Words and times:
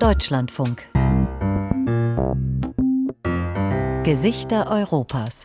Deutschlandfunk 0.00 0.90
Gesichter 4.04 4.64
Europas 4.70 5.44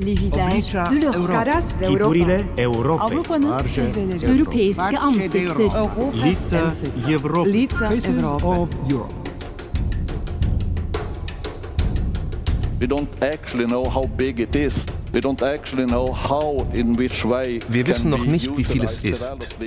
Les 0.00 0.14
visages 0.14 0.72
de 0.90 0.98
l'Europe. 1.00 1.30
Caras 1.30 1.64
Figurile 1.80 2.44
Europei. 2.58 3.04
Avrupa'nın 3.04 3.52
Europeiske 4.22 4.98
ansikter. 4.98 5.54
Лица 6.12 6.72
Европы. 7.08 7.52
Лица 7.52 7.92
Европы. 7.94 9.06
We 12.80 12.86
don't 12.88 13.08
actually 13.22 13.66
know 13.66 13.84
how 13.84 14.06
big 14.18 14.40
it 14.40 14.56
is. 14.56 14.86
Wir 15.11 15.23
wissen 17.87 18.09
noch 18.09 18.25
nicht, 18.25 18.57
wie 18.57 18.63
viel 18.63 18.83
es 18.83 19.03
ist. 19.03 19.57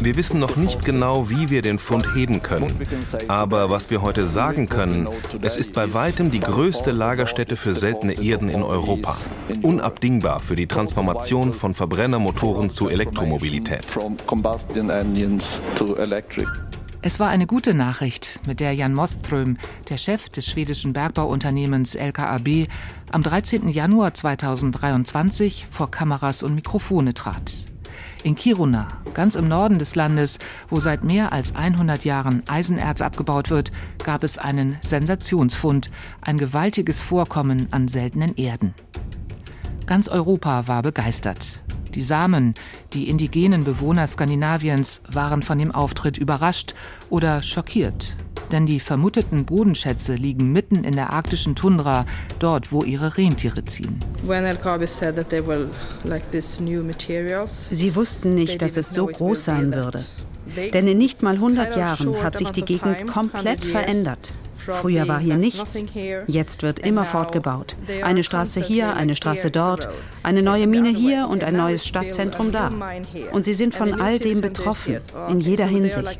Wir 0.00 0.16
wissen 0.16 0.38
noch 0.38 0.56
nicht 0.56 0.84
genau, 0.84 1.28
wie 1.28 1.50
wir 1.50 1.62
den 1.62 1.78
Fund 1.78 2.06
heben 2.14 2.42
können. 2.42 2.72
Aber 3.28 3.70
was 3.70 3.90
wir 3.90 4.02
heute 4.02 4.26
sagen 4.26 4.68
können, 4.68 5.08
es 5.40 5.56
ist 5.56 5.72
bei 5.72 5.92
weitem 5.92 6.30
die 6.30 6.40
größte 6.40 6.92
Lagerstätte 6.92 7.56
für 7.56 7.74
seltene 7.74 8.22
Erden 8.22 8.48
in 8.48 8.62
Europa. 8.62 9.16
Unabdingbar 9.62 10.40
für 10.40 10.54
die 10.54 10.66
Transformation 10.66 11.52
von 11.52 11.74
Verbrennermotoren 11.74 12.70
zu 12.70 12.88
Elektromobilität. 12.88 13.84
Es 17.04 17.18
war 17.18 17.30
eine 17.30 17.48
gute 17.48 17.74
Nachricht, 17.74 18.38
mit 18.46 18.60
der 18.60 18.74
Jan 18.74 18.94
Moström, 18.94 19.56
der 19.88 19.96
Chef 19.96 20.28
des 20.28 20.46
schwedischen 20.46 20.92
Bergbauunternehmens 20.92 21.96
LKAB, 21.96 22.68
am 23.10 23.24
13. 23.24 23.68
Januar 23.68 24.14
2023 24.14 25.66
vor 25.68 25.90
Kameras 25.90 26.44
und 26.44 26.54
Mikrofone 26.54 27.12
trat. 27.12 27.52
In 28.22 28.36
Kiruna, 28.36 28.86
ganz 29.14 29.34
im 29.34 29.48
Norden 29.48 29.78
des 29.78 29.96
Landes, 29.96 30.38
wo 30.68 30.78
seit 30.78 31.02
mehr 31.02 31.32
als 31.32 31.56
100 31.56 32.04
Jahren 32.04 32.44
Eisenerz 32.46 33.00
abgebaut 33.00 33.50
wird, 33.50 33.72
gab 34.04 34.22
es 34.22 34.38
einen 34.38 34.76
Sensationsfund, 34.82 35.90
ein 36.20 36.38
gewaltiges 36.38 37.00
Vorkommen 37.00 37.66
an 37.72 37.88
seltenen 37.88 38.36
Erden. 38.36 38.74
Ganz 39.86 40.06
Europa 40.06 40.68
war 40.68 40.82
begeistert. 40.82 41.61
Die 41.94 42.02
Samen, 42.02 42.54
die 42.94 43.08
indigenen 43.08 43.64
Bewohner 43.64 44.06
Skandinaviens, 44.06 45.02
waren 45.10 45.42
von 45.42 45.58
dem 45.58 45.72
Auftritt 45.72 46.16
überrascht 46.16 46.74
oder 47.10 47.42
schockiert. 47.42 48.16
Denn 48.50 48.66
die 48.66 48.80
vermuteten 48.80 49.44
Bodenschätze 49.44 50.14
liegen 50.14 50.52
mitten 50.52 50.84
in 50.84 50.94
der 50.94 51.12
arktischen 51.12 51.54
Tundra, 51.54 52.06
dort, 52.38 52.72
wo 52.72 52.82
ihre 52.82 53.16
Rentiere 53.16 53.64
ziehen. 53.64 53.98
When 54.26 54.44
LKAB 54.44 54.86
said 54.86 55.16
that 55.16 55.28
they 55.30 55.46
were 55.46 55.68
like 56.04 56.30
these 56.30 56.62
new 56.62 56.82
materials, 56.82 57.68
Sie 57.70 57.94
wussten 57.94 58.34
nicht, 58.34 58.60
dass 58.60 58.76
es 58.76 58.90
so 58.90 59.06
groß 59.06 59.44
sein 59.44 59.74
würde. 59.74 60.04
Denn 60.72 60.86
in 60.86 60.98
nicht 60.98 61.22
mal 61.22 61.34
100 61.34 61.76
Jahren 61.76 62.22
hat 62.22 62.36
sich 62.36 62.50
die 62.50 62.64
Gegend 62.64 63.06
komplett 63.06 63.64
verändert. 63.64 64.32
Früher 64.66 65.08
war 65.08 65.18
hier 65.18 65.36
nichts, 65.36 65.84
jetzt 66.26 66.62
wird 66.62 66.78
immer 66.78 67.04
fortgebaut. 67.04 67.76
Eine 68.02 68.22
Straße 68.22 68.60
hier, 68.60 68.94
eine 68.94 69.16
Straße 69.16 69.50
dort, 69.50 69.88
eine 70.22 70.42
neue 70.42 70.66
Mine 70.66 70.90
hier 70.90 71.28
und 71.28 71.44
ein 71.44 71.56
neues 71.56 71.86
Stadtzentrum 71.86 72.52
da. 72.52 72.70
Und 73.32 73.44
sie 73.44 73.54
sind 73.54 73.74
von 73.74 74.00
all 74.00 74.18
dem 74.18 74.40
betroffen, 74.40 74.98
in 75.28 75.40
jeder 75.40 75.66
Hinsicht. 75.66 76.18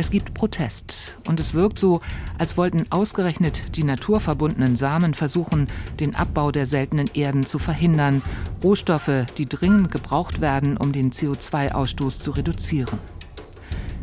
Es 0.00 0.10
gibt 0.10 0.32
Protest. 0.32 1.18
Und 1.28 1.40
es 1.40 1.52
wirkt 1.52 1.78
so, 1.78 2.00
als 2.38 2.56
wollten 2.56 2.86
ausgerechnet 2.88 3.76
die 3.76 3.84
naturverbundenen 3.84 4.74
Samen 4.74 5.12
versuchen, 5.12 5.66
den 6.00 6.14
Abbau 6.14 6.50
der 6.52 6.64
seltenen 6.64 7.10
Erden 7.12 7.44
zu 7.44 7.58
verhindern, 7.58 8.22
Rohstoffe, 8.64 9.26
die 9.36 9.46
dringend 9.46 9.90
gebraucht 9.90 10.40
werden, 10.40 10.78
um 10.78 10.92
den 10.92 11.12
CO2-Ausstoß 11.12 12.20
zu 12.20 12.30
reduzieren. 12.30 12.98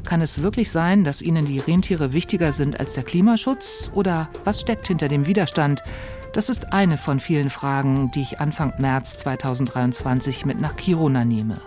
Kann 0.07 0.21
es 0.21 0.41
wirklich 0.41 0.71
sein, 0.71 1.03
dass 1.03 1.21
Ihnen 1.21 1.43
die 1.43 1.59
Rentiere 1.59 2.13
wichtiger 2.13 2.53
sind 2.53 2.79
als 2.79 2.93
der 2.93 3.03
Klimaschutz? 3.03 3.91
Oder 3.93 4.29
was 4.45 4.61
steckt 4.61 4.87
hinter 4.87 5.09
dem 5.09 5.27
Widerstand? 5.27 5.83
Das 6.31 6.47
ist 6.47 6.71
eine 6.71 6.97
von 6.97 7.19
vielen 7.19 7.49
Fragen, 7.49 8.09
die 8.11 8.21
ich 8.21 8.39
Anfang 8.39 8.71
März 8.77 9.17
2023 9.17 10.45
mit 10.45 10.61
nach 10.61 10.77
Kiruna 10.77 11.25
nehme. 11.25 11.59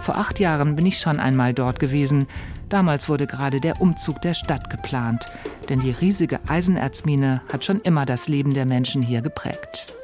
Vor 0.00 0.16
acht 0.16 0.40
Jahren 0.40 0.74
bin 0.74 0.86
ich 0.86 0.98
schon 0.98 1.20
einmal 1.20 1.54
dort 1.54 1.78
gewesen. 1.78 2.26
Damals 2.68 3.08
wurde 3.08 3.28
gerade 3.28 3.60
der 3.60 3.80
Umzug 3.80 4.20
der 4.22 4.34
Stadt 4.34 4.68
geplant, 4.68 5.26
denn 5.68 5.78
die 5.78 5.92
riesige 5.92 6.40
Eisenerzmine 6.48 7.42
hat 7.52 7.64
schon 7.64 7.80
immer 7.82 8.06
das 8.06 8.26
Leben 8.26 8.54
der 8.54 8.66
Menschen 8.66 9.02
hier 9.02 9.22
geprägt. 9.22 9.94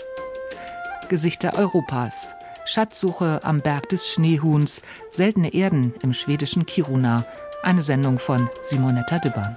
Gesichter 1.09 1.55
Europas. 1.57 2.37
Schatzsuche 2.67 3.41
am 3.43 3.63
Berg 3.63 3.89
des 3.89 4.07
Schneehuhns, 4.07 4.81
seltene 5.11 5.53
Erden 5.55 5.95
im 6.03 6.13
schwedischen 6.13 6.67
Kiruna. 6.67 7.25
Eine 7.63 7.83
Sendung 7.83 8.19
von 8.19 8.49
Simonetta 8.63 9.19
Dibban. 9.19 9.57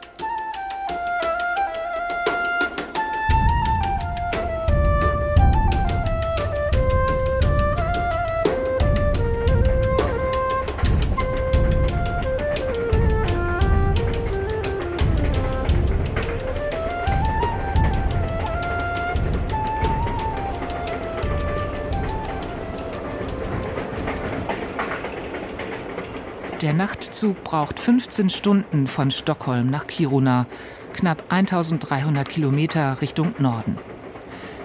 Nachtzug 27.22 27.44
braucht 27.44 27.80
15 27.80 28.32
Stunden 28.32 28.88
von 28.88 29.12
Stockholm 29.12 29.70
nach 29.70 29.86
Kiruna, 29.86 30.48
knapp 30.94 31.26
1300 31.30 32.28
Kilometer 32.28 33.00
Richtung 33.00 33.36
Norden. 33.38 33.78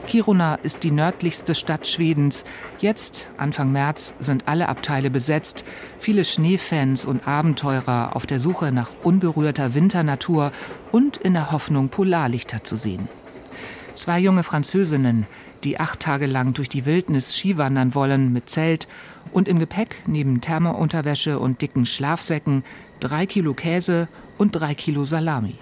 Kiruna 0.06 0.54
ist 0.54 0.82
die 0.82 0.90
nördlichste 0.90 1.54
Stadt 1.54 1.86
Schwedens. 1.86 2.46
Jetzt, 2.78 3.28
Anfang 3.36 3.72
März, 3.72 4.14
sind 4.20 4.48
alle 4.48 4.70
Abteile 4.70 5.10
besetzt. 5.10 5.66
Viele 5.98 6.24
Schneefans 6.24 7.04
und 7.04 7.28
Abenteurer 7.28 8.16
auf 8.16 8.24
der 8.24 8.40
Suche 8.40 8.72
nach 8.72 8.88
unberührter 9.02 9.74
Winternatur 9.74 10.50
und 10.92 11.18
in 11.18 11.34
der 11.34 11.52
Hoffnung, 11.52 11.90
Polarlichter 11.90 12.64
zu 12.64 12.76
sehen. 12.76 13.10
Zwei 13.92 14.18
junge 14.18 14.44
Französinnen, 14.44 15.26
die 15.66 15.80
acht 15.80 15.98
Tage 15.98 16.26
lang 16.26 16.54
durch 16.54 16.68
die 16.68 16.86
Wildnis 16.86 17.36
Skiwandern 17.36 17.94
wollen 17.94 18.32
mit 18.32 18.48
Zelt 18.48 18.86
und 19.32 19.48
im 19.48 19.58
Gepäck 19.58 19.96
neben 20.06 20.40
Thermounterwäsche 20.40 21.40
und 21.40 21.60
dicken 21.60 21.86
Schlafsäcken 21.86 22.62
drei 23.00 23.26
Kilo 23.26 23.52
Käse 23.52 24.06
und 24.38 24.52
drei 24.52 24.74
Kilo 24.76 25.04
Salami. 25.04 25.56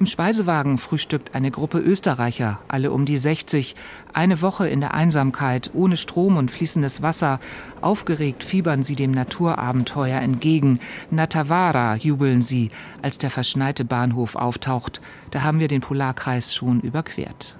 Im 0.00 0.06
Speisewagen 0.06 0.78
frühstückt 0.78 1.34
eine 1.34 1.50
Gruppe 1.52 1.78
Österreicher, 1.78 2.60
alle 2.66 2.90
um 2.90 3.04
die 3.04 3.18
60, 3.18 3.76
eine 4.12 4.42
Woche 4.42 4.68
in 4.68 4.80
der 4.80 4.94
Einsamkeit, 4.94 5.70
ohne 5.74 5.96
Strom 5.96 6.36
und 6.36 6.50
fließendes 6.50 7.02
Wasser. 7.02 7.40
Aufgeregt 7.80 8.42
fiebern 8.42 8.82
sie 8.82 8.96
dem 8.96 9.10
Naturabenteuer 9.12 10.20
entgegen. 10.20 10.78
Natavara 11.10 11.96
jubeln 11.96 12.42
sie, 12.42 12.70
als 13.02 13.18
der 13.18 13.30
verschneite 13.30 13.84
Bahnhof 13.84 14.36
auftaucht. 14.36 15.00
Da 15.30 15.42
haben 15.42 15.60
wir 15.60 15.68
den 15.68 15.80
Polarkreis 15.80 16.54
schon 16.54 16.80
überquert. 16.80 17.57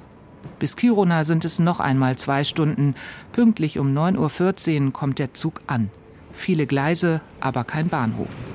Bis 0.59 0.77
Kiruna 0.77 1.25
sind 1.25 1.45
es 1.45 1.59
noch 1.59 1.81
einmal 1.81 2.17
zwei 2.17 2.45
Stunden. 2.45 2.95
Pünktlich 3.33 3.79
um 3.79 3.97
9.14 3.97 4.87
Uhr 4.87 4.93
kommt 4.93 5.19
der 5.19 5.35
Zug 5.35 5.61
an. 5.67 5.91
Viele 6.33 6.67
Gleise, 6.67 7.21
aber 7.41 7.65
kein 7.65 7.89
Bahnhof. 7.89 8.51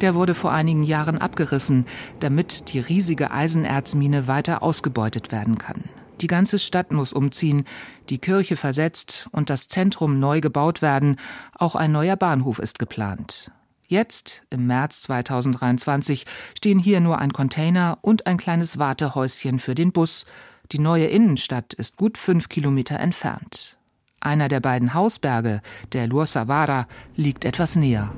Der 0.00 0.16
wurde 0.16 0.34
vor 0.34 0.52
einigen 0.52 0.82
Jahren 0.82 1.18
abgerissen, 1.18 1.86
damit 2.18 2.72
die 2.72 2.80
riesige 2.80 3.30
Eisenerzmine 3.30 4.26
weiter 4.26 4.62
ausgebeutet 4.62 5.30
werden 5.30 5.58
kann. 5.58 5.84
Die 6.20 6.26
ganze 6.26 6.58
Stadt 6.58 6.92
muss 6.92 7.12
umziehen, 7.12 7.64
die 8.08 8.18
Kirche 8.18 8.56
versetzt 8.56 9.28
und 9.32 9.50
das 9.50 9.68
Zentrum 9.68 10.20
neu 10.20 10.40
gebaut 10.40 10.82
werden. 10.82 11.16
Auch 11.56 11.76
ein 11.76 11.92
neuer 11.92 12.16
Bahnhof 12.16 12.58
ist 12.58 12.78
geplant. 12.78 13.50
Jetzt, 13.92 14.42
im 14.48 14.66
März 14.66 15.02
2023, 15.02 16.24
stehen 16.56 16.78
hier 16.78 17.00
nur 17.00 17.18
ein 17.18 17.34
Container 17.34 17.98
und 18.00 18.26
ein 18.26 18.38
kleines 18.38 18.78
Wartehäuschen 18.78 19.58
für 19.58 19.74
den 19.74 19.92
Bus. 19.92 20.24
Die 20.72 20.78
neue 20.78 21.08
Innenstadt 21.08 21.74
ist 21.74 21.98
gut 21.98 22.16
fünf 22.16 22.48
Kilometer 22.48 22.98
entfernt. 22.98 23.76
Einer 24.18 24.48
der 24.48 24.60
beiden 24.60 24.94
Hausberge, 24.94 25.60
der 25.92 26.06
Luossavaara, 26.06 26.86
liegt 27.16 27.44
etwas 27.44 27.76
näher. 27.76 28.10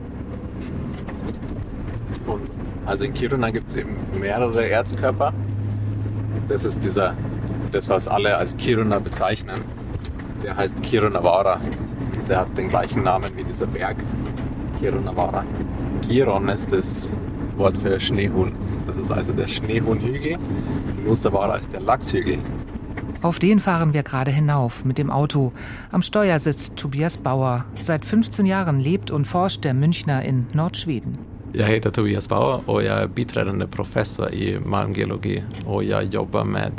Also 2.86 3.04
in 3.04 3.12
Kiruna 3.12 3.50
gibt 3.50 3.70
es 3.70 3.74
eben 3.74 3.96
mehrere 4.20 4.70
Erzkörper. 4.70 5.34
Das 6.46 6.64
ist 6.64 6.84
dieser, 6.84 7.16
das 7.72 7.88
was 7.88 8.06
alle 8.06 8.36
als 8.36 8.56
Kiruna 8.56 9.00
bezeichnen. 9.00 9.60
Der 10.40 10.56
heißt 10.56 10.84
Kirunavara. 10.84 11.60
Der 12.28 12.42
hat 12.42 12.56
den 12.56 12.68
gleichen 12.68 13.02
Namen 13.02 13.36
wie 13.36 13.42
dieser 13.42 13.66
Berg. 13.66 13.96
Kirunavara. 14.80 15.44
Kiron 16.08 16.48
ist 16.48 16.72
das 16.72 17.10
Wort 17.56 17.78
für 17.78 17.98
Schneehuhn. 18.00 18.52
Das 18.86 18.96
ist 18.96 19.12
also 19.12 19.32
der 19.32 19.46
Schneehuhnhügel. 19.46 20.38
Luossavaara 21.04 21.56
ist 21.56 21.72
der 21.72 21.80
Lachshügel. 21.80 22.38
Auf 23.22 23.38
den 23.38 23.60
fahren 23.60 23.94
wir 23.94 24.02
gerade 24.02 24.30
hinauf 24.30 24.84
mit 24.84 24.98
dem 24.98 25.10
Auto. 25.10 25.52
Am 25.90 26.02
Steuer 26.02 26.38
sitzt 26.40 26.76
Tobias 26.76 27.16
Bauer. 27.16 27.64
Seit 27.80 28.04
15 28.04 28.44
Jahren 28.44 28.80
lebt 28.80 29.10
und 29.10 29.26
forscht 29.26 29.64
der 29.64 29.72
Münchner 29.72 30.22
in 30.24 30.46
Nordschweden. 30.52 31.16
Jag 31.56 31.66
heter 31.66 31.92
Tobias 31.92 32.28
Bauer 32.28 32.60
och 32.66 32.82
jag 32.82 32.98
är 32.98 33.06
biträdande 33.06 33.66
professor 33.66 34.34
i 34.34 34.58
malmgeologi 34.64 35.42
och 35.66 35.84
jag 35.84 36.04
jobbar 36.04 36.44
med 36.44 36.72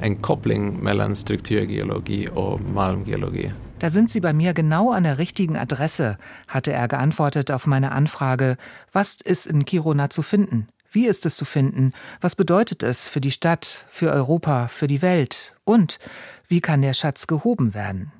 en 0.00 0.16
koppling 0.16 0.78
mellan 0.82 1.16
strukturgeologi 1.16 2.28
och 2.34 2.60
malmgeologi. 2.74 3.52
Da 3.78 3.90
sind 3.90 4.08
Sie 4.08 4.20
bei 4.20 4.32
mir 4.32 4.54
genau 4.54 4.92
an 4.92 5.04
der 5.04 5.18
richtigen 5.18 5.56
Adresse, 5.56 6.16
hatte 6.48 6.72
er 6.72 6.88
geantwortet 6.88 7.50
auf 7.50 7.66
meine 7.66 7.92
Anfrage, 7.92 8.56
was 8.92 9.20
ist 9.20 9.46
in 9.46 9.64
Kiruna 9.64 10.10
zu 10.10 10.22
finden? 10.22 10.68
Wie 10.90 11.06
ist 11.06 11.26
es 11.26 11.36
zu 11.36 11.44
finden? 11.44 11.92
Was 12.20 12.36
bedeutet 12.36 12.84
es 12.84 13.08
für 13.08 13.20
die 13.20 13.32
Stadt, 13.32 13.84
für 13.88 14.12
Europa, 14.12 14.68
für 14.68 14.86
die 14.86 15.02
Welt? 15.02 15.56
Und 15.64 15.98
wie 16.46 16.60
kann 16.60 16.82
der 16.82 16.92
Schatz 16.92 17.26
gehoben 17.26 17.74
werden? 17.74 18.12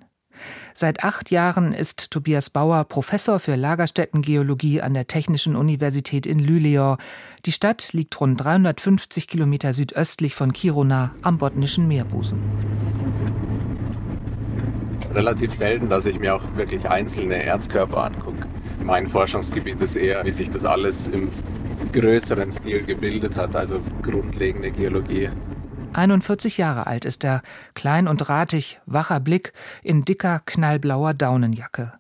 Seit 0.74 1.04
acht 1.04 1.30
Jahren 1.30 1.72
ist 1.72 2.10
Tobias 2.10 2.50
Bauer 2.50 2.82
Professor 2.84 3.38
für 3.38 3.54
Lagerstättengeologie 3.54 4.82
an 4.82 4.92
der 4.92 5.06
Technischen 5.06 5.54
Universität 5.54 6.26
in 6.26 6.40
Luleå. 6.40 6.96
Die 7.46 7.52
Stadt 7.52 7.92
liegt 7.92 8.20
rund 8.20 8.42
350 8.42 9.28
Kilometer 9.28 9.72
südöstlich 9.72 10.34
von 10.34 10.52
Kiruna 10.52 11.14
am 11.22 11.38
Botnischen 11.38 11.86
Meerbusen. 11.86 12.40
Relativ 15.14 15.52
selten, 15.52 15.88
dass 15.88 16.06
ich 16.06 16.18
mir 16.18 16.34
auch 16.34 16.42
wirklich 16.56 16.88
einzelne 16.90 17.42
Erzkörper 17.42 18.04
angucke. 18.04 18.48
Mein 18.82 19.06
Forschungsgebiet 19.06 19.80
ist 19.80 19.96
eher, 19.96 20.24
wie 20.24 20.30
sich 20.30 20.50
das 20.50 20.64
alles 20.64 21.08
im 21.08 21.28
größeren 21.92 22.50
Stil 22.50 22.82
gebildet 22.82 23.36
hat, 23.36 23.54
also 23.54 23.80
grundlegende 24.02 24.72
Geologie. 24.72 25.30
41 25.92 26.58
Jahre 26.58 26.88
alt 26.88 27.04
ist 27.04 27.24
er, 27.24 27.42
klein 27.74 28.08
und 28.08 28.18
drahtig, 28.18 28.80
wacher 28.86 29.20
Blick, 29.20 29.52
in 29.82 30.04
dicker, 30.04 30.42
knallblauer 30.44 31.14
Daunenjacke. 31.14 31.92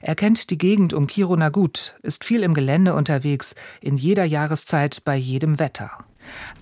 Er 0.00 0.14
kennt 0.16 0.50
die 0.50 0.58
Gegend 0.58 0.92
um 0.92 1.06
Kiruna 1.06 1.50
gut, 1.50 1.94
ist 2.02 2.24
viel 2.24 2.42
im 2.42 2.54
Gelände 2.54 2.94
unterwegs, 2.94 3.54
in 3.80 3.96
jeder 3.96 4.24
Jahreszeit, 4.24 5.04
bei 5.04 5.14
jedem 5.14 5.58
Wetter. 5.60 5.90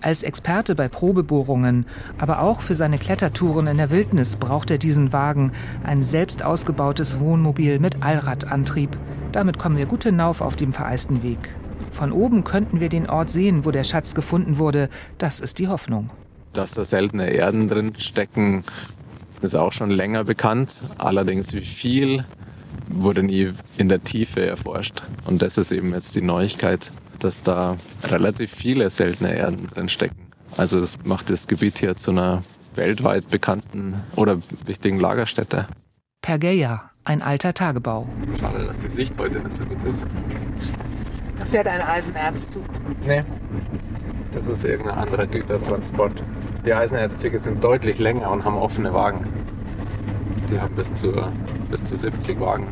Als 0.01 0.23
Experte 0.23 0.75
bei 0.75 0.87
Probebohrungen, 0.87 1.85
aber 2.17 2.41
auch 2.41 2.61
für 2.61 2.75
seine 2.75 2.97
Klettertouren 2.97 3.67
in 3.67 3.77
der 3.77 3.89
Wildnis 3.89 4.35
braucht 4.35 4.71
er 4.71 4.77
diesen 4.77 5.13
Wagen, 5.13 5.51
ein 5.83 6.03
selbst 6.03 6.43
ausgebautes 6.43 7.19
Wohnmobil 7.19 7.79
mit 7.79 8.03
Allradantrieb. 8.03 8.97
Damit 9.31 9.59
kommen 9.59 9.77
wir 9.77 9.85
gut 9.85 10.03
hinauf 10.03 10.41
auf 10.41 10.55
dem 10.55 10.73
vereisten 10.73 11.23
Weg. 11.23 11.49
Von 11.91 12.11
oben 12.11 12.43
könnten 12.43 12.79
wir 12.79 12.89
den 12.89 13.09
Ort 13.09 13.29
sehen, 13.29 13.65
wo 13.65 13.71
der 13.71 13.83
Schatz 13.83 14.13
gefunden 14.13 14.57
wurde. 14.57 14.89
Das 15.17 15.39
ist 15.39 15.57
die 15.59 15.67
Hoffnung. 15.67 16.11
Dass 16.53 16.73
da 16.73 16.83
seltene 16.83 17.29
Erden 17.29 17.67
drin 17.67 17.93
stecken, 17.97 18.63
ist 19.41 19.55
auch 19.55 19.73
schon 19.73 19.89
länger 19.89 20.23
bekannt. 20.23 20.75
Allerdings 20.97 21.53
wie 21.53 21.65
viel 21.65 22.23
wurde 22.87 23.23
nie 23.23 23.51
in 23.77 23.89
der 23.89 24.03
Tiefe 24.03 24.45
erforscht. 24.45 25.03
Und 25.25 25.41
das 25.41 25.57
ist 25.57 25.71
eben 25.71 25.93
jetzt 25.93 26.15
die 26.15 26.21
Neuigkeit, 26.21 26.91
dass 27.19 27.43
da 27.43 27.77
relativ 28.03 28.51
viele 28.51 28.89
seltene 28.89 29.35
Erden 29.35 29.67
drin 29.67 29.89
stecken. 29.89 30.27
Also 30.55 30.79
das 30.79 30.97
macht 31.03 31.29
das 31.29 31.47
Gebiet 31.47 31.79
hier 31.79 31.97
zu 31.97 32.11
einer 32.11 32.43
weltweit 32.75 33.29
bekannten 33.29 33.95
oder 34.15 34.37
wichtigen 34.65 34.99
Lagerstätte. 34.99 35.67
Pergeia, 36.21 36.91
ein 37.03 37.21
alter 37.21 37.53
Tagebau. 37.53 38.07
Schade, 38.39 38.65
dass 38.65 38.77
die 38.79 38.89
Sicht 38.89 39.17
heute 39.17 39.39
nicht 39.39 39.55
so 39.55 39.65
gut 39.65 39.83
ist. 39.83 40.05
Da 41.39 41.45
fährt 41.45 41.67
ein 41.67 41.81
Eisenerz 41.81 42.49
zu. 42.51 42.61
Nee, 43.05 43.21
das 44.33 44.47
ist 44.47 44.65
irgendein 44.65 44.97
anderer 44.97 45.27
Gütertransport. 45.27 46.21
Die 46.65 46.73
Eisenerzüge 46.73 47.39
sind 47.39 47.63
deutlich 47.63 47.99
länger 47.99 48.29
und 48.29 48.43
haben 48.45 48.57
offene 48.57 48.93
Wagen. 48.93 49.25
Die 50.51 50.59
haben 50.59 50.75
bis 50.75 50.93
zu, 50.93 51.13
bis 51.69 51.83
zu 51.83 51.95
70 51.95 52.39
Wagen. 52.39 52.67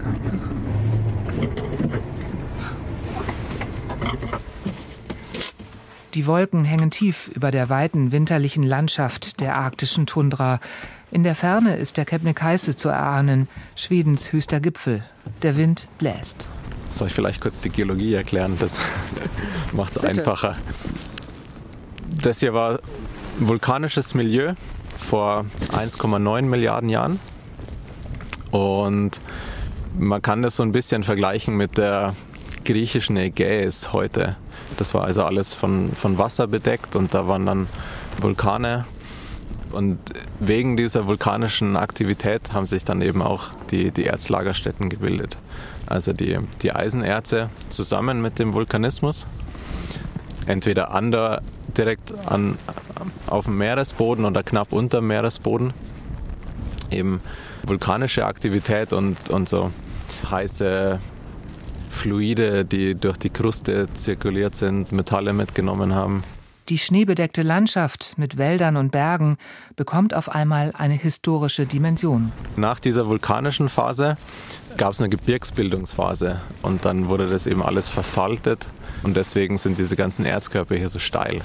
Die 6.15 6.27
Wolken 6.27 6.63
hängen 6.63 6.91
tief 6.91 7.27
über 7.27 7.51
der 7.51 7.67
weiten 7.67 8.13
winterlichen 8.13 8.63
Landschaft 8.63 9.41
der 9.41 9.57
arktischen 9.57 10.05
Tundra. 10.05 10.61
In 11.11 11.23
der 11.23 11.35
Ferne 11.35 11.75
ist 11.75 11.97
der 11.97 12.05
Kebnekaise 12.05 12.77
zu 12.77 12.87
erahnen, 12.87 13.49
Schwedens 13.75 14.31
höchster 14.31 14.61
Gipfel. 14.61 15.03
Der 15.41 15.57
Wind 15.57 15.89
bläst. 15.97 16.47
Soll 16.89 17.07
ich 17.07 17.13
vielleicht 17.13 17.41
kurz 17.41 17.59
die 17.59 17.69
Geologie 17.69 18.13
erklären? 18.13 18.55
Das 18.61 18.77
macht 19.73 19.97
es 19.97 20.05
einfacher. 20.05 20.55
Das 22.23 22.39
hier 22.39 22.53
war 22.53 22.79
vulkanisches 23.39 24.13
Milieu 24.13 24.53
vor 24.97 25.43
1,9 25.73 26.43
Milliarden 26.43 26.87
Jahren. 26.87 27.19
Und 28.51 29.19
man 29.99 30.21
kann 30.21 30.41
das 30.41 30.55
so 30.55 30.63
ein 30.63 30.71
bisschen 30.71 31.03
vergleichen 31.03 31.57
mit 31.57 31.77
der 31.77 32.15
griechischen 32.63 33.17
Ägäis 33.17 33.91
heute. 33.91 34.37
Das 34.77 34.93
war 34.93 35.03
also 35.05 35.23
alles 35.23 35.53
von, 35.53 35.91
von 35.93 36.17
Wasser 36.17 36.47
bedeckt 36.47 36.95
und 36.95 37.13
da 37.13 37.27
waren 37.27 37.45
dann 37.45 37.67
Vulkane. 38.19 38.85
Und 39.71 39.99
wegen 40.39 40.77
dieser 40.77 41.05
vulkanischen 41.07 41.75
Aktivität 41.75 42.53
haben 42.53 42.65
sich 42.65 42.85
dann 42.85 43.01
eben 43.01 43.21
auch 43.21 43.49
die, 43.71 43.91
die 43.91 44.05
Erzlagerstätten 44.05 44.89
gebildet. 44.89 45.37
Also 45.87 46.13
die, 46.13 46.39
die 46.61 46.71
Eisenerze 46.73 47.49
zusammen 47.69 48.21
mit 48.21 48.39
dem 48.39 48.53
Vulkanismus. 48.53 49.27
Entweder 50.45 50.91
an 50.91 51.11
der, 51.11 51.41
direkt 51.77 52.13
an, 52.27 52.57
auf 53.27 53.45
dem 53.45 53.57
Meeresboden 53.57 54.25
oder 54.25 54.43
knapp 54.43 54.71
unter 54.71 54.99
dem 54.99 55.07
Meeresboden. 55.07 55.73
Eben 56.91 57.19
vulkanische 57.63 58.25
Aktivität 58.25 58.93
und, 58.93 59.29
und 59.29 59.49
so 59.49 59.71
heiße 60.29 60.99
Fluide, 61.95 62.65
die 62.65 62.95
durch 62.95 63.17
die 63.17 63.29
Kruste 63.29 63.87
zirkuliert 63.93 64.55
sind, 64.55 64.91
Metalle 64.91 65.33
mitgenommen 65.33 65.95
haben. 65.95 66.23
Die 66.69 66.77
schneebedeckte 66.79 67.43
Landschaft 67.43 68.15
mit 68.17 68.37
Wäldern 68.37 68.75
und 68.75 68.91
Bergen 68.91 69.37
bekommt 69.75 70.15
auf 70.15 70.29
einmal 70.29 70.71
eine 70.75 70.95
historische 70.95 71.65
Dimension. 71.65 72.31
Nach 72.55 72.79
dieser 72.79 73.07
vulkanischen 73.07 73.69
Phase 73.69 74.17
gab 74.75 74.93
es 74.93 74.99
eine 74.99 75.09
Gebirgsbildungsphase 75.09 76.41
und 76.63 76.83
dann 76.83 77.07
wurde 77.07 77.27
das 77.29 77.45
eben 77.45 77.61
alles 77.61 77.87
verfaltet 77.87 78.65
und 79.03 79.15
deswegen 79.15 79.59
sind 79.59 79.77
diese 79.77 79.95
ganzen 79.95 80.25
Erzkörper 80.25 80.75
hier 80.75 80.89
so 80.89 80.99
steil. 80.99 81.41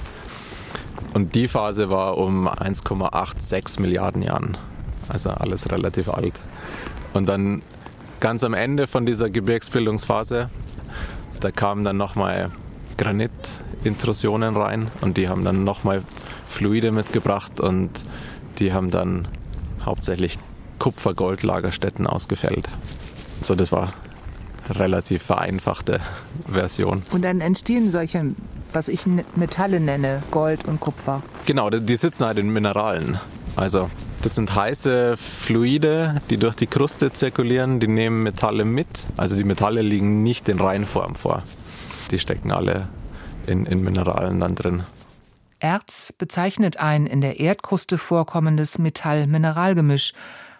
Und 1.13 1.35
die 1.35 1.47
Phase 1.47 1.89
war 1.89 2.17
um 2.17 2.47
1,86 2.47 3.79
Milliarden 3.79 4.23
Jahren, 4.23 4.57
also 5.07 5.29
alles 5.29 5.71
relativ 5.71 6.09
alt. 6.09 6.33
Und 7.13 7.27
dann 7.27 7.61
ganz 8.21 8.45
am 8.45 8.53
Ende 8.53 8.87
von 8.87 9.05
dieser 9.05 9.29
Gebirgsbildungsphase, 9.29 10.49
da 11.41 11.51
kamen 11.51 11.83
dann 11.83 11.97
nochmal 11.97 12.51
Granitintrusionen 12.97 14.55
rein 14.55 14.87
und 15.01 15.17
die 15.17 15.27
haben 15.27 15.43
dann 15.43 15.65
nochmal 15.65 16.03
Fluide 16.47 16.91
mitgebracht 16.91 17.59
und 17.59 17.89
die 18.59 18.71
haben 18.71 18.91
dann 18.91 19.27
hauptsächlich 19.83 20.37
Kupfer-Gold-Lagerstätten 20.79 22.07
ausgefällt. 22.07 22.69
So, 23.43 23.55
das 23.55 23.71
war 23.71 23.93
eine 24.67 24.79
relativ 24.79 25.23
vereinfachte 25.23 25.99
Version. 26.47 27.01
Und 27.11 27.23
dann 27.23 27.41
entstehen 27.41 27.89
solche, 27.89 28.35
was 28.71 28.87
ich 28.87 29.05
Metalle 29.35 29.79
nenne, 29.79 30.21
Gold 30.29 30.65
und 30.65 30.79
Kupfer. 30.79 31.23
Genau, 31.47 31.71
die 31.71 31.95
sitzen 31.95 32.25
halt 32.25 32.37
in 32.37 32.53
Mineralen. 32.53 33.19
Also 33.55 33.89
das 34.21 34.35
sind 34.35 34.55
heiße 34.55 35.17
Fluide, 35.17 36.21
die 36.29 36.37
durch 36.37 36.55
die 36.55 36.67
Kruste 36.67 37.11
zirkulieren, 37.11 37.79
die 37.79 37.87
nehmen 37.87 38.23
Metalle 38.23 38.65
mit. 38.65 38.87
Also 39.17 39.35
die 39.35 39.43
Metalle 39.43 39.81
liegen 39.81 40.23
nicht 40.23 40.47
in 40.49 40.59
Reinform 40.59 41.15
vor. 41.15 41.43
Die 42.11 42.19
stecken 42.19 42.51
alle 42.51 42.87
in, 43.47 43.65
in 43.65 43.83
Mineralen 43.83 44.39
dann 44.39 44.55
drin. 44.55 44.83
Erz 45.59 46.13
bezeichnet 46.17 46.77
ein 46.77 47.05
in 47.05 47.21
der 47.21 47.39
Erdkruste 47.39 47.97
vorkommendes 47.97 48.79
Metall-Mineralgemisch. 48.79 50.13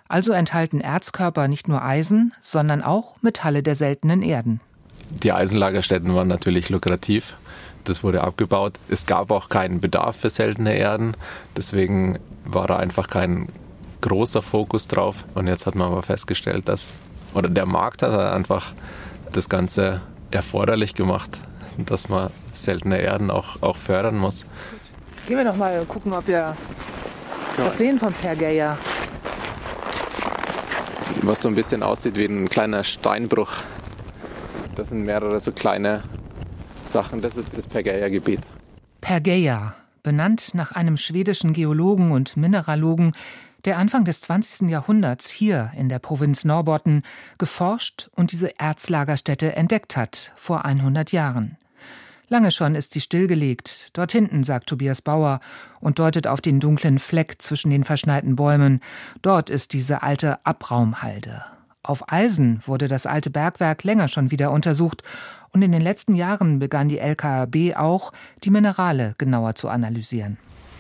Also 0.08 0.34
enthalten 0.34 0.82
Erzkörper 0.82 1.48
nicht 1.48 1.68
nur 1.68 1.84
Eisen, 1.84 2.34
sondern 2.42 2.82
auch 2.84 3.16
Metalle 3.22 3.64
der 3.64 3.76
seltenen 3.76 4.22
Erden. 4.22 4.60
Die 5.24 5.32
Eisenlagerstätten 5.32 6.14
waren 6.14 6.28
natürlich 6.28 6.70
lukrativ. 6.70 7.36
Das 7.84 8.04
wurde 8.04 8.22
abgebaut. 8.22 8.74
Es 8.90 9.06
gab 9.06 9.32
auch 9.32 9.50
keinen 9.50 9.82
Bedarf 9.82 10.18
für 10.18 10.30
seltene 10.30 10.76
Erden. 10.76 11.16
Deswegen 11.56 12.20
war 12.46 12.68
da 12.68 12.78
einfach 12.78 13.08
kein 13.08 13.50
großer 14.02 14.42
Fokus 14.42 14.88
drauf. 14.88 15.26
Und 15.34 15.48
jetzt 15.48 15.66
hat 15.66 15.76
man 15.76 15.92
aber 15.92 16.04
festgestellt, 16.04 16.68
dass, 16.68 16.92
oder 17.34 17.50
der 17.50 17.66
Markt 17.66 18.04
hat 18.04 18.14
einfach 18.14 18.74
das 19.32 19.50
Ganze 19.50 20.02
erforderlich 20.32 20.94
gemacht, 20.94 21.40
dass 21.78 22.10
man 22.10 22.30
seltene 22.54 23.00
Erden 23.00 23.32
auch, 23.32 23.62
auch 23.62 23.78
fördern 23.78 24.18
muss. 24.18 24.46
Gehen 25.28 25.38
wir 25.38 25.46
doch 25.46 25.56
mal 25.56 25.86
gucken, 25.86 26.14
ob 26.14 26.28
wir 26.28 26.56
was 27.58 27.78
sehen 27.78 28.00
von 28.00 28.14
Pergeia. 28.14 28.78
Was 31.22 31.42
so 31.42 31.50
ein 31.50 31.56
bisschen 31.56 31.84
aussieht 31.84 32.16
wie 32.16 32.26
ein 32.26 32.50
kleiner 32.50 32.84
Steinbruch. 32.84 33.52
Das 34.76 34.90
sind 34.90 35.04
mehrere 35.04 35.40
so 35.40 35.52
kleine 35.52 36.04
Sachen. 36.88 37.22
Das 37.22 37.38
ist 37.38 37.58
das 37.58 37.68
Pergeia-Gebiet. 37.68 38.42
Pergeia, 39.02 39.76
benannt 40.04 40.54
nach 40.54 40.72
einem 40.72 40.98
schwedischen 40.98 41.54
Geologen 41.54 42.12
und 42.12 42.38
Mineralogen, 42.38 43.14
Der 43.64 43.78
Anfang 43.78 44.06
des 44.06 44.22
20. 44.22 44.70
Jahrhunderts 44.70 45.30
hier 45.30 45.72
in 45.78 45.88
der 45.88 46.00
Provinz 46.00 46.46
Norbotten 46.46 47.04
geforscht 47.38 48.10
und 48.16 48.32
diese 48.32 48.60
Erzlagerstätte 48.60 49.56
entdeckt 49.56 49.96
hat, 49.96 50.34
vor 50.36 50.66
100 50.66 51.12
Jahren. 51.12 51.58
Lange 52.28 52.52
schon 52.52 52.76
ist 52.76 52.94
sie 52.94 53.02
stillgelegt. 53.02 53.90
Dort 53.92 54.14
hinten, 54.14 54.46
sagt 54.46 54.70
Tobias 54.70 55.02
Bauer 55.02 55.42
und 55.82 56.00
deutet 56.00 56.28
auf 56.28 56.40
den 56.40 56.62
dunklen 56.62 56.98
Fleck 56.98 57.42
zwischen 57.42 57.72
den 57.72 57.84
verschneiten 57.84 58.38
Bäumen. 58.38 58.80
Dort 59.22 59.50
ist 59.50 59.74
diese 59.74 60.02
alte 60.02 60.44
Abraumhalde. 60.46 61.44
Auf 61.84 62.12
Eisen 62.12 62.62
wurde 62.66 62.88
das 62.88 63.06
alte 63.06 63.30
Bergwerk 63.30 63.84
länger 63.84 64.08
schon 64.08 64.30
wieder 64.30 64.52
untersucht 64.52 65.04
und 65.52 65.62
in 65.64 65.72
den 65.72 65.82
letzten 65.82 66.16
Jahren 66.16 66.60
begann 66.60 66.90
die 66.90 67.00
LKAB 67.00 67.76
auch, 67.76 68.12
die 68.44 68.52
Minerale 68.52 69.16
genauer 69.18 69.56
zu 69.56 69.68
analysieren. 69.68 70.38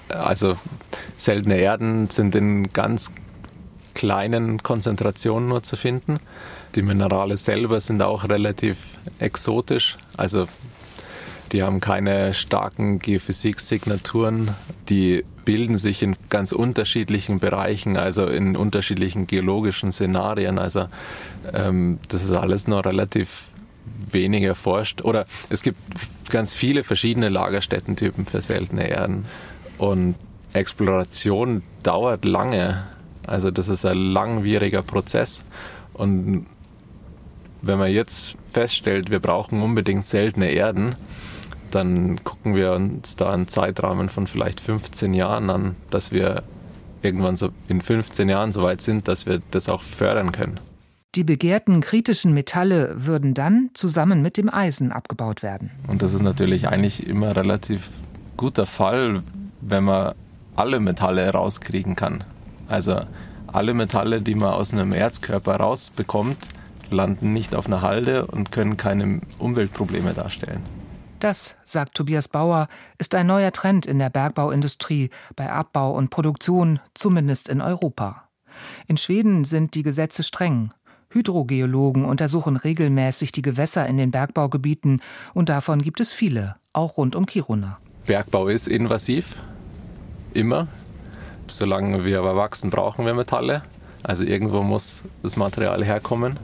Also 0.09 0.57
seltene 1.17 1.55
Erden 1.55 2.09
sind 2.09 2.35
in 2.35 2.71
ganz 2.71 3.11
kleinen 3.93 4.61
Konzentrationen 4.61 5.49
nur 5.49 5.63
zu 5.63 5.75
finden. 5.75 6.19
Die 6.75 6.81
Minerale 6.81 7.37
selber 7.37 7.81
sind 7.81 8.01
auch 8.01 8.27
relativ 8.29 8.97
exotisch. 9.19 9.97
Also 10.17 10.47
die 11.51 11.63
haben 11.63 11.81
keine 11.81 12.33
starken 12.33 12.99
Geophysiksignaturen. 12.99 14.51
Die 14.89 15.25
bilden 15.43 15.77
sich 15.77 16.01
in 16.01 16.15
ganz 16.29 16.51
unterschiedlichen 16.51 17.39
Bereichen, 17.39 17.97
also 17.97 18.25
in 18.27 18.55
unterschiedlichen 18.55 19.27
geologischen 19.27 19.91
Szenarien. 19.91 20.59
Also 20.59 20.87
ähm, 21.53 21.99
das 22.07 22.23
ist 22.23 22.31
alles 22.31 22.67
noch 22.67 22.85
relativ 22.85 23.49
wenig 24.11 24.43
erforscht. 24.43 25.01
Oder 25.01 25.25
es 25.49 25.61
gibt 25.61 25.79
ganz 26.29 26.53
viele 26.53 26.83
verschiedene 26.83 27.29
Lagerstättentypen 27.29 28.25
für 28.25 28.41
seltene 28.41 28.89
Erden. 28.89 29.25
Und 29.77 30.15
Exploration 30.53 31.63
dauert 31.83 32.23
lange. 32.23 32.83
Also 33.27 33.51
das 33.51 33.67
ist 33.67 33.85
ein 33.85 33.97
langwieriger 33.97 34.83
Prozess. 34.83 35.43
Und 35.93 36.45
wenn 37.61 37.77
man 37.77 37.91
jetzt 37.91 38.37
feststellt, 38.51 39.11
wir 39.11 39.19
brauchen 39.19 39.61
unbedingt 39.61 40.05
seltene 40.05 40.49
Erden, 40.49 40.95
dann 41.75 42.23
gucken 42.23 42.55
wir 42.55 42.73
uns 42.73 43.15
da 43.15 43.33
einen 43.33 43.47
Zeitrahmen 43.47 44.09
von 44.09 44.27
vielleicht 44.27 44.59
15 44.59 45.13
Jahren 45.13 45.49
an, 45.49 45.75
dass 45.89 46.11
wir 46.11 46.43
irgendwann 47.01 47.37
so 47.37 47.49
in 47.67 47.81
15 47.81 48.29
Jahren 48.29 48.51
so 48.51 48.63
weit 48.63 48.81
sind, 48.81 49.07
dass 49.07 49.25
wir 49.25 49.41
das 49.51 49.69
auch 49.69 49.81
fördern 49.81 50.31
können. 50.31 50.59
Die 51.15 51.23
begehrten 51.25 51.81
kritischen 51.81 52.33
Metalle 52.33 52.93
würden 52.95 53.33
dann 53.33 53.69
zusammen 53.73 54.21
mit 54.21 54.37
dem 54.37 54.49
Eisen 54.49 54.93
abgebaut 54.93 55.43
werden. 55.43 55.71
Und 55.87 56.01
das 56.01 56.13
ist 56.13 56.21
natürlich 56.21 56.69
eigentlich 56.69 57.05
immer 57.05 57.35
relativ 57.35 57.89
guter 58.37 58.65
Fall, 58.65 59.23
wenn 59.59 59.83
man 59.83 60.13
alle 60.55 60.79
Metalle 60.79 61.29
rauskriegen 61.29 61.95
kann. 61.95 62.23
Also 62.69 63.01
alle 63.47 63.73
Metalle, 63.73 64.21
die 64.21 64.35
man 64.35 64.53
aus 64.53 64.71
einem 64.71 64.93
Erzkörper 64.93 65.57
rausbekommt, 65.57 66.37
landen 66.89 67.33
nicht 67.33 67.55
auf 67.55 67.67
einer 67.67 67.81
Halde 67.81 68.27
und 68.27 68.51
können 68.51 68.77
keine 68.77 69.19
Umweltprobleme 69.37 70.13
darstellen. 70.13 70.61
Das, 71.21 71.55
sagt 71.65 71.93
Tobias 71.93 72.27
Bauer, 72.27 72.67
ist 72.97 73.13
ein 73.13 73.27
neuer 73.27 73.51
Trend 73.51 73.85
in 73.85 73.99
der 73.99 74.09
Bergbauindustrie, 74.09 75.11
bei 75.35 75.51
Abbau 75.51 75.91
und 75.91 76.09
Produktion, 76.09 76.79
zumindest 76.95 77.47
in 77.47 77.61
Europa. 77.61 78.27
In 78.87 78.97
Schweden 78.97 79.45
sind 79.45 79.75
die 79.75 79.83
Gesetze 79.83 80.23
streng. 80.23 80.73
Hydrogeologen 81.11 82.05
untersuchen 82.05 82.57
regelmäßig 82.57 83.31
die 83.31 83.43
Gewässer 83.43 83.85
in 83.85 83.97
den 83.97 84.09
Bergbaugebieten 84.09 84.99
und 85.35 85.49
davon 85.49 85.83
gibt 85.83 85.99
es 85.99 86.11
viele, 86.11 86.55
auch 86.73 86.97
rund 86.97 87.15
um 87.15 87.27
Kiruna. 87.27 87.77
Bergbau 88.07 88.47
ist 88.47 88.67
invasiv, 88.67 89.35
immer. 90.33 90.69
Solange 91.47 92.03
wir 92.03 92.17
aber 92.17 92.35
wachsen, 92.35 92.71
brauchen 92.71 93.05
wir 93.05 93.13
Metalle. 93.13 93.61
Also 94.01 94.23
irgendwo 94.23 94.63
muss 94.63 95.03
das 95.21 95.37
Material 95.37 95.85
herkommen. 95.85 96.39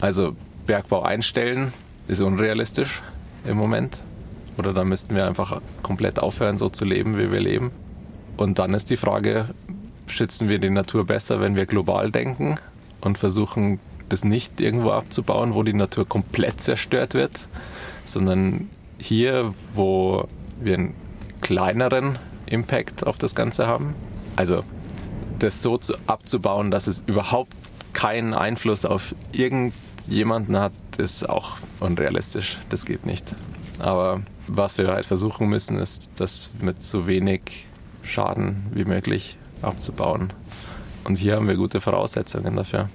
Also 0.00 0.34
Bergbau 0.64 1.02
einstellen 1.02 1.74
ist 2.08 2.22
unrealistisch 2.22 3.02
im 3.44 3.58
Moment. 3.58 4.00
Oder 4.58 4.72
dann 4.72 4.88
müssten 4.88 5.14
wir 5.14 5.26
einfach 5.26 5.60
komplett 5.82 6.18
aufhören, 6.18 6.58
so 6.58 6.68
zu 6.68 6.84
leben, 6.84 7.18
wie 7.18 7.32
wir 7.32 7.40
leben. 7.40 7.70
Und 8.36 8.58
dann 8.58 8.74
ist 8.74 8.90
die 8.90 8.96
Frage, 8.96 9.46
schützen 10.06 10.48
wir 10.48 10.58
die 10.58 10.70
Natur 10.70 11.06
besser, 11.06 11.40
wenn 11.40 11.56
wir 11.56 11.66
global 11.66 12.10
denken 12.10 12.56
und 13.00 13.18
versuchen, 13.18 13.80
das 14.08 14.24
nicht 14.24 14.60
irgendwo 14.60 14.90
abzubauen, 14.90 15.54
wo 15.54 15.62
die 15.62 15.72
Natur 15.72 16.06
komplett 16.06 16.60
zerstört 16.60 17.14
wird, 17.14 17.32
sondern 18.04 18.68
hier, 18.98 19.54
wo 19.74 20.28
wir 20.60 20.74
einen 20.74 20.94
kleineren 21.40 22.18
Impact 22.46 23.06
auf 23.06 23.18
das 23.18 23.34
Ganze 23.34 23.66
haben. 23.66 23.94
Also 24.36 24.62
das 25.38 25.62
so 25.62 25.78
zu, 25.78 25.94
abzubauen, 26.06 26.70
dass 26.70 26.86
es 26.86 27.02
überhaupt 27.06 27.52
keinen 27.92 28.34
Einfluss 28.34 28.84
auf 28.84 29.14
irgendjemanden 29.32 30.58
hat, 30.58 30.72
ist 30.98 31.28
auch 31.28 31.56
unrealistisch. 31.80 32.58
Das 32.68 32.84
geht 32.84 33.06
nicht. 33.06 33.34
Aber 33.78 34.22
was 34.56 34.78
wir 34.78 34.88
halt 34.88 35.06
versuchen 35.06 35.48
müssen, 35.48 35.78
ist, 35.78 36.10
das 36.16 36.50
mit 36.60 36.82
so 36.82 37.06
wenig 37.06 37.66
Schaden 38.02 38.66
wie 38.72 38.84
möglich 38.84 39.36
abzubauen. 39.62 40.32
Und 41.04 41.16
hier 41.16 41.36
haben 41.36 41.48
wir 41.48 41.56
gute 41.56 41.80
Voraussetzungen 41.80 42.56
dafür. 42.56 42.88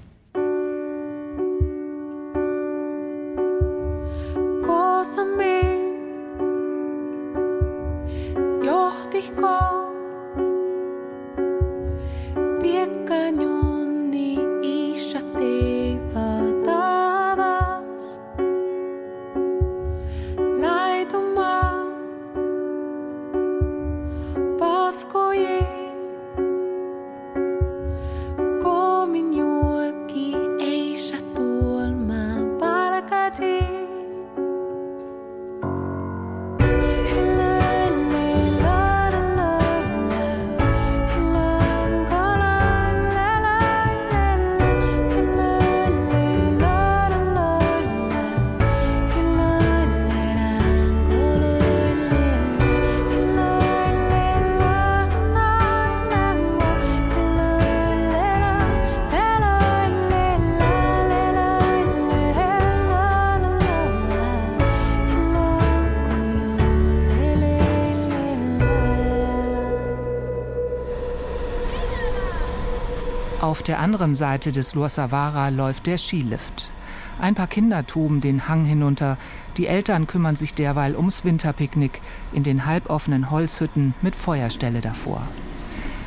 Der 73.68 73.80
anderen 73.80 74.16
Seite 74.16 74.52
des 74.52 74.76
Luossavara 74.76 75.50
läuft 75.50 75.88
der 75.88 75.98
Skilift. 75.98 76.72
Ein 77.20 77.36
paar 77.36 77.48
Kinder 77.48 77.86
toben 77.86 78.22
den 78.22 78.48
Hang 78.48 78.66
hinunter. 78.66 79.18
Die 79.58 79.68
Eltern 79.68 80.08
kümmern 80.08 80.36
sich 80.36 80.54
derweil 80.54 80.96
ums 80.96 81.26
Winterpicknick 81.26 82.02
in 82.32 82.44
den 82.44 82.66
halboffenen 82.66 83.32
Holzhütten 83.32 83.96
mit 84.02 84.16
Feuerstelle 84.16 84.82
davor. 84.82 85.22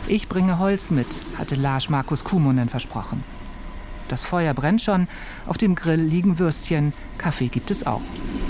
Ich 0.06 0.28
bringe 0.28 0.58
Holz 0.58 0.90
mit, 0.90 1.06
hatte 1.36 1.54
Lars 1.54 1.88
Markus 1.88 2.24
Kumunen 2.24 2.68
versprochen. 2.68 3.24
Das 4.08 4.24
Feuer 4.24 4.54
brennt 4.54 4.82
schon, 4.82 5.06
auf 5.46 5.56
dem 5.56 5.76
Grill 5.76 6.00
liegen 6.00 6.40
Würstchen, 6.40 6.92
Kaffee 7.16 7.46
gibt 7.46 7.70
es 7.70 7.86
auch. 7.86 8.00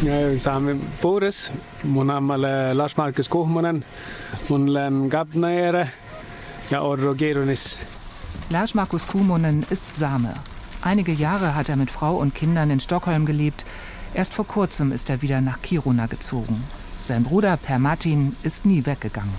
Ja, 0.00 0.34
saamme 0.38 0.76
Boris, 1.02 1.50
mun 1.82 2.06
Name 2.06 2.36
Lars 2.72 2.96
Markus 2.96 3.28
Kuhmonen, 3.28 3.84
mun 4.48 4.68
olen 4.70 5.10
Gabnaere 5.10 5.88
ja 6.70 6.82
Orro 6.82 7.14
Gerunis. 7.14 7.80
Lars 8.48 8.74
Markus 8.74 9.06
Kumonen 9.06 9.66
ist 9.70 9.94
Same. 9.94 10.34
Einige 10.82 11.12
Jahre 11.12 11.54
hat 11.54 11.68
er 11.68 11.76
mit 11.76 11.90
Frau 11.90 12.16
und 12.16 12.34
Kindern 12.34 12.70
in 12.70 12.80
Stockholm 12.80 13.26
gelebt. 13.26 13.64
Erst 14.14 14.34
vor 14.34 14.46
kurzem 14.46 14.92
ist 14.92 15.10
er 15.10 15.22
wieder 15.22 15.40
nach 15.40 15.60
Kiruna 15.62 16.06
gezogen. 16.06 16.64
Sein 17.02 17.24
Bruder 17.24 17.56
Per 17.56 17.78
Martin 17.78 18.36
ist 18.42 18.64
nie 18.64 18.86
weggegangen. 18.86 19.34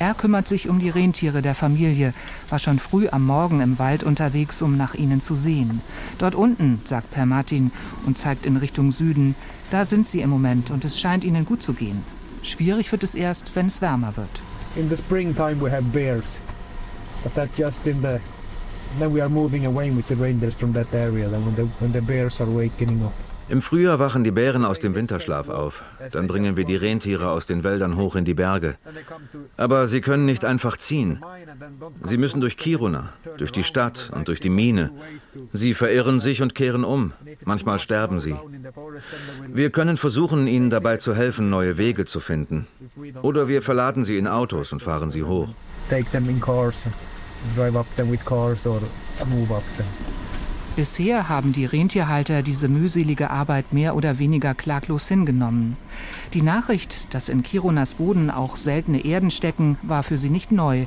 Er 0.00 0.14
kümmert 0.14 0.46
sich 0.46 0.68
um 0.68 0.78
die 0.78 0.90
Rentiere 0.90 1.42
der 1.42 1.56
Familie, 1.56 2.14
war 2.50 2.60
schon 2.60 2.78
früh 2.78 3.08
am 3.08 3.26
Morgen 3.26 3.60
im 3.60 3.78
Wald 3.80 4.04
unterwegs, 4.04 4.62
um 4.62 4.76
nach 4.76 4.94
ihnen 4.94 5.20
zu 5.20 5.34
sehen. 5.34 5.80
Dort 6.18 6.36
unten, 6.36 6.80
sagt 6.84 7.10
Per 7.10 7.26
Martin 7.26 7.72
und 8.06 8.16
zeigt 8.16 8.46
in 8.46 8.56
Richtung 8.56 8.92
Süden, 8.92 9.34
da 9.70 9.84
sind 9.84 10.06
sie 10.06 10.20
im 10.20 10.30
Moment 10.30 10.70
und 10.70 10.84
es 10.84 11.00
scheint 11.00 11.24
ihnen 11.24 11.44
gut 11.44 11.62
zu 11.62 11.72
gehen. 11.72 12.04
Schwierig 12.42 12.90
wird 12.92 13.02
es 13.02 13.14
erst, 13.14 13.54
wenn 13.54 13.66
es 13.66 13.80
wärmer 13.80 14.16
wird. 14.16 14.42
In 14.76 14.88
the 14.88 14.96
springtime 14.96 15.60
we 15.60 15.70
have 15.70 15.92
bears, 15.92 16.36
but 17.22 17.34
that's 17.34 17.56
just 17.56 17.86
in 17.86 18.00
the 18.02 18.20
then 18.98 19.12
we 19.12 19.20
are 19.20 19.28
moving 19.28 19.66
away 19.66 19.90
with 19.90 20.08
the 20.08 20.16
reindeers 20.16 20.56
from 20.56 20.72
that 20.72 20.92
area. 20.94 21.28
Then 21.28 21.44
when 21.44 21.54
the 21.54 21.66
when 21.80 21.92
the 21.92 22.00
bears 22.00 22.40
are 22.40 22.50
wakening 22.50 23.04
up. 23.04 23.27
Im 23.50 23.62
Frühjahr 23.62 23.98
wachen 23.98 24.24
die 24.24 24.30
Bären 24.30 24.64
aus 24.64 24.78
dem 24.78 24.94
Winterschlaf 24.94 25.48
auf. 25.48 25.82
Dann 26.12 26.26
bringen 26.26 26.56
wir 26.56 26.64
die 26.64 26.76
Rentiere 26.76 27.30
aus 27.30 27.46
den 27.46 27.64
Wäldern 27.64 27.96
hoch 27.96 28.14
in 28.14 28.24
die 28.26 28.34
Berge. 28.34 28.76
Aber 29.56 29.86
sie 29.86 30.02
können 30.02 30.26
nicht 30.26 30.44
einfach 30.44 30.76
ziehen. 30.76 31.24
Sie 32.02 32.18
müssen 32.18 32.40
durch 32.42 32.58
Kiruna, 32.58 33.12
durch 33.38 33.50
die 33.50 33.64
Stadt 33.64 34.10
und 34.14 34.28
durch 34.28 34.40
die 34.40 34.50
Mine. 34.50 34.90
Sie 35.52 35.72
verirren 35.72 36.20
sich 36.20 36.42
und 36.42 36.54
kehren 36.54 36.84
um. 36.84 37.12
Manchmal 37.44 37.78
sterben 37.78 38.20
sie. 38.20 38.36
Wir 39.48 39.70
können 39.70 39.96
versuchen, 39.96 40.46
ihnen 40.46 40.68
dabei 40.68 40.98
zu 40.98 41.14
helfen, 41.14 41.48
neue 41.48 41.78
Wege 41.78 42.04
zu 42.04 42.20
finden. 42.20 42.66
Oder 43.22 43.48
wir 43.48 43.62
verladen 43.62 44.04
sie 44.04 44.18
in 44.18 44.26
Autos 44.26 44.72
und 44.72 44.82
fahren 44.82 45.10
sie 45.10 45.22
hoch. 45.22 45.48
Take 45.88 46.10
them 46.10 46.28
in 46.28 46.38
cars, 46.40 46.76
drive 47.56 47.76
up 47.76 47.86
them 47.96 48.10
with 48.10 48.24
cars 48.24 48.66
or 48.66 48.80
move 49.26 49.50
up 49.54 49.64
them. 49.78 49.86
Bisher 50.78 51.28
haben 51.28 51.50
die 51.50 51.64
Rentierhalter 51.64 52.42
diese 52.42 52.68
mühselige 52.68 53.30
Arbeit 53.30 53.72
mehr 53.72 53.96
oder 53.96 54.20
weniger 54.20 54.54
klaglos 54.54 55.08
hingenommen. 55.08 55.76
Die 56.34 56.40
Nachricht, 56.40 57.12
dass 57.12 57.28
in 57.28 57.42
Kirunas 57.42 57.94
Boden 57.94 58.30
auch 58.30 58.54
seltene 58.54 59.04
Erden 59.04 59.32
stecken, 59.32 59.76
war 59.82 60.04
für 60.04 60.18
sie 60.18 60.30
nicht 60.30 60.52
neu. 60.52 60.86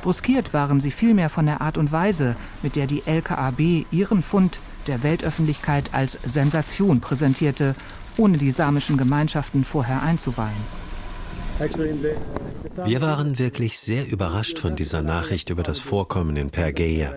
Bruskiert 0.00 0.54
waren 0.54 0.78
sie 0.78 0.92
vielmehr 0.92 1.28
von 1.28 1.46
der 1.46 1.60
Art 1.60 1.76
und 1.76 1.90
Weise, 1.90 2.36
mit 2.62 2.76
der 2.76 2.86
die 2.86 3.02
LKAB 3.04 3.84
ihren 3.90 4.22
Fund 4.22 4.60
der 4.86 5.02
Weltöffentlichkeit 5.02 5.92
als 5.92 6.20
Sensation 6.22 7.00
präsentierte, 7.00 7.74
ohne 8.16 8.38
die 8.38 8.52
samischen 8.52 8.96
Gemeinschaften 8.96 9.64
vorher 9.64 10.02
einzuweihen. 10.02 10.52
Wir 12.84 13.02
waren 13.02 13.40
wirklich 13.40 13.80
sehr 13.80 14.08
überrascht 14.08 14.60
von 14.60 14.76
dieser 14.76 15.02
Nachricht 15.02 15.50
über 15.50 15.64
das 15.64 15.80
Vorkommen 15.80 16.36
in 16.36 16.50
Pergeia. 16.50 17.16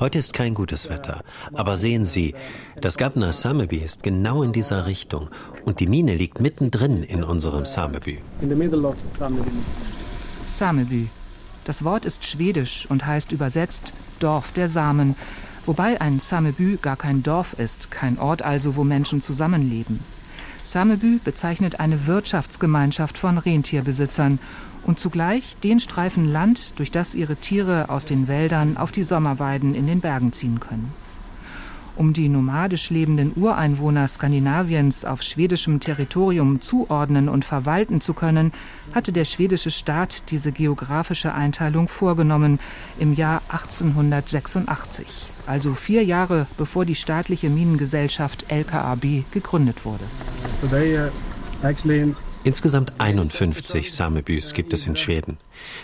Heute 0.00 0.18
ist 0.18 0.34
kein 0.34 0.54
gutes 0.54 0.90
Wetter, 0.90 1.22
aber 1.52 1.76
sehen 1.76 2.04
Sie, 2.04 2.34
das 2.80 2.98
Gabna 2.98 3.32
Sameby 3.32 3.76
ist 3.76 4.02
genau 4.02 4.42
in 4.42 4.52
dieser 4.52 4.86
Richtung 4.86 5.28
und 5.64 5.78
die 5.78 5.86
Mine 5.86 6.16
liegt 6.16 6.40
mittendrin 6.40 7.04
in 7.04 7.22
unserem 7.22 7.64
Sameby. 7.64 8.20
Sameby. 10.48 11.08
Das 11.64 11.84
Wort 11.84 12.04
ist 12.04 12.24
schwedisch 12.26 12.86
und 12.90 13.06
heißt 13.06 13.30
übersetzt 13.30 13.94
Dorf 14.18 14.50
der 14.50 14.68
Samen, 14.68 15.14
wobei 15.64 16.00
ein 16.00 16.18
Sameby 16.18 16.78
gar 16.82 16.96
kein 16.96 17.22
Dorf 17.22 17.54
ist, 17.54 17.92
kein 17.92 18.18
Ort 18.18 18.42
also, 18.42 18.74
wo 18.74 18.82
Menschen 18.82 19.20
zusammenleben. 19.20 20.00
Sameby 20.62 21.20
bezeichnet 21.22 21.78
eine 21.78 22.06
Wirtschaftsgemeinschaft 22.06 23.16
von 23.16 23.38
Rentierbesitzern 23.38 24.40
und 24.84 24.98
zugleich 24.98 25.56
den 25.62 25.80
Streifen 25.80 26.26
Land, 26.26 26.78
durch 26.78 26.90
das 26.90 27.14
ihre 27.14 27.36
Tiere 27.36 27.88
aus 27.88 28.04
den 28.04 28.28
Wäldern 28.28 28.76
auf 28.76 28.92
die 28.92 29.02
Sommerweiden 29.02 29.74
in 29.74 29.86
den 29.86 30.00
Bergen 30.00 30.32
ziehen 30.32 30.60
können. 30.60 30.92
Um 31.96 32.12
die 32.12 32.28
nomadisch 32.28 32.90
lebenden 32.90 33.32
Ureinwohner 33.36 34.08
Skandinaviens 34.08 35.04
auf 35.04 35.22
schwedischem 35.22 35.78
Territorium 35.78 36.60
zuordnen 36.60 37.28
und 37.28 37.44
verwalten 37.44 38.00
zu 38.00 38.14
können, 38.14 38.52
hatte 38.92 39.12
der 39.12 39.24
schwedische 39.24 39.70
Staat 39.70 40.30
diese 40.32 40.50
geografische 40.50 41.32
Einteilung 41.34 41.86
vorgenommen 41.86 42.58
im 42.98 43.14
Jahr 43.14 43.42
1886, 43.48 45.06
also 45.46 45.74
vier 45.74 46.02
Jahre 46.04 46.48
bevor 46.56 46.84
die 46.84 46.96
staatliche 46.96 47.48
Minengesellschaft 47.48 48.46
LKAB 48.50 49.30
gegründet 49.30 49.84
wurde. 49.84 50.04
So 50.60 50.66
they, 50.66 50.98
uh, 50.98 51.10
Insgesamt 52.44 52.92
51 52.98 53.90
Samebys 53.90 54.52
gibt 54.52 54.74
es 54.74 54.86
in 54.86 54.96
Schweden. 54.96 55.38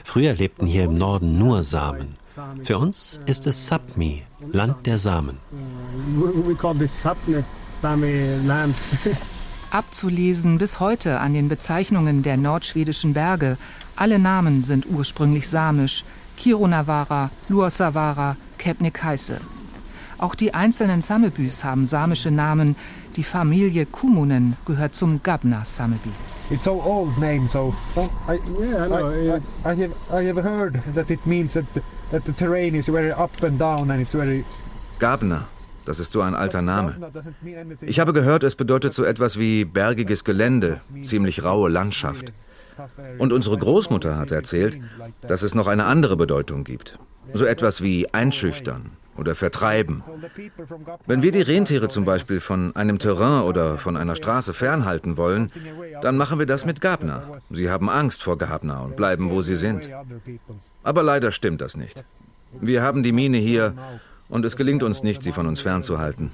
Früher 0.04 0.34
lebten 0.34 0.66
hier 0.66 0.84
im 0.84 0.98
Norden 0.98 1.38
nur 1.38 1.62
Samen. 1.62 2.16
Für 2.64 2.76
uns 2.76 3.18
ist 3.24 3.46
es 3.46 3.66
Sapmi, 3.66 4.24
Land 4.52 4.86
der 4.86 4.98
Samen. 4.98 5.38
Abzulesen 9.70 10.58
bis 10.58 10.80
heute 10.80 11.20
an 11.20 11.32
den 11.32 11.48
Bezeichnungen 11.48 12.22
der 12.22 12.36
nordschwedischen 12.36 13.14
Berge. 13.14 13.56
Alle 13.96 14.18
Namen 14.18 14.62
sind 14.62 14.86
ursprünglich 14.86 15.48
samisch. 15.48 16.04
Kirunavara, 16.36 17.30
Luossavaara, 17.48 18.36
Kebnekaise. 18.58 19.40
Auch 20.18 20.34
die 20.34 20.52
einzelnen 20.52 21.00
Samebys 21.00 21.64
haben 21.64 21.86
samische 21.86 22.30
Namen. 22.30 22.76
Die 23.16 23.24
Familie 23.24 23.86
Kumunen 23.86 24.56
gehört 24.66 24.94
zum 24.94 25.22
Gabna 25.22 25.64
Sameby. 25.64 26.10
It's 26.50 26.64
so 26.64 26.80
old 26.80 27.16
name, 27.18 27.48
so 27.48 27.72
I, 27.96 28.40
yeah, 28.58 28.84
I, 28.84 28.88
know. 28.88 29.40
I, 29.64 29.70
I, 29.70 29.74
have, 29.74 29.94
I 30.10 30.24
have 30.24 30.42
heard 30.42 30.82
that 30.94 31.08
it 31.08 31.24
means 31.24 31.54
that, 31.54 31.64
that 32.10 32.24
the 32.24 32.32
terrain 32.32 32.74
is 32.74 32.86
very 32.88 33.12
up 33.12 33.40
and 33.42 33.56
down 33.56 33.90
and 33.90 34.02
it's 34.02 34.12
very 34.12 34.44
Gabner. 34.98 35.46
Das 35.84 36.00
ist 36.00 36.12
so 36.12 36.20
ein 36.20 36.34
alter 36.34 36.60
Name. 36.60 36.96
Ich 37.82 38.00
habe 38.00 38.12
gehört, 38.12 38.42
es 38.42 38.54
bedeutet 38.54 38.94
so 38.94 39.04
etwas 39.04 39.38
wie 39.38 39.64
bergiges 39.64 40.24
Gelände, 40.24 40.80
ziemlich 41.02 41.42
raue 41.42 41.70
Landschaft. 41.70 42.32
Und 43.18 43.32
unsere 43.32 43.56
Großmutter 43.56 44.16
hat 44.18 44.30
erzählt, 44.30 44.78
dass 45.22 45.42
es 45.42 45.54
noch 45.54 45.68
eine 45.68 45.84
andere 45.84 46.16
Bedeutung 46.16 46.64
gibt. 46.64 46.98
So 47.32 47.44
etwas 47.44 47.82
wie 47.82 48.12
einschüchtern 48.12 48.92
oder 49.16 49.34
vertreiben. 49.34 50.02
Wenn 51.06 51.22
wir 51.22 51.32
die 51.32 51.42
Rentiere 51.42 51.88
zum 51.88 52.04
Beispiel 52.04 52.40
von 52.40 52.74
einem 52.74 52.98
Terrain 52.98 53.42
oder 53.42 53.78
von 53.78 53.96
einer 53.96 54.16
Straße 54.16 54.54
fernhalten 54.54 55.16
wollen, 55.16 55.52
dann 56.02 56.16
machen 56.16 56.38
wir 56.38 56.46
das 56.46 56.64
mit 56.64 56.80
Gabner. 56.80 57.40
Sie 57.50 57.70
haben 57.70 57.90
Angst 57.90 58.22
vor 58.22 58.38
Gabner 58.38 58.82
und 58.82 58.96
bleiben, 58.96 59.30
wo 59.30 59.40
sie 59.42 59.56
sind. 59.56 59.90
Aber 60.82 61.02
leider 61.02 61.32
stimmt 61.32 61.60
das 61.60 61.76
nicht. 61.76 62.04
Wir 62.60 62.82
haben 62.82 63.02
die 63.02 63.12
Mine 63.12 63.38
hier 63.38 63.74
und 64.28 64.44
es 64.44 64.56
gelingt 64.56 64.82
uns 64.82 65.02
nicht, 65.02 65.22
sie 65.22 65.32
von 65.32 65.46
uns 65.46 65.60
fernzuhalten. 65.60 66.30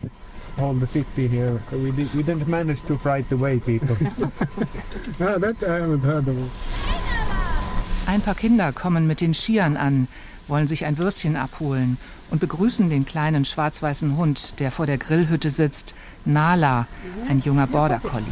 Ein 8.07 8.21
paar 8.23 8.35
Kinder 8.35 8.73
kommen 8.73 9.07
mit 9.07 9.21
den 9.21 9.35
Skiern 9.35 9.77
an, 9.77 10.09
wollen 10.49 10.69
sich 10.69 10.85
ein 10.87 10.97
Würstchen 10.97 11.37
abholen 11.37 11.99
und 12.31 12.41
begrüßen 12.41 12.91
den 12.91 13.05
kleinen 13.05 13.45
schwarz-weißen 13.45 14.17
Hund, 14.17 14.59
der 14.61 14.71
vor 14.71 14.87
der 14.87 14.99
Grillhütte 14.99 15.51
sitzt, 15.51 15.95
Nala, 16.25 16.87
ein 17.29 17.41
junger 17.41 17.67
Border 17.67 18.01
Collie. 18.01 18.27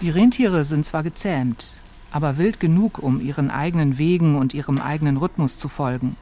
Die 0.00 0.10
Rentiere 0.10 0.64
sind 0.64 0.84
zwar 0.84 1.02
gezähmt, 1.02 1.78
aber 2.10 2.38
wild 2.38 2.60
genug, 2.60 2.98
um 2.98 3.20
ihren 3.20 3.50
eigenen 3.50 3.98
Wegen 3.98 4.36
und 4.36 4.54
ihrem 4.54 4.78
eigenen 4.78 5.16
Rhythmus 5.16 5.58
zu 5.58 5.68
folgen. 5.68 6.16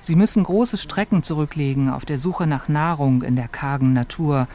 Sie 0.00 0.16
müssen 0.16 0.44
große 0.44 0.78
Strecken 0.78 1.22
zurücklegen 1.22 1.90
auf 1.90 2.06
der 2.06 2.18
Suche 2.18 2.46
nach 2.46 2.68
Nahrung 2.68 3.22
in 3.22 3.36
der 3.36 3.48
kargen 3.48 3.92
Natur. 3.92 4.48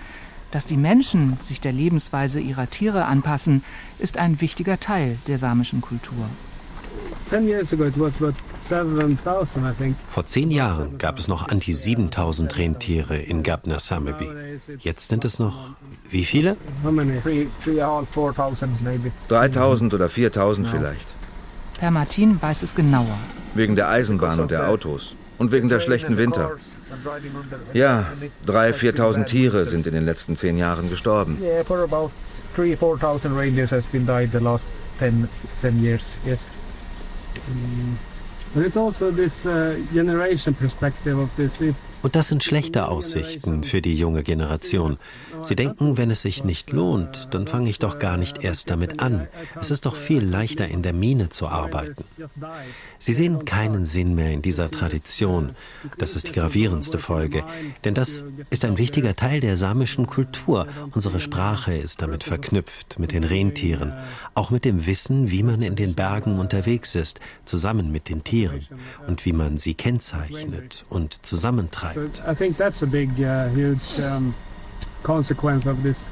Dass 0.49 0.65
die 0.65 0.77
Menschen 0.77 1.37
sich 1.39 1.61
der 1.61 1.71
Lebensweise 1.71 2.39
ihrer 2.39 2.69
Tiere 2.69 3.05
anpassen, 3.05 3.63
ist 3.99 4.17
ein 4.17 4.41
wichtiger 4.41 4.79
Teil 4.79 5.19
der 5.27 5.37
samischen 5.37 5.81
Kultur. 5.81 6.29
Vor 10.07 10.25
zehn 10.25 10.51
Jahren 10.51 10.97
gab 10.97 11.19
es 11.19 11.27
noch 11.27 11.47
an 11.47 11.59
die 11.59 11.73
7000 11.73 12.57
Rentiere 12.57 13.17
in 13.17 13.43
Gabna 13.43 13.79
Sameby. 13.79 14.27
Jetzt 14.79 15.09
sind 15.09 15.25
es 15.25 15.39
noch 15.39 15.75
wie 16.09 16.23
viele? 16.23 16.57
3000 19.27 19.93
oder 19.93 20.09
4000 20.09 20.67
vielleicht. 20.67 21.07
Per 21.77 21.91
Martin 21.91 22.41
weiß 22.41 22.63
es 22.63 22.75
genauer. 22.75 23.17
Wegen 23.53 23.75
der 23.75 23.89
Eisenbahn 23.89 24.39
und 24.39 24.51
der 24.51 24.69
Autos. 24.69 25.15
Und 25.37 25.51
wegen 25.51 25.67
der 25.67 25.81
schlechten 25.81 26.17
Winter. 26.17 26.51
Ja, 27.73 28.05
3.000, 28.47 28.95
4.000 28.95 29.25
Tiere 29.25 29.65
sind 29.65 29.85
in 29.85 29.93
den 29.93 30.05
letzten 30.05 30.37
zehn 30.37 30.57
Jahren 30.57 30.89
gestorben. 30.89 31.37
Yeah, 31.41 31.63
for 31.65 31.79
about 31.83 32.11
3.000, 32.55 32.77
4.000 32.77 33.35
reindeers 33.35 33.71
has 33.71 33.83
been 33.85 34.05
died 34.05 34.31
the 34.31 34.37
last 34.37 34.65
10, 34.99 35.27
10 35.61 35.83
years, 35.83 36.03
yes. 36.25 36.39
But 38.53 38.65
it's 38.65 38.77
also 38.77 39.11
this 39.11 39.45
uh, 39.45 39.81
generation 39.93 40.53
perspective 40.53 41.17
of 41.19 41.35
this. 41.35 41.61
Und 42.05 42.15
das 42.15 42.27
sind 42.27 42.43
schlechte 42.43 42.87
Aussichten 42.87 43.63
für 43.63 43.81
die 43.81 43.97
junge 43.97 44.21
Generation. 44.21 44.99
Sie 45.41 45.55
denken, 45.55 45.97
wenn 45.97 46.11
es 46.11 46.21
sich 46.21 46.43
nicht 46.43 46.71
lohnt, 46.71 47.29
dann 47.31 47.47
fange 47.47 47.67
ich 47.67 47.79
doch 47.79 47.97
gar 47.97 48.15
nicht 48.17 48.43
erst 48.43 48.69
damit 48.69 48.99
an. 48.99 49.27
Es 49.59 49.71
ist 49.71 49.87
doch 49.87 49.95
viel 49.95 50.23
leichter, 50.23 50.67
in 50.67 50.83
der 50.83 50.93
Mine 50.93 51.29
zu 51.29 51.47
arbeiten. 51.47 52.03
Sie 52.99 53.13
sehen 53.13 53.45
keinen 53.45 53.85
Sinn 53.85 54.13
mehr 54.13 54.31
in 54.31 54.43
dieser 54.43 54.69
Tradition. 54.69 55.55
Das 55.97 56.15
ist 56.15 56.27
die 56.27 56.33
gravierendste 56.33 56.99
Folge. 56.99 57.43
Denn 57.83 57.95
das 57.95 58.23
ist 58.51 58.65
ein 58.65 58.77
wichtiger 58.77 59.15
Teil 59.15 59.39
der 59.39 59.57
samischen 59.57 60.05
Kultur. 60.05 60.67
Unsere 60.91 61.19
Sprache 61.19 61.75
ist 61.75 62.03
damit 62.03 62.23
verknüpft, 62.23 62.99
mit 62.99 63.13
den 63.13 63.23
Rentieren. 63.23 63.93
Auch 64.35 64.51
mit 64.51 64.63
dem 64.63 64.85
Wissen, 64.85 65.31
wie 65.31 65.41
man 65.41 65.63
in 65.63 65.75
den 65.75 65.95
Bergen 65.95 66.37
unterwegs 66.37 66.93
ist, 66.93 67.19
zusammen 67.45 67.91
mit 67.91 68.09
den 68.09 68.23
Tieren. 68.23 68.67
Und 69.07 69.25
wie 69.25 69.33
man 69.33 69.57
sie 69.57 69.73
kennzeichnet 69.73 70.85
und 70.89 71.25
zusammentreibt. 71.25 71.94
I 72.25 72.33
think 72.33 72.57
that's 72.57 72.81
a 72.81 72.87
big, 72.87 73.21
uh, 73.21 73.49
huge 73.49 73.99
um, 73.99 74.35
consequence 75.03 75.65
of 75.65 75.83
this 75.83 76.03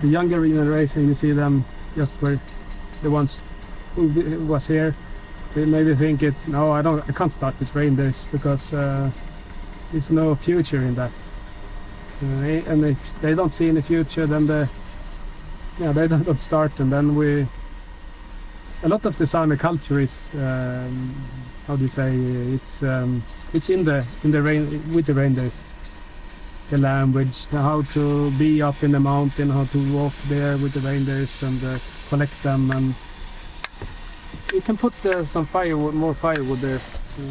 the 0.00 0.08
younger 0.08 0.46
generation, 0.46 1.08
you 1.08 1.14
see 1.14 1.32
them 1.32 1.64
just 1.96 2.12
were 2.20 2.40
the 3.02 3.10
ones 3.10 3.40
who 3.94 4.08
was 4.46 4.66
here. 4.66 4.94
They 5.54 5.64
maybe 5.64 5.94
think 5.94 6.22
it's 6.22 6.48
no, 6.48 6.72
I 6.72 6.82
don't, 6.82 7.08
I 7.08 7.12
can't 7.12 7.32
start 7.32 7.58
with 7.60 7.74
reindeers 7.74 8.26
because 8.32 8.72
uh, 8.72 9.10
there's 9.92 10.10
no 10.10 10.34
future 10.34 10.78
in 10.78 10.94
that. 10.96 11.12
Uh, 12.22 12.70
and 12.70 12.84
if 12.84 12.98
they 13.20 13.34
don't 13.34 13.54
see 13.54 13.68
any 13.68 13.80
future, 13.80 14.26
then 14.26 14.46
the 14.46 14.68
yeah 15.78 15.92
they 15.92 16.08
don't 16.08 16.40
start, 16.40 16.78
and 16.80 16.92
then 16.92 17.14
we. 17.14 17.46
A 18.82 18.88
lot 18.88 19.06
of 19.06 19.16
the 19.16 19.26
Sami 19.26 19.56
culture 19.56 19.98
is 20.00 20.14
um, 20.34 21.14
how 21.66 21.76
do 21.76 21.84
you 21.84 21.90
say 21.90 22.14
it's 22.54 22.82
um, 22.82 23.22
it's 23.52 23.70
in 23.70 23.84
the 23.84 24.04
in 24.22 24.30
the 24.30 24.42
rain 24.42 24.94
with 24.94 25.06
the 25.06 25.14
reindeers 25.14 25.52
the 26.70 26.78
language, 26.78 27.46
how 27.50 27.82
to 27.92 28.30
be 28.32 28.62
up 28.62 28.82
in 28.82 28.92
the 28.92 29.00
mountain, 29.00 29.50
how 29.50 29.64
to 29.64 29.78
walk 29.92 30.12
there 30.28 30.56
with 30.58 30.72
the 30.72 30.80
reindeers 30.80 31.42
and 31.42 31.62
uh, 31.62 31.78
collect 32.08 32.42
them. 32.42 32.70
And 32.70 32.94
you 34.52 34.60
can 34.60 34.76
put 34.76 34.94
uh, 35.04 35.24
some 35.24 35.46
firewood, 35.46 35.94
more 35.94 36.14
firewood 36.14 36.60
there. 36.60 36.80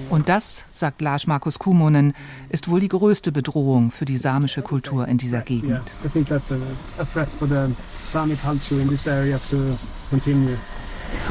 Und 0.10 0.30
das, 0.30 0.64
sagt 0.72 1.02
Lars 1.02 1.28
Markus 1.28 1.60
Kumonen, 1.60 2.14
ist 2.48 2.70
wohl 2.70 2.80
die 2.80 2.88
größte 2.88 3.34
Bedrohung 3.34 3.92
für 3.92 4.06
die 4.06 4.16
samische 4.16 4.62
Kultur 4.62 5.10
in 5.10 5.18
dieser 5.18 5.42
Gegend. 5.42 5.72
Yeah, 5.72 6.06
I 6.06 6.10
think 6.10 6.30
that's 6.30 6.50
a, 6.52 6.58
a 6.98 7.06
threat 7.06 7.28
for 7.38 7.50
the 7.50 7.76
Sami 8.10 8.38
culture 8.38 8.80
in 8.80 8.88
this 8.88 9.08
area 9.08 9.38
to 9.50 9.78
continue. 10.10 10.56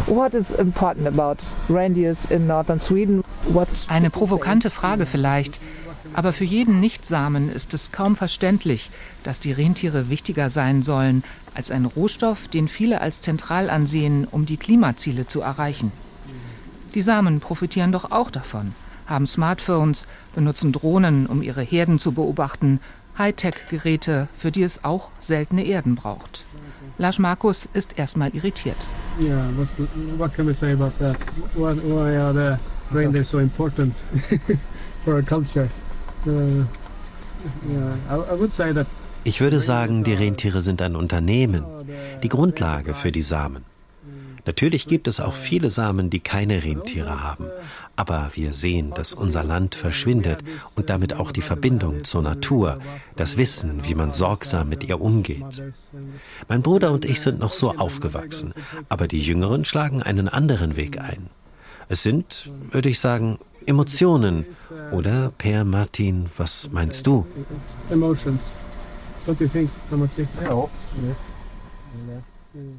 What 0.06 0.34
is 0.34 0.50
important 0.50 1.06
about 1.06 1.42
reindeers 1.68 2.24
in 2.24 2.46
northern 2.46 2.80
Sweden? 2.80 3.22
What 3.44 3.68
Eine 3.88 4.10
provokante 4.10 4.70
Frage 4.70 5.06
vielleicht. 5.06 5.60
Aber 6.14 6.32
für 6.32 6.44
jeden 6.44 6.80
Nichtsamen 6.80 7.48
ist 7.48 7.74
es 7.74 7.92
kaum 7.92 8.16
verständlich, 8.16 8.90
dass 9.22 9.40
die 9.40 9.52
Rentiere 9.52 10.10
wichtiger 10.10 10.50
sein 10.50 10.82
sollen 10.82 11.24
als 11.54 11.70
ein 11.70 11.84
Rohstoff, 11.84 12.48
den 12.48 12.68
viele 12.68 13.00
als 13.00 13.20
zentral 13.20 13.70
ansehen, 13.70 14.26
um 14.30 14.46
die 14.46 14.56
Klimaziele 14.56 15.26
zu 15.26 15.40
erreichen. 15.40 15.92
Die 16.94 17.02
Samen 17.02 17.40
profitieren 17.40 17.92
doch 17.92 18.10
auch 18.10 18.30
davon, 18.30 18.74
haben 19.06 19.26
Smartphones, 19.26 20.06
benutzen 20.34 20.72
Drohnen, 20.72 21.26
um 21.26 21.42
ihre 21.42 21.62
Herden 21.62 21.98
zu 21.98 22.12
beobachten, 22.12 22.80
Hightech-Geräte, 23.16 24.28
für 24.36 24.50
die 24.50 24.62
es 24.62 24.84
auch 24.84 25.10
seltene 25.20 25.64
Erden 25.64 25.94
braucht. 25.94 26.44
Lars 26.98 27.18
Markus 27.18 27.68
ist 27.72 27.98
erstmal 27.98 28.30
irritiert. 28.34 28.76
Yeah, 29.20 29.48
what, 29.56 29.68
what 30.18 30.34
can 30.34 30.46
we 30.46 30.54
say 30.54 30.72
about 30.72 30.92
that? 30.98 31.16
Why, 31.54 31.74
why 31.74 32.16
are 32.16 32.32
the 32.32 32.58
reindeer 32.90 33.24
so 33.24 33.38
important 33.38 33.94
for 35.04 35.14
our 35.14 35.22
culture? 35.22 35.68
Uh, 36.26 36.64
yeah, 37.68 37.96
I, 38.08 38.32
I 38.32 38.34
would 38.34 38.52
say 38.52 38.72
that 38.72 38.86
Ich 39.24 39.40
würde 39.40 39.60
sagen, 39.60 40.02
die 40.02 40.14
Rentiere 40.14 40.62
sind 40.62 40.82
ein 40.82 40.96
Unternehmen, 40.96 41.64
die 42.22 42.28
Grundlage 42.28 42.92
für 42.92 43.12
die 43.12 43.22
Samen. 43.22 43.64
Natürlich 44.44 44.88
gibt 44.88 45.06
es 45.06 45.20
auch 45.20 45.34
viele 45.34 45.70
Samen, 45.70 46.10
die 46.10 46.18
keine 46.18 46.64
Rentiere 46.64 47.22
haben. 47.22 47.46
Aber 47.94 48.30
wir 48.34 48.52
sehen, 48.52 48.92
dass 48.94 49.12
unser 49.12 49.44
Land 49.44 49.74
verschwindet 49.74 50.42
und 50.76 50.88
damit 50.90 51.14
auch 51.14 51.30
die 51.30 51.42
Verbindung 51.42 52.04
zur 52.04 52.22
Natur, 52.22 52.78
das 53.16 53.36
Wissen, 53.36 53.84
wie 53.84 53.94
man 53.94 54.12
sorgsam 54.12 54.68
mit 54.68 54.84
ihr 54.84 55.00
umgeht. 55.00 55.62
Mein 56.48 56.62
Bruder 56.62 56.92
und 56.92 57.04
ich 57.04 57.20
sind 57.20 57.38
noch 57.38 57.52
so 57.52 57.72
aufgewachsen, 57.76 58.54
aber 58.88 59.08
die 59.08 59.20
Jüngeren 59.20 59.64
schlagen 59.64 60.02
einen 60.02 60.28
anderen 60.28 60.76
Weg 60.76 60.98
ein. 60.98 61.28
Es 61.88 62.02
sind, 62.02 62.50
würde 62.70 62.88
ich 62.88 62.98
sagen, 63.00 63.38
Emotionen. 63.66 64.46
Oder, 64.90 65.32
Per 65.36 65.64
Martin, 65.64 66.30
was 66.36 66.70
meinst 66.72 67.06
du? 67.06 67.26
Emotions. 67.90 68.52
Don't 69.26 69.40
you 69.40 69.48
think, 69.48 69.70
Ja. 70.42 70.68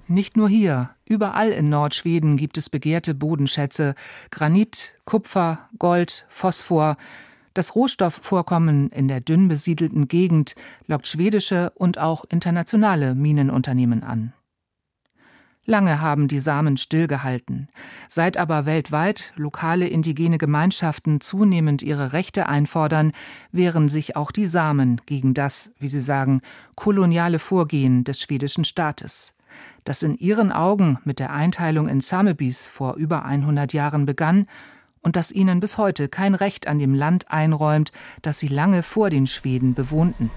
Nicht 0.07 0.38
nur 0.38 0.49
hier, 0.49 0.91
überall 1.05 1.49
in 1.49 1.69
Nordschweden 1.69 2.38
gibt 2.38 2.57
es 2.57 2.69
begehrte 2.69 3.15
Bodenschätze, 3.15 3.95
Granit, 4.29 4.95
Kupfer, 5.05 5.69
Gold, 5.79 6.25
Phosphor. 6.29 6.97
Das 7.53 7.75
Rohstoffvorkommen 7.75 8.89
in 8.89 9.07
der 9.07 9.21
dünn 9.21 9.47
besiedelten 9.47 10.07
Gegend 10.07 10.55
lockt 10.88 11.07
schwedische 11.07 11.71
und 11.75 11.97
auch 11.97 12.25
internationale 12.29 13.15
Minenunternehmen 13.15 14.03
an. 14.03 14.33
Lange 15.65 16.01
haben 16.01 16.27
die 16.27 16.39
Samen 16.39 16.75
stillgehalten. 16.75 17.69
Seit 18.09 18.38
aber 18.38 18.65
weltweit 18.65 19.31
lokale 19.38 19.88
indigene 19.88 20.38
Gemeinschaften 20.38 21.21
zunehmend 21.21 21.81
ihre 21.81 22.12
Rechte 22.12 22.47
einfordern, 22.47 23.13
wehren 23.51 23.88
sich 23.88 24.17
auch 24.17 24.31
die 24.31 24.45
Samen 24.45 24.99
gegen 25.05 25.33
das, 25.33 25.71
wie 25.79 25.88
sie 25.88 26.01
sagen, 26.01 26.41
koloniale 26.75 27.39
Vorgehen 27.39 28.03
des 28.03 28.19
schwedischen 28.19 28.65
Staates 28.65 29.36
das 29.83 30.03
in 30.03 30.15
ihren 30.17 30.51
Augen 30.51 30.99
mit 31.03 31.19
der 31.19 31.31
Einteilung 31.31 31.87
in 31.87 32.01
Samebys 32.01 32.67
vor 32.67 32.95
über 32.95 33.25
100 33.25 33.73
Jahren 33.73 34.05
begann 34.05 34.47
und 35.01 35.15
das 35.15 35.31
ihnen 35.31 35.59
bis 35.59 35.77
heute 35.77 36.07
kein 36.07 36.33
Recht 36.33 36.67
an 36.67 36.79
dem 36.79 36.93
Land 36.93 37.29
einräumt, 37.29 37.91
das 38.21 38.39
sie 38.39 38.47
lange 38.47 38.83
vor 38.83 39.09
den 39.09 39.27
Schweden 39.27 39.73
bewohnten. 39.73 40.31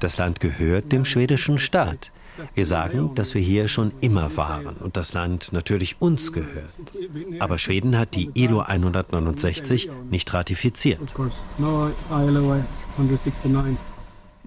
Das 0.00 0.16
Land 0.16 0.40
gehört 0.40 0.92
dem 0.92 1.04
schwedischen 1.04 1.58
Staat. 1.58 2.12
Wir 2.54 2.64
sagen, 2.64 3.14
dass 3.14 3.34
wir 3.34 3.42
hier 3.42 3.68
schon 3.68 3.92
immer 4.00 4.36
waren 4.36 4.76
und 4.76 4.96
das 4.96 5.12
Land 5.12 5.52
natürlich 5.52 6.00
uns 6.00 6.32
gehört. 6.32 6.72
Aber 7.38 7.58
Schweden 7.58 7.98
hat 7.98 8.14
die 8.14 8.30
ILO 8.34 8.60
169 8.60 9.90
nicht 10.10 10.32
ratifiziert. 10.32 11.00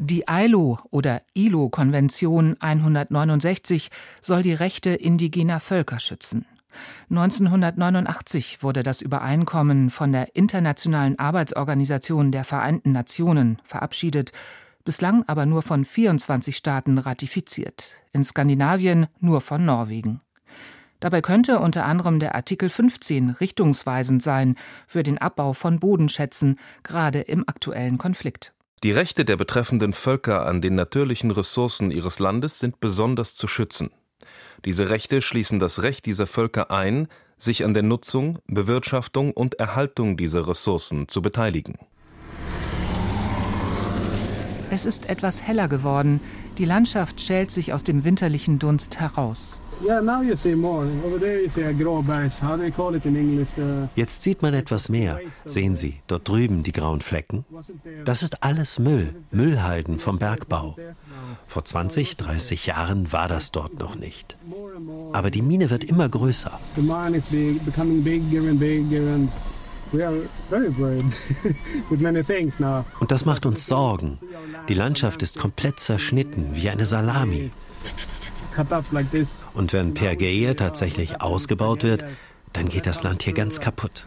Die 0.05 0.25
ILO 0.29 0.79
oder 0.91 1.21
ILO-Konvention 1.33 2.57
169 2.59 3.89
soll 4.21 4.41
die 4.41 4.53
Rechte 4.53 4.89
indigener 4.89 5.61
Völker 5.61 5.97
schützen. 5.97 6.45
1989 7.09 8.61
wurde 8.61 8.83
das 8.83 9.01
Übereinkommen 9.01 9.89
von 9.89 10.11
der 10.11 10.35
Internationalen 10.35 11.17
Arbeitsorganisation 11.17 12.33
der 12.33 12.43
Vereinten 12.43 12.91
Nationen 12.91 13.61
verabschiedet, 13.63 14.33
bislang 14.83 15.23
aber 15.27 15.45
nur 15.45 15.61
von 15.61 15.85
24 15.85 16.57
Staaten 16.57 16.97
ratifiziert, 16.97 17.93
in 18.11 18.25
Skandinavien 18.25 19.07
nur 19.21 19.39
von 19.39 19.63
Norwegen. 19.63 20.19
Dabei 20.99 21.21
könnte 21.21 21.59
unter 21.59 21.85
anderem 21.85 22.19
der 22.19 22.35
Artikel 22.35 22.67
15 22.67 23.29
richtungsweisend 23.29 24.21
sein 24.21 24.55
für 24.85 25.03
den 25.03 25.17
Abbau 25.17 25.53
von 25.53 25.79
Bodenschätzen, 25.79 26.59
gerade 26.83 27.21
im 27.21 27.47
aktuellen 27.47 27.97
Konflikt. 27.97 28.53
Die 28.83 28.91
Rechte 28.91 29.23
der 29.23 29.37
betreffenden 29.37 29.93
Völker 29.93 30.45
an 30.45 30.59
den 30.59 30.75
natürlichen 30.75 31.31
Ressourcen 31.31 31.89
ihres 31.89 32.19
Landes 32.19 32.59
sind 32.59 32.81
besonders 32.81 33.33
zu 33.33 33.47
schützen. 33.47 33.91
Diese 34.65 34.89
Rechte 34.89 35.21
schließen 35.21 35.57
das 35.57 35.83
Recht 35.83 36.05
dieser 36.05 36.27
Völker 36.27 36.69
ein, 36.69 37.07
sich 37.37 37.63
an 37.63 37.73
der 37.73 37.83
Nutzung, 37.83 38.39
Bewirtschaftung 38.47 39.31
und 39.31 39.55
Erhaltung 39.55 40.17
dieser 40.17 40.49
Ressourcen 40.49 41.07
zu 41.07 41.21
beteiligen. 41.21 41.77
Es 44.69 44.85
ist 44.85 45.07
etwas 45.09 45.41
heller 45.41 45.69
geworden, 45.69 46.19
die 46.57 46.65
Landschaft 46.65 47.21
schält 47.21 47.51
sich 47.51 47.71
aus 47.71 47.85
dem 47.85 48.03
winterlichen 48.03 48.59
Dunst 48.59 48.99
heraus. 48.99 49.61
Jetzt 53.95 54.23
sieht 54.23 54.41
man 54.41 54.53
etwas 54.53 54.89
mehr. 54.89 55.19
Sehen 55.45 55.75
Sie, 55.75 55.99
dort 56.07 56.27
drüben 56.27 56.63
die 56.63 56.71
grauen 56.71 57.01
Flecken? 57.01 57.45
Das 58.05 58.23
ist 58.23 58.43
alles 58.43 58.79
Müll, 58.79 59.13
Müllhalden 59.31 59.99
vom 59.99 60.19
Bergbau. 60.19 60.77
Vor 61.47 61.65
20, 61.65 62.17
30 62.17 62.65
Jahren 62.67 63.11
war 63.11 63.27
das 63.27 63.51
dort 63.51 63.77
noch 63.79 63.95
nicht. 63.95 64.37
Aber 65.11 65.29
die 65.29 65.41
Mine 65.41 65.69
wird 65.69 65.83
immer 65.83 66.07
größer. 66.07 66.59
Und 72.99 73.11
das 73.11 73.25
macht 73.25 73.45
uns 73.45 73.67
Sorgen. 73.67 74.17
Die 74.67 74.73
Landschaft 74.73 75.21
ist 75.21 75.37
komplett 75.37 75.79
zerschnitten, 75.79 76.49
wie 76.53 76.69
eine 76.69 76.85
Salami. 76.85 77.51
Und 79.53 79.73
wenn 79.73 79.93
Pergeie 79.93 80.55
tatsächlich 80.55 81.21
ausgebaut 81.21 81.83
wird, 81.83 82.05
dann 82.53 82.69
geht 82.69 82.85
das 82.85 83.03
Land 83.03 83.23
hier 83.23 83.33
ganz 83.33 83.59
kaputt. 83.59 84.05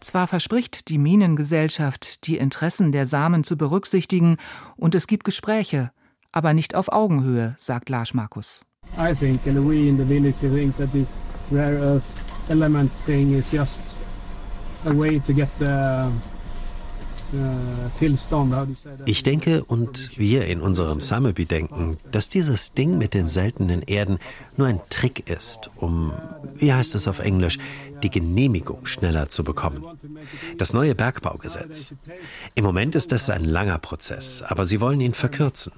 Zwar 0.00 0.26
verspricht 0.26 0.88
die 0.88 0.98
Minengesellschaft, 0.98 2.26
die 2.26 2.36
Interessen 2.36 2.92
der 2.92 3.06
Samen 3.06 3.44
zu 3.44 3.56
berücksichtigen, 3.56 4.36
und 4.76 4.94
es 4.94 5.06
gibt 5.06 5.24
Gespräche, 5.24 5.90
aber 6.32 6.54
nicht 6.54 6.74
auf 6.74 6.92
Augenhöhe, 6.92 7.56
sagt 7.58 7.88
Lars 7.88 8.14
Markus. 8.14 8.64
I 8.96 9.14
think, 9.14 9.44
we 9.44 9.88
in 9.88 9.96
the 9.96 10.04
village 10.04 10.36
think 10.40 10.76
that 10.76 10.92
this 10.92 11.08
rare 11.50 11.76
earth 11.76 12.04
element 12.48 12.90
thing 13.04 13.34
is 13.34 13.50
just 13.50 14.00
a 14.84 14.92
way 14.92 15.18
to 15.18 15.32
get 15.32 15.48
the 15.58 16.10
Ich 19.06 19.22
denke 19.22 19.64
und 19.64 20.16
wir 20.16 20.46
in 20.46 20.60
unserem 20.60 21.00
Summerby 21.00 21.46
denken, 21.46 21.98
dass 22.10 22.28
dieses 22.28 22.72
Ding 22.72 22.98
mit 22.98 23.14
den 23.14 23.26
seltenen 23.26 23.82
Erden 23.82 24.18
nur 24.56 24.66
ein 24.68 24.80
Trick 24.90 25.28
ist, 25.28 25.70
um, 25.76 26.12
wie 26.54 26.72
heißt 26.72 26.94
es 26.94 27.08
auf 27.08 27.18
Englisch, 27.18 27.58
die 28.02 28.10
Genehmigung 28.10 28.86
schneller 28.86 29.28
zu 29.28 29.42
bekommen. 29.42 29.84
Das 30.58 30.72
neue 30.72 30.94
Bergbaugesetz. 30.94 31.94
Im 32.54 32.64
Moment 32.64 32.94
ist 32.94 33.12
das 33.12 33.30
ein 33.30 33.44
langer 33.44 33.78
Prozess, 33.78 34.42
aber 34.42 34.64
sie 34.64 34.80
wollen 34.80 35.00
ihn 35.00 35.14
verkürzen. 35.14 35.72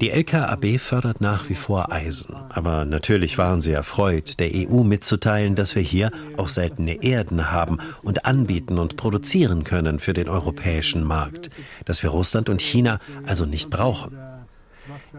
Die 0.00 0.10
LKAB 0.10 0.78
fördert 0.78 1.20
nach 1.20 1.48
wie 1.48 1.54
vor 1.54 1.90
Eisen, 1.90 2.36
aber 2.50 2.84
natürlich 2.84 3.38
waren 3.38 3.60
sie 3.60 3.72
erfreut, 3.72 4.38
der 4.38 4.50
EU 4.54 4.84
mitzuteilen, 4.84 5.54
dass 5.54 5.74
wir 5.74 5.82
hier 5.82 6.10
auch 6.36 6.48
seltene 6.48 7.02
Erden 7.02 7.50
haben 7.50 7.78
und 8.02 8.24
anbieten 8.24 8.78
und 8.78 8.96
produzieren 8.96 9.64
können 9.64 9.98
für 9.98 10.12
den 10.12 10.28
europäischen 10.28 11.02
Markt, 11.02 11.50
dass 11.84 12.02
wir 12.02 12.10
Russland 12.10 12.48
und 12.48 12.62
China 12.62 13.00
also 13.26 13.44
nicht 13.44 13.70
brauchen. 13.70 14.16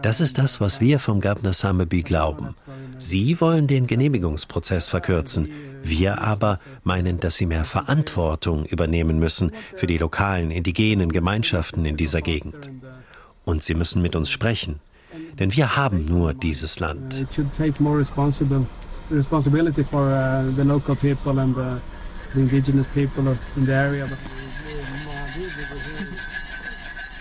Das 0.02 0.20
ist 0.20 0.38
das, 0.38 0.60
was 0.60 0.80
wir 0.80 0.98
vom 0.98 1.20
Gabner 1.20 1.52
Sameby 1.52 2.02
glauben. 2.02 2.54
Sie 2.98 3.40
wollen 3.40 3.66
den 3.66 3.86
Genehmigungsprozess 3.86 4.88
verkürzen, 4.88 5.48
wir 5.82 6.20
aber 6.20 6.58
meinen, 6.84 7.20
dass 7.20 7.36
sie 7.36 7.46
mehr 7.46 7.64
Verantwortung 7.64 8.64
übernehmen 8.64 9.18
müssen 9.18 9.52
für 9.76 9.86
die 9.86 9.98
lokalen 9.98 10.50
indigenen 10.50 11.12
Gemeinschaften 11.12 11.84
in 11.84 11.96
dieser 11.96 12.22
Gegend. 12.22 12.70
Und 13.50 13.64
sie 13.64 13.74
müssen 13.74 14.00
mit 14.00 14.14
uns 14.14 14.30
sprechen, 14.30 14.78
denn 15.40 15.52
wir 15.56 15.74
haben 15.74 16.04
nur 16.04 16.34
dieses 16.34 16.78
Land. 16.78 17.26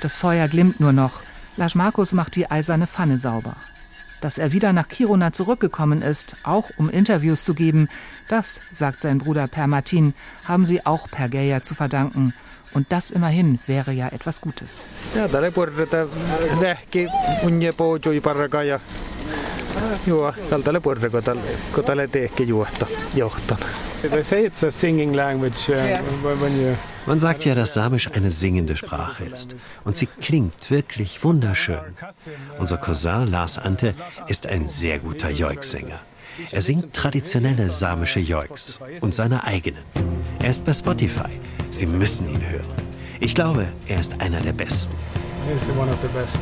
Das 0.02 0.16
Feuer 0.16 0.48
glimmt 0.48 0.80
nur 0.80 0.94
noch. 0.94 1.20
Lars 1.58 1.74
Markus 1.74 2.14
macht 2.14 2.36
die 2.36 2.52
eiserne 2.52 2.86
Pfanne 2.86 3.18
sauber. 3.18 3.56
Dass 4.22 4.38
er 4.38 4.52
wieder 4.52 4.72
nach 4.72 4.88
Kiruna 4.88 5.34
zurückgekommen 5.34 6.04
ist, 6.04 6.36
auch 6.44 6.70
um 6.78 6.92
Interviews 6.92 7.44
zu 7.44 7.56
geben, 7.56 7.90
das, 8.28 8.62
sagt 8.72 9.02
sein 9.02 9.18
Bruder 9.18 9.48
Per 9.48 9.66
Martin, 9.66 10.14
haben 10.46 10.68
sie 10.68 10.86
auch 10.86 11.10
Per 11.10 11.28
Geyer 11.28 11.64
zu 11.64 11.74
verdanken. 11.74 12.36
Und 12.74 12.92
das 12.92 13.12
immerhin 13.12 13.60
wäre 13.68 13.92
ja 13.92 14.08
etwas 14.08 14.42
Gutes. 14.42 14.86
Ja, 15.16 15.28
Joo, 20.08 20.34
tältä 20.50 20.82
purre, 20.82 21.10
kun 21.10 21.24
tälle, 21.24 21.42
kun 21.74 21.84
tälle 21.84 22.08
teekki 22.08 22.48
juotta, 22.48 22.86
johtan. 23.16 23.58
They 24.02 24.24
say 24.24 24.46
it's 24.46 24.64
a 24.64 24.72
singing 24.72 25.16
language 25.16 25.72
when 26.40 26.62
you... 26.62 26.76
Man 27.06 27.20
sagt 27.20 27.46
ja, 27.46 27.56
dass 27.56 27.74
Samisch 27.74 28.10
eine 28.14 28.32
singende 28.32 28.76
Sprache 28.76 29.26
ist. 29.26 29.56
Und 29.84 29.98
sie 29.98 30.06
klingt 30.06 30.72
wirklich 30.72 31.24
wunderschön. 31.24 31.80
Unser 32.60 32.78
Cousin 32.78 33.28
Lars 33.28 33.58
Ante 33.58 33.94
ist 34.28 34.48
ein 34.48 34.70
sehr 34.70 35.00
guter 35.00 35.30
Joik-Sänger. 35.30 36.00
Er 36.52 36.62
singt 36.62 36.94
traditionelle 36.94 37.70
samische 37.70 38.20
Joiks 38.20 38.80
und 39.02 39.16
seine 39.16 39.44
eigenen. 39.44 39.84
Er 40.40 40.52
ist 40.52 40.64
bei 40.66 40.74
Spotify. 40.74 41.30
Sie 41.70 41.86
müssen 41.86 42.30
ihn 42.30 42.42
hören. 42.50 42.66
Ich 43.20 43.36
glaube, 43.36 43.68
er 43.88 44.00
ist 44.00 44.20
einer 44.22 44.42
der 44.42 44.54
Besten. 44.54 44.94
He's 45.48 45.68
one 45.78 45.92
of 45.92 45.98
the 46.02 46.08
best. 46.10 46.38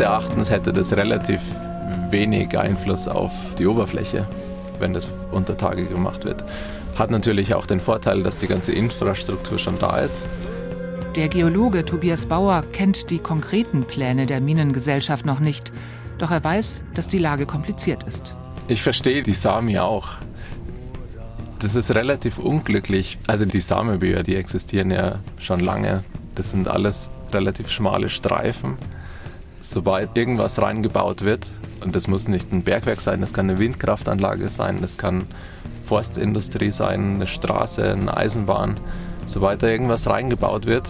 Meines 0.00 0.12
Erachtens 0.12 0.50
hätte 0.50 0.72
das 0.72 0.96
relativ 0.96 1.42
wenig 2.08 2.58
Einfluss 2.58 3.06
auf 3.06 3.32
die 3.58 3.66
Oberfläche, 3.66 4.26
wenn 4.78 4.94
das 4.94 5.06
unter 5.30 5.58
Tage 5.58 5.84
gemacht 5.84 6.24
wird. 6.24 6.42
Hat 6.96 7.10
natürlich 7.10 7.52
auch 7.52 7.66
den 7.66 7.80
Vorteil, 7.80 8.22
dass 8.22 8.38
die 8.38 8.46
ganze 8.46 8.72
Infrastruktur 8.72 9.58
schon 9.58 9.78
da 9.78 9.98
ist. 9.98 10.24
Der 11.16 11.28
Geologe 11.28 11.84
Tobias 11.84 12.24
Bauer 12.24 12.64
kennt 12.72 13.10
die 13.10 13.18
konkreten 13.18 13.84
Pläne 13.84 14.24
der 14.24 14.40
Minengesellschaft 14.40 15.26
noch 15.26 15.38
nicht, 15.38 15.70
doch 16.16 16.30
er 16.30 16.42
weiß, 16.42 16.82
dass 16.94 17.08
die 17.08 17.18
Lage 17.18 17.44
kompliziert 17.44 18.04
ist. 18.04 18.34
Ich 18.68 18.82
verstehe 18.82 19.22
die 19.22 19.34
Sami 19.34 19.78
auch. 19.80 20.12
Das 21.58 21.74
ist 21.74 21.94
relativ 21.94 22.38
unglücklich. 22.38 23.18
Also 23.26 23.44
die 23.44 23.60
Samebücher, 23.60 24.22
die 24.22 24.36
existieren 24.36 24.92
ja 24.92 25.18
schon 25.38 25.60
lange. 25.60 26.02
Das 26.36 26.52
sind 26.52 26.68
alles 26.68 27.10
relativ 27.34 27.68
schmale 27.68 28.08
Streifen 28.08 28.78
sobald 29.60 30.16
irgendwas 30.16 30.60
reingebaut 30.60 31.22
wird, 31.22 31.46
und 31.82 31.96
das 31.96 32.08
muss 32.08 32.28
nicht 32.28 32.52
ein 32.52 32.62
Bergwerk 32.62 33.00
sein, 33.00 33.20
das 33.20 33.32
kann 33.32 33.48
eine 33.48 33.58
Windkraftanlage 33.58 34.48
sein, 34.48 34.78
das 34.80 34.98
kann 34.98 35.26
Forstindustrie 35.84 36.72
sein, 36.72 37.16
eine 37.16 37.26
Straße, 37.26 37.92
eine 37.92 38.16
Eisenbahn, 38.16 38.78
sobald 39.26 39.62
da 39.62 39.68
irgendwas 39.68 40.08
reingebaut 40.08 40.66
wird, 40.66 40.88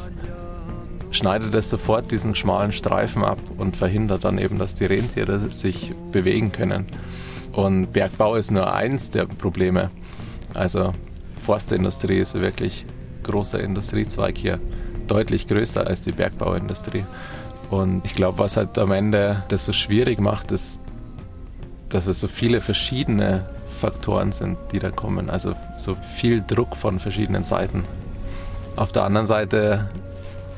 schneidet 1.11 1.55
es 1.55 1.71
sofort 1.71 2.11
diesen 2.13 2.35
schmalen 2.35 2.73
Streifen 2.73 3.25
ab 3.25 3.39
und 3.59 3.77
verhindert 3.77 4.25
dann 4.25 4.39
eben, 4.39 4.59
dass 4.59 4.75
die 4.75 4.85
Rentiere 4.87 5.53
sich 5.53 5.93
bewegen 6.13 6.53
können. 6.53 6.87
Und 7.53 7.93
Bergbau 7.93 8.37
ist 8.37 8.51
nur 8.51 8.73
eins 8.73 9.11
der 9.11 9.27
Probleme. 9.27 9.91
Also 10.55 10.95
Forstindustrie 11.41 12.19
ist 12.19 12.35
wirklich 12.35 12.87
großer 13.25 13.61
Industriezweig 13.61 14.39
hier, 14.39 14.61
deutlich 15.09 15.49
größer 15.49 15.87
als 15.87 16.03
die 16.03 16.13
Bergbauindustrie. 16.13 17.05
Und 17.71 18.05
ich 18.05 18.15
glaube, 18.15 18.39
was 18.39 18.57
halt 18.57 18.77
am 18.79 18.93
Ende 18.93 19.45
das 19.49 19.65
so 19.65 19.73
schwierig 19.73 20.21
macht, 20.21 20.51
ist, 20.51 20.81
dass 21.89 22.07
es 22.07 22.21
so 22.21 22.29
viele 22.29 22.61
verschiedene 22.61 23.47
Faktoren 23.81 24.33
sind, 24.33 24.59
die 24.73 24.79
da 24.79 24.91
kommen. 24.91 25.31
Also 25.31 25.55
so 25.77 25.95
viel 25.95 26.43
Druck 26.47 26.77
von 26.77 26.99
verschiedenen 26.99 27.45
Seiten. 27.45 27.85
Auf 28.77 28.93
der 28.93 29.05
anderen 29.05 29.27
Seite, 29.27 29.89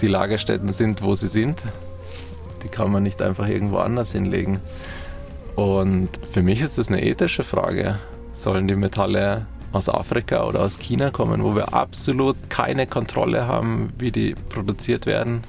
die 0.01 0.07
Lagerstätten 0.07 0.72
sind, 0.72 1.03
wo 1.03 1.14
sie 1.14 1.29
sind. 1.29 1.62
Die 2.62 2.68
kann 2.68 2.90
man 2.90 3.03
nicht 3.03 3.20
einfach 3.22 3.46
irgendwo 3.46 3.79
anders 3.79 4.12
hinlegen. 4.12 4.61
Und 5.55 6.09
für 6.31 6.42
mich 6.42 6.62
ist 6.62 6.79
das 6.79 6.88
eine 6.88 7.03
ethische 7.03 7.42
Frage. 7.42 7.98
Sollen 8.33 8.68
die 8.68 8.77
Metalle 8.77 9.46
aus 9.72 9.88
Afrika 9.88 10.44
oder 10.44 10.61
aus 10.61 10.79
China 10.79 11.11
kommen, 11.11 11.44
wo 11.44 11.55
wir 11.55 11.75
absolut 11.75 12.37
keine 12.48 12.87
Kontrolle 12.87 13.46
haben, 13.46 13.92
wie 13.98 14.11
die 14.11 14.35
produziert 14.48 15.07
werden? 15.07 15.44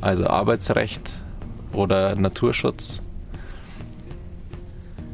Also 0.00 0.26
Arbeitsrecht 0.26 1.10
oder 1.72 2.14
Naturschutz? 2.16 3.02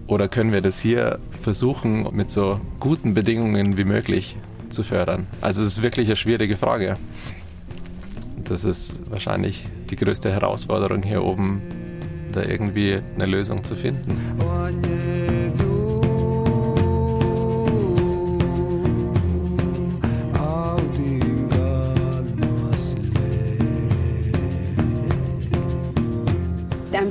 Oder 0.07 0.29
können 0.29 0.53
wir 0.53 0.61
das 0.61 0.81
hier 0.81 1.19
versuchen, 1.43 2.09
mit 2.15 2.31
so 2.31 2.61
guten 2.79 3.15
Bedingungen 3.15 3.77
wie 3.77 3.85
möglich 3.85 4.37
zu 4.69 4.85
fördern? 4.85 5.27
Also 5.41 5.63
es 5.63 5.69
ist 5.69 5.83
wirklich 5.83 6.09
eine 6.09 6.17
schwierige 6.17 6.57
Frage. 6.57 6.97
Das 8.45 8.63
ist 8.63 9.11
wahrscheinlich 9.11 9.67
die 9.91 9.97
größte 9.97 10.31
Herausforderung 10.31 11.03
hier 11.03 11.25
oben, 11.25 11.61
da 12.33 12.43
irgendwie 12.43 13.01
eine 13.17 13.27
Lösung 13.27 13.65
zu 13.65 13.75
finden. 13.75 14.21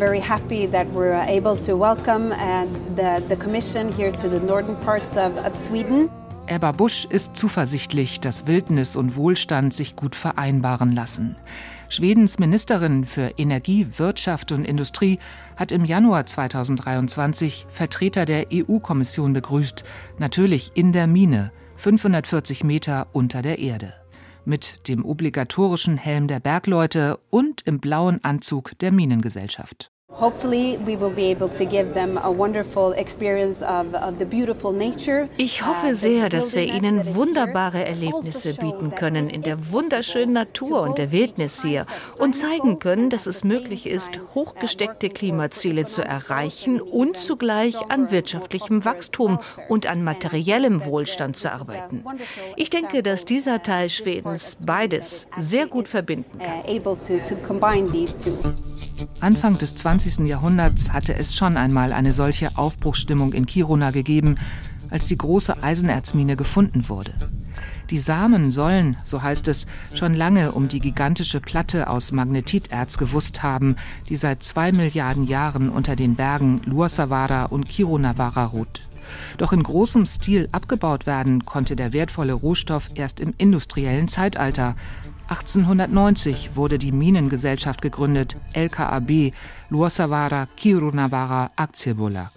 Very 0.06 0.20
happy 0.20 0.68
that 0.68 0.86
we're 0.94 1.20
able 1.28 1.58
to 1.58 1.76
welcome 1.76 2.32
uh, 2.32 2.68
the, 2.96 3.24
the 3.28 3.36
Commission 3.36 3.92
here 3.92 4.12
to 4.12 4.30
the 4.30 4.40
northern 4.40 4.76
parts 4.82 5.18
of, 5.18 5.36
of 5.38 5.56
Sweden. 5.56 6.10
Ebba 6.46 6.74
Busch 6.74 7.06
ist 7.06 7.36
zuversichtlich, 7.36 8.20
dass 8.20 8.46
Wildnis 8.46 8.96
und 8.96 9.16
Wohlstand 9.16 9.74
sich 9.74 9.96
gut 9.96 10.16
vereinbaren 10.16 10.92
lassen. 10.92 11.38
Schwedens 11.90 12.38
Ministerin 12.38 13.04
für 13.04 13.34
Energie, 13.38 13.88
Wirtschaft 13.98 14.52
und 14.52 14.64
Industrie 14.64 15.18
hat 15.56 15.72
im 15.72 15.86
Januar 15.86 16.28
2023 16.28 17.66
Vertreter 17.68 18.26
der 18.26 18.46
EU-Kommission 18.54 19.34
begrüßt, 19.34 19.84
natürlich 20.20 20.72
in 20.76 20.94
der 20.94 21.08
Mine, 21.08 21.52
540 21.78 22.64
Meter 22.64 23.08
unter 23.12 23.42
der 23.42 23.58
Erde. 23.58 23.96
Mit 24.46 24.88
dem 24.88 25.04
obligatorischen 25.04 25.98
Helm 25.98 26.28
der 26.28 26.40
Bergleute 26.40 27.18
und 27.32 27.64
im 27.66 27.80
blauen 27.80 28.24
Anzug 28.24 28.78
der 28.78 28.92
Minengesellschaft. 28.92 29.92
Ich 35.38 35.66
hoffe 35.66 35.94
sehr, 35.94 36.30
dass 36.30 36.56
wir 36.56 36.64
ihnen 36.64 37.16
wunderbare 37.16 37.84
Erlebnisse 37.86 38.54
bieten 38.54 38.92
können 38.92 39.30
in 39.30 39.42
der 39.42 39.72
wunderschönen 39.72 40.34
Natur 40.34 40.82
und 40.82 40.98
der 40.98 41.12
Wildnis 41.12 41.62
hier 41.62 41.86
und 42.18 42.34
zeigen 42.34 42.80
können, 42.80 43.10
dass 43.10 43.28
es 43.28 43.44
möglich 43.44 43.88
ist, 43.88 44.22
hochgesteckte 44.34 45.10
Klimaziele 45.10 45.86
zu 45.86 46.02
erreichen 46.02 46.80
und 46.82 47.18
zugleich 47.18 47.76
an 47.92 48.10
wirtschaftlichem 48.10 48.86
Wachstum 48.86 49.40
und 49.68 49.86
an 49.86 50.04
materiellem 50.04 50.86
Wohlstand 50.86 51.36
zu 51.38 51.52
arbeiten. 51.52 52.06
Ich 52.56 52.70
denke, 52.70 53.04
dass 53.04 53.26
dieser 53.26 53.64
Teil 53.64 53.90
Schwedens 53.90 54.60
beides 54.66 55.28
sehr 55.38 55.68
gut 55.68 55.88
verbinden 55.88 56.40
kann. 56.40 56.64
Anfang 59.20 59.58
des 59.58 59.76
20. 59.76 60.20
Jahrhunderts 60.28 60.94
hatte 60.94 61.16
es 61.16 61.36
schon 61.36 61.58
einmal 61.58 61.92
eine 61.94 62.14
solche 62.14 62.58
Aufbruchsstimmung 62.58 63.34
in 63.34 63.46
Kiruna 63.46 63.92
gegeben, 63.92 64.36
als 64.90 65.08
die 65.08 65.18
große 65.18 65.62
Eisenerzmine 65.62 66.36
gefunden 66.36 66.88
wurde. 66.90 67.14
Die 67.90 68.00
Samen 68.00 68.52
sollen, 68.52 68.98
so 69.04 69.22
heißt 69.22 69.48
es, 69.48 69.68
schon 69.94 70.14
lange 70.14 70.52
um 70.54 70.68
die 70.68 70.80
gigantische 70.80 71.40
Platte 71.40 71.90
aus 71.90 72.12
Magnetiterz 72.12 72.98
gewusst 72.98 73.44
haben, 73.44 73.76
die 74.10 74.16
seit 74.16 74.44
zwei 74.44 74.72
Milliarden 74.72 75.26
Jahren 75.28 75.70
unter 75.70 75.96
den 75.96 76.16
Bergen 76.16 76.62
Luossavaara 76.66 77.46
und 77.46 77.70
Kirunavaara 77.70 78.46
ruht. 78.46 78.88
Doch 79.38 79.54
in 79.54 79.62
großem 79.62 80.06
Stil 80.06 80.50
abgebaut 80.52 81.06
werden 81.06 81.46
konnte 81.46 81.76
der 81.76 81.94
wertvolle 81.94 82.34
Rohstoff 82.34 82.90
erst 82.96 83.20
im 83.20 83.34
industriellen 83.38 84.08
Zeitalter, 84.08 84.76
1890 85.28 86.56
wurde 86.56 86.78
die 86.78 86.92
Minengesellschaft 86.92 87.82
gegründet, 87.82 88.36
LKAB, 88.54 89.34
Luossavaara 89.70 90.48
Kirunavaara 90.56 91.50
Aktiebolag, 91.56 92.32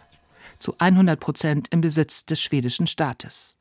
zu 0.58 0.74
100 0.78 1.20
Prozent 1.20 1.68
im 1.70 1.82
Besitz 1.82 2.24
des 2.24 2.40
schwedischen 2.40 2.86
Staates. 2.86 3.56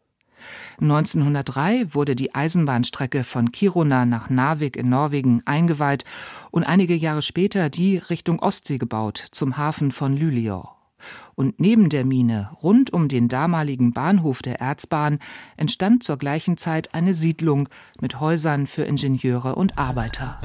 1903 0.80 1.94
wurde 1.94 2.16
die 2.16 2.36
Eisenbahnstrecke 2.36 3.26
von 3.26 3.52
Kiruna 3.52 4.06
nach 4.06 4.30
Narvik 4.30 4.78
in 4.78 4.88
Norwegen 4.88 5.42
eingeweiht 5.46 6.06
und 6.52 6.64
einige 6.64 6.96
Jahre 6.96 7.22
später 7.22 7.70
die 7.70 7.98
Richtung 7.98 8.40
Ostsee 8.40 8.78
gebaut, 8.78 9.28
zum 9.32 9.58
Hafen 9.58 9.92
von 9.92 10.16
Luleå 10.16 10.77
und 11.36 11.60
neben 11.60 11.90
der 11.90 12.06
Mine, 12.06 12.52
rund 12.62 12.92
um 12.94 13.08
den 13.08 13.28
damaligen 13.28 13.92
Bahnhof 13.92 14.42
der 14.42 14.60
Erzbahn, 14.60 15.20
entstand 15.56 16.04
zur 16.04 16.18
gleichen 16.18 16.58
Zeit 16.58 16.94
eine 16.94 17.14
Siedlung 17.14 17.70
mit 18.02 18.20
Häusern 18.20 18.68
für 18.68 18.84
Ingenieure 18.84 19.56
und 19.56 19.78
Arbeiter. 19.78 20.40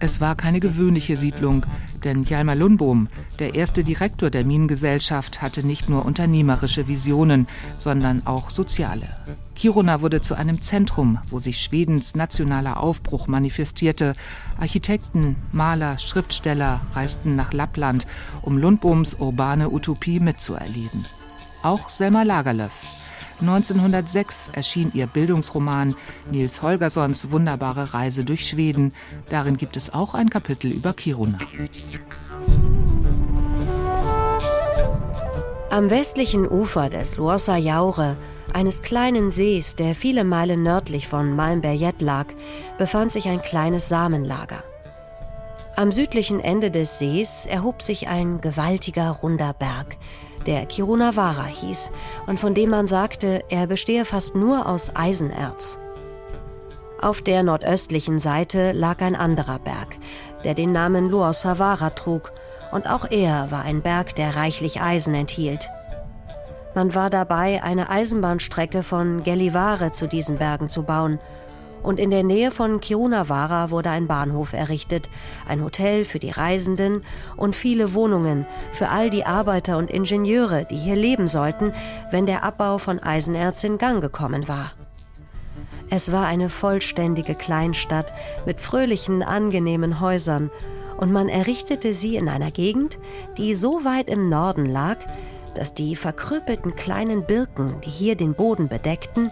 Es 0.00 0.20
war 0.20 0.36
keine 0.36 0.60
gewöhnliche 0.60 1.16
Siedlung, 1.16 1.66
denn 2.04 2.22
Hjalmar 2.22 2.54
Lundbohm, 2.54 3.08
der 3.40 3.56
erste 3.56 3.82
Direktor 3.82 4.30
der 4.30 4.44
Minengesellschaft, 4.44 5.42
hatte 5.42 5.66
nicht 5.66 5.88
nur 5.88 6.04
unternehmerische 6.04 6.86
Visionen, 6.86 7.48
sondern 7.76 8.24
auch 8.24 8.50
soziale. 8.50 9.08
Kiruna 9.56 10.00
wurde 10.00 10.20
zu 10.20 10.36
einem 10.36 10.60
Zentrum, 10.60 11.18
wo 11.30 11.40
sich 11.40 11.60
Schwedens 11.60 12.14
nationaler 12.14 12.80
Aufbruch 12.80 13.26
manifestierte. 13.26 14.14
Architekten, 14.60 15.34
Maler, 15.50 15.98
Schriftsteller 15.98 16.80
reisten 16.94 17.34
nach 17.34 17.52
Lappland, 17.52 18.06
um 18.42 18.56
Lundbohms 18.56 19.14
urbane 19.14 19.68
Utopie 19.70 20.20
mitzuerleben. 20.20 21.06
Auch 21.64 21.90
Selma 21.90 22.22
Lagerlöf. 22.22 22.97
1906 23.40 24.50
erschien 24.52 24.90
ihr 24.94 25.06
Bildungsroman 25.06 25.94
Nils 26.30 26.62
Holgerssons 26.62 27.30
wunderbare 27.30 27.94
Reise 27.94 28.24
durch 28.24 28.48
Schweden. 28.48 28.92
Darin 29.28 29.56
gibt 29.56 29.76
es 29.76 29.92
auch 29.92 30.14
ein 30.14 30.30
Kapitel 30.30 30.70
über 30.70 30.92
Kiruna. 30.92 31.38
Am 35.70 35.90
westlichen 35.90 36.48
Ufer 36.48 36.88
des 36.88 37.16
Luossa 37.16 37.56
Jaure 37.56 38.16
eines 38.54 38.82
kleinen 38.82 39.30
Sees, 39.30 39.76
der 39.76 39.94
viele 39.94 40.24
Meilen 40.24 40.62
nördlich 40.62 41.06
von 41.06 41.36
Malmberget 41.36 42.00
lag, 42.00 42.26
befand 42.78 43.12
sich 43.12 43.28
ein 43.28 43.42
kleines 43.42 43.88
Samenlager. 43.88 44.64
Am 45.76 45.92
südlichen 45.92 46.40
Ende 46.40 46.70
des 46.70 46.98
Sees 46.98 47.46
erhob 47.46 47.82
sich 47.82 48.08
ein 48.08 48.40
gewaltiger 48.40 49.10
runder 49.10 49.52
Berg, 49.52 49.96
der 50.48 50.64
Kirunavara 50.64 51.44
hieß 51.44 51.92
und 52.26 52.40
von 52.40 52.54
dem 52.54 52.70
man 52.70 52.86
sagte, 52.86 53.44
er 53.50 53.66
bestehe 53.66 54.06
fast 54.06 54.34
nur 54.34 54.66
aus 54.66 54.90
Eisenerz. 54.96 55.78
Auf 57.02 57.20
der 57.20 57.42
nordöstlichen 57.42 58.18
Seite 58.18 58.72
lag 58.72 59.02
ein 59.02 59.14
anderer 59.14 59.58
Berg, 59.58 59.98
der 60.44 60.54
den 60.54 60.72
Namen 60.72 61.10
Luossavara 61.10 61.90
trug, 61.90 62.32
und 62.72 62.88
auch 62.88 63.10
er 63.10 63.50
war 63.50 63.62
ein 63.62 63.82
Berg, 63.82 64.16
der 64.16 64.36
reichlich 64.36 64.80
Eisen 64.80 65.14
enthielt. 65.14 65.68
Man 66.74 66.94
war 66.94 67.10
dabei, 67.10 67.62
eine 67.62 67.90
Eisenbahnstrecke 67.90 68.82
von 68.82 69.22
Gellivare 69.24 69.92
zu 69.92 70.08
diesen 70.08 70.38
Bergen 70.38 70.70
zu 70.70 70.82
bauen. 70.82 71.18
Und 71.82 72.00
in 72.00 72.10
der 72.10 72.22
Nähe 72.22 72.50
von 72.50 72.80
Kirunavara 72.80 73.70
wurde 73.70 73.90
ein 73.90 74.06
Bahnhof 74.06 74.52
errichtet, 74.52 75.08
ein 75.46 75.62
Hotel 75.62 76.04
für 76.04 76.18
die 76.18 76.30
Reisenden 76.30 77.02
und 77.36 77.54
viele 77.56 77.94
Wohnungen 77.94 78.46
für 78.72 78.88
all 78.88 79.10
die 79.10 79.24
Arbeiter 79.24 79.78
und 79.78 79.90
Ingenieure, 79.90 80.64
die 80.64 80.76
hier 80.76 80.96
leben 80.96 81.28
sollten, 81.28 81.72
wenn 82.10 82.26
der 82.26 82.44
Abbau 82.44 82.78
von 82.78 82.98
Eisenerz 82.98 83.64
in 83.64 83.78
Gang 83.78 84.00
gekommen 84.00 84.48
war. 84.48 84.72
Es 85.90 86.12
war 86.12 86.26
eine 86.26 86.50
vollständige 86.50 87.34
Kleinstadt 87.34 88.12
mit 88.44 88.60
fröhlichen, 88.60 89.22
angenehmen 89.22 90.00
Häusern, 90.00 90.50
und 90.98 91.12
man 91.12 91.28
errichtete 91.28 91.94
sie 91.94 92.16
in 92.16 92.28
einer 92.28 92.50
Gegend, 92.50 92.98
die 93.38 93.54
so 93.54 93.84
weit 93.84 94.10
im 94.10 94.24
Norden 94.24 94.66
lag, 94.66 94.98
dass 95.54 95.72
die 95.72 95.96
verkrüppelten 95.96 96.74
kleinen 96.76 97.24
Birken, 97.24 97.80
die 97.84 97.90
hier 97.90 98.16
den 98.16 98.34
Boden 98.34 98.68
bedeckten, 98.68 99.30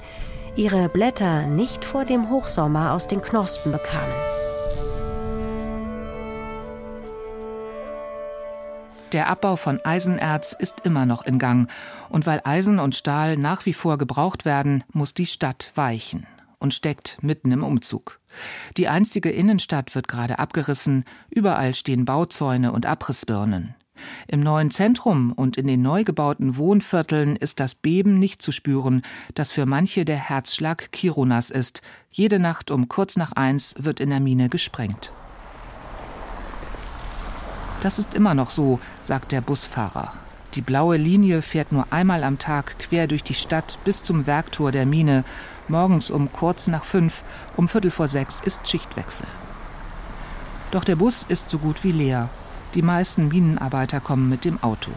ihre 0.57 0.89
Blätter 0.89 1.47
nicht 1.47 1.85
vor 1.85 2.05
dem 2.05 2.31
Hochsommer 2.31 2.93
aus 2.93 3.09
den 3.09 3.23
Knospen 3.23 3.73
bekamen. 3.73 4.13
Der 9.13 9.29
Abbau 9.29 9.57
von 9.57 9.81
Eisenerz 9.85 10.53
ist 10.59 10.81
immer 10.85 11.07
noch 11.07 11.25
in 11.25 11.39
Gang, 11.39 11.71
und 12.09 12.27
weil 12.27 12.41
Eisen 12.45 12.81
und 12.81 12.97
Stahl 12.97 13.37
nach 13.37 13.65
wie 13.65 13.73
vor 13.73 13.99
gebraucht 13.99 14.45
werden, 14.45 14.83
muss 14.93 15.15
die 15.15 15.27
Stadt 15.27 15.71
weichen 15.77 16.27
und 16.59 16.75
steckt 16.75 17.23
mitten 17.23 17.53
im 17.53 17.63
Umzug. 17.63 18.19
Die 18.77 18.89
einstige 18.89 19.31
Innenstadt 19.31 19.95
wird 19.95 20.09
gerade 20.09 20.39
abgerissen, 20.39 21.05
überall 21.31 21.75
stehen 21.75 22.05
Bauzäune 22.05 22.73
und 22.73 22.85
Abrissbirnen. 22.85 23.76
Im 24.29 24.41
neuen 24.41 24.71
Zentrum 24.71 25.33
und 25.33 25.57
in 25.57 25.67
den 25.67 25.83
neu 25.83 26.05
gebauten 26.05 26.57
Wohnvierteln 26.57 27.37
ist 27.37 27.61
das 27.61 27.75
Beben 27.75 28.19
nicht 28.19 28.43
zu 28.43 28.53
spüren, 28.53 29.03
das 29.35 29.53
für 29.53 29.67
manche 29.67 30.05
der 30.05 30.17
Herzschlag 30.17 30.93
Kirunas 30.93 31.51
ist. 31.51 31.83
Jede 32.11 32.39
Nacht 32.39 32.71
um 32.71 32.89
kurz 32.89 33.17
nach 33.17 33.33
eins 33.33 33.75
wird 33.79 34.01
in 34.01 34.11
der 34.11 34.21
Mine 34.21 34.49
gesprengt. 34.49 35.13
Das 37.83 37.99
ist 37.99 38.15
immer 38.15 38.35
noch 38.35 38.51
so, 38.51 38.81
sagt 39.03 39.33
der 39.33 39.41
Busfahrer. 39.41 40.13
Die 40.55 40.63
blaue 40.63 40.97
Linie 40.97 41.43
fährt 41.43 41.71
nur 41.71 41.93
einmal 41.93 42.25
am 42.25 42.39
Tag 42.39 42.79
quer 42.79 43.07
durch 43.07 43.23
die 43.23 43.35
Stadt 43.35 43.79
bis 43.85 44.03
zum 44.03 44.27
Werktor 44.27 44.73
der 44.73 44.87
Mine. 44.87 45.25
Morgens 45.69 46.11
um 46.11 46.33
kurz 46.33 46.67
nach 46.67 46.85
fünf, 46.85 47.25
um 47.57 47.69
Viertel 47.69 47.91
vor 47.91 48.09
sechs 48.09 48.41
ist 48.41 48.67
Schichtwechsel. 48.67 49.27
Doch 50.71 50.85
der 50.85 50.97
Bus 50.97 51.27
ist 51.29 51.51
so 51.51 51.59
gut 51.59 51.85
wie 51.85 51.93
leer. 51.93 52.31
Die 52.77 52.83
meisten 52.83 53.29
Minenarbeiter 53.29 54.01
kommen 54.01 54.29
mit 54.29 54.45
dem 54.45 54.63
Auto. 54.63 54.91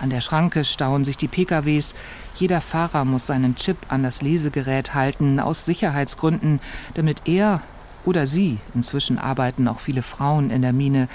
An 0.00 0.08
der 0.08 0.22
Schranke 0.22 0.64
stauen 0.64 1.04
sich 1.04 1.18
die 1.18 1.28
PKWs. 1.28 1.94
Jeder 2.34 2.62
Fahrer 2.62 3.04
muss 3.04 3.26
seinen 3.26 3.56
Chip 3.56 3.76
an 3.88 4.02
das 4.02 4.22
Lesegerät 4.22 4.94
halten, 4.94 5.38
aus 5.38 5.66
Sicherheitsgründen, 5.66 6.60
damit 6.94 7.28
er 7.28 7.60
oder 8.06 8.26
sie, 8.26 8.56
inzwischen 8.74 9.18
arbeiten 9.18 9.68
auch 9.68 9.80
viele 9.80 10.00
Frauen 10.00 10.48
in 10.48 10.62
der 10.62 10.72
Mine, 10.72 11.08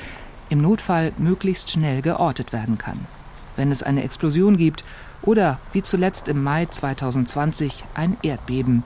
im 0.50 0.62
Notfall 0.62 1.12
möglichst 1.18 1.72
schnell 1.72 2.04
geortet 2.04 2.54
werden 2.54 2.78
kann. 2.78 3.08
Wenn 3.56 3.72
es 3.72 3.82
eine 3.82 4.04
Explosion 4.04 4.58
gibt 4.58 4.84
oder, 5.24 5.58
wie 5.74 5.82
zuletzt 5.82 6.28
im 6.28 6.44
Mai 6.44 6.68
2020, 6.68 7.84
ein 7.96 8.16
Erdbeben. 8.22 8.84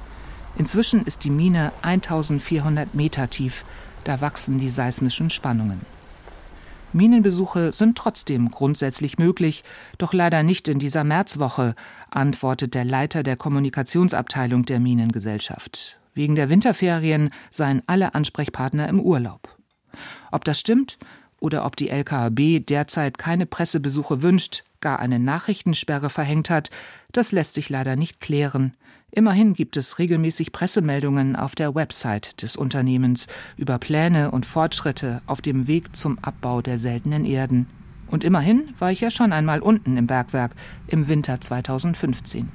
Inzwischen 0.55 1.03
ist 1.03 1.25
die 1.25 1.31
Mine 1.31 1.73
1400 1.81 2.95
Meter 2.95 3.29
tief, 3.29 3.65
da 4.05 4.21
wachsen 4.21 4.57
die 4.57 4.69
seismischen 4.69 5.29
Spannungen. 5.29 5.98
Minenbesuche 6.91 7.71
sind 7.71 7.97
trotzdem 7.97 8.49
grundsätzlich 8.49 9.17
möglich, 9.17 9.63
doch 9.97 10.13
leider 10.13 10.43
nicht 10.43 10.67
in 10.67 10.79
dieser 10.79 11.03
Märzwoche, 11.03 11.75
antwortet 12.09 12.73
der 12.73 12.85
Leiter 12.85 13.23
der 13.23 13.37
Kommunikationsabteilung 13.37 14.63
der 14.63 14.79
Minengesellschaft. 14.79 15.99
Wegen 16.13 16.35
der 16.35 16.49
Winterferien 16.49 17.29
seien 17.51 17.83
alle 17.85 18.15
Ansprechpartner 18.15 18.89
im 18.89 18.99
Urlaub. 18.99 19.55
Ob 20.31 20.43
das 20.45 20.59
stimmt 20.59 20.97
oder 21.39 21.65
ob 21.65 21.75
die 21.75 21.89
LKAB 21.89 22.65
derzeit 22.65 23.17
keine 23.17 23.45
Pressebesuche 23.45 24.23
wünscht, 24.23 24.63
gar 24.81 24.99
eine 24.99 25.19
Nachrichtensperre 25.19 26.09
verhängt 26.09 26.49
hat, 26.49 26.69
das 27.11 27.31
lässt 27.31 27.53
sich 27.53 27.69
leider 27.69 27.95
nicht 27.95 28.19
klären. 28.19 28.73
Immerhin 29.11 29.53
gibt 29.53 29.75
es 29.75 29.97
regelmäßig 29.97 30.51
Pressemeldungen 30.51 31.35
auf 31.35 31.55
der 31.55 31.73
Website 31.73 32.41
des 32.43 32.55
Unternehmens 32.55 33.27
über 33.57 33.79
Pläne 33.79 34.31
und 34.31 34.45
Fortschritte 34.45 35.21
auf 35.25 35.41
dem 35.41 35.67
Weg 35.67 35.95
zum 35.95 36.19
Abbau 36.19 36.61
der 36.61 36.77
seltenen 36.77 37.25
Erden. 37.25 37.67
Und 38.07 38.23
immerhin 38.23 38.73
war 38.77 38.91
ich 38.91 39.01
ja 39.01 39.09
schon 39.09 39.33
einmal 39.33 39.61
unten 39.61 39.97
im 39.97 40.07
Bergwerk 40.07 40.51
im 40.87 41.07
Winter 41.07 41.41
2015. 41.41 42.49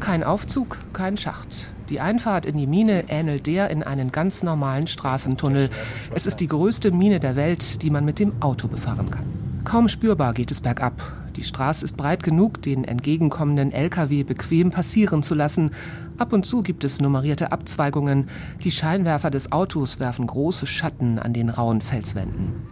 Kein 0.00 0.24
Aufzug, 0.24 0.78
kein 0.94 1.18
Schacht. 1.18 1.72
Die 1.90 2.00
Einfahrt 2.00 2.46
in 2.46 2.56
die 2.56 2.66
Mine 2.66 3.04
ähnelt 3.08 3.46
der 3.46 3.70
in 3.70 3.82
einen 3.82 4.12
ganz 4.12 4.42
normalen 4.42 4.86
Straßentunnel. 4.86 5.68
Es 6.14 6.26
ist 6.26 6.40
die 6.40 6.48
größte 6.48 6.90
Mine 6.90 7.20
der 7.20 7.36
Welt, 7.36 7.82
die 7.82 7.90
man 7.90 8.04
mit 8.04 8.18
dem 8.18 8.40
Auto 8.40 8.68
befahren 8.68 9.10
kann. 9.10 9.24
Kaum 9.64 9.88
spürbar 9.88 10.32
geht 10.32 10.50
es 10.50 10.60
bergab. 10.60 11.19
Die 11.36 11.44
Straße 11.44 11.84
ist 11.84 11.96
breit 11.96 12.22
genug, 12.22 12.62
den 12.62 12.84
entgegenkommenden 12.84 13.72
Lkw 13.72 14.24
bequem 14.24 14.70
passieren 14.70 15.22
zu 15.22 15.34
lassen. 15.34 15.70
Ab 16.18 16.32
und 16.32 16.44
zu 16.44 16.62
gibt 16.62 16.84
es 16.84 17.00
nummerierte 17.00 17.52
Abzweigungen. 17.52 18.28
Die 18.64 18.70
Scheinwerfer 18.70 19.30
des 19.30 19.52
Autos 19.52 20.00
werfen 20.00 20.26
große 20.26 20.66
Schatten 20.66 21.18
an 21.18 21.32
den 21.32 21.48
rauen 21.48 21.80
Felswänden. 21.80 22.66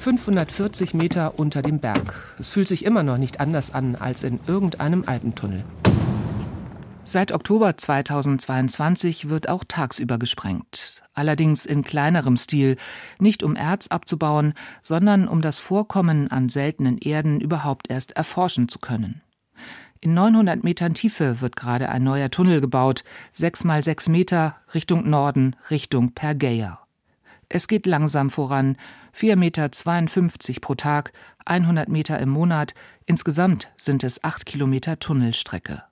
540 0.00 0.94
Meter 0.94 1.38
unter 1.38 1.62
dem 1.62 1.80
Berg. 1.80 2.14
Es 2.38 2.48
fühlt 2.48 2.68
sich 2.68 2.84
immer 2.84 3.02
noch 3.02 3.18
nicht 3.18 3.40
anders 3.40 3.74
an 3.74 3.96
als 3.96 4.22
in 4.22 4.38
irgendeinem 4.46 5.02
Alpentunnel. 5.06 5.64
Seit 7.08 7.30
Oktober 7.30 7.76
2022 7.76 9.28
wird 9.28 9.48
auch 9.48 9.62
tagsüber 9.62 10.18
gesprengt. 10.18 11.04
Allerdings 11.14 11.64
in 11.64 11.84
kleinerem 11.84 12.36
Stil, 12.36 12.76
nicht 13.20 13.44
um 13.44 13.54
Erz 13.54 13.86
abzubauen, 13.86 14.54
sondern 14.82 15.28
um 15.28 15.40
das 15.40 15.60
Vorkommen 15.60 16.28
an 16.32 16.48
seltenen 16.48 16.98
Erden 16.98 17.40
überhaupt 17.40 17.88
erst 17.90 18.16
erforschen 18.16 18.68
zu 18.68 18.80
können. 18.80 19.22
In 20.00 20.14
900 20.14 20.64
Metern 20.64 20.94
Tiefe 20.94 21.40
wird 21.40 21.54
gerade 21.54 21.90
ein 21.90 22.02
neuer 22.02 22.28
Tunnel 22.28 22.60
gebaut, 22.60 23.04
sechs 23.30 23.62
mal 23.62 23.84
sechs 23.84 24.08
Meter 24.08 24.56
Richtung 24.74 25.08
Norden, 25.08 25.54
Richtung 25.70 26.10
Pergeia. 26.10 26.80
Es 27.48 27.68
geht 27.68 27.86
langsam 27.86 28.30
voran, 28.30 28.76
4,52 29.14 29.36
Meter 29.36 30.60
pro 30.60 30.74
Tag, 30.74 31.12
100 31.44 31.88
Meter 31.88 32.18
im 32.18 32.30
Monat, 32.30 32.74
insgesamt 33.04 33.68
sind 33.76 34.02
es 34.02 34.24
acht 34.24 34.44
Kilometer 34.44 34.98
Tunnelstrecke. 34.98 35.84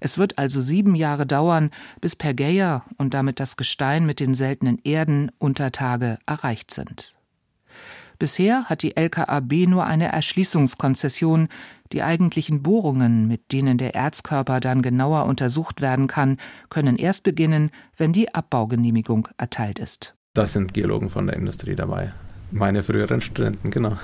Es 0.00 0.18
wird 0.18 0.38
also 0.38 0.62
sieben 0.62 0.94
Jahre 0.94 1.26
dauern, 1.26 1.70
bis 2.00 2.16
Pergeia 2.16 2.84
und 2.96 3.14
damit 3.14 3.38
das 3.38 3.56
Gestein 3.56 4.06
mit 4.06 4.18
den 4.18 4.34
seltenen 4.34 4.78
Erden 4.82 5.30
unter 5.38 5.70
Tage 5.70 6.18
erreicht 6.26 6.72
sind. 6.72 7.14
Bisher 8.18 8.64
hat 8.64 8.82
die 8.82 8.96
LKAB 8.96 9.66
nur 9.66 9.86
eine 9.86 10.12
Erschließungskonzession. 10.12 11.48
Die 11.92 12.02
eigentlichen 12.02 12.62
Bohrungen, 12.62 13.26
mit 13.26 13.50
denen 13.50 13.78
der 13.78 13.94
Erzkörper 13.94 14.60
dann 14.60 14.82
genauer 14.82 15.24
untersucht 15.24 15.80
werden 15.80 16.06
kann, 16.06 16.36
können 16.68 16.96
erst 16.96 17.22
beginnen, 17.22 17.70
wenn 17.96 18.12
die 18.12 18.34
Abbaugenehmigung 18.34 19.28
erteilt 19.38 19.78
ist. 19.78 20.14
Das 20.34 20.52
sind 20.52 20.74
Geologen 20.74 21.08
von 21.08 21.26
der 21.26 21.36
Industrie 21.36 21.74
dabei. 21.74 22.12
Meine 22.50 22.82
früheren 22.82 23.22
Studenten, 23.22 23.70
genau. 23.70 23.96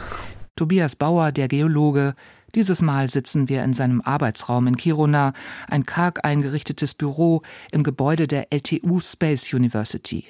Tobias 0.57 0.97
Bauer, 0.97 1.33
der 1.33 1.49
Geologe, 1.49 2.15
dieses 2.55 2.81
Mal 2.81 3.11
sitzen 3.11 3.51
wir 3.51 3.63
in 3.63 3.75
seinem 3.75 4.01
Arbeitsraum 4.01 4.67
in 4.67 4.79
Kiruna, 4.79 5.35
ein 5.69 5.85
karg 5.85 6.25
eingerichtetes 6.25 6.95
Büro 6.95 7.43
im 7.71 7.83
Gebäude 7.83 8.27
der 8.27 8.51
LTU 8.51 9.01
Space 9.01 9.53
University, 9.53 10.25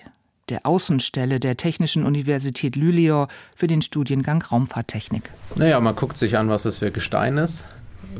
der 0.48 0.66
Außenstelle 0.66 1.38
der 1.38 1.56
Technischen 1.56 2.04
Universität 2.04 2.74
Luleå 2.74 3.28
für 3.54 3.68
den 3.68 3.82
Studiengang 3.82 4.42
Raumfahrttechnik. 4.42 5.30
Naja, 5.54 5.78
man 5.78 5.94
guckt 5.94 6.18
sich 6.18 6.36
an, 6.36 6.48
was 6.48 6.64
das 6.64 6.78
für 6.78 6.90
Gestein 6.90 7.38
ist, 7.38 7.62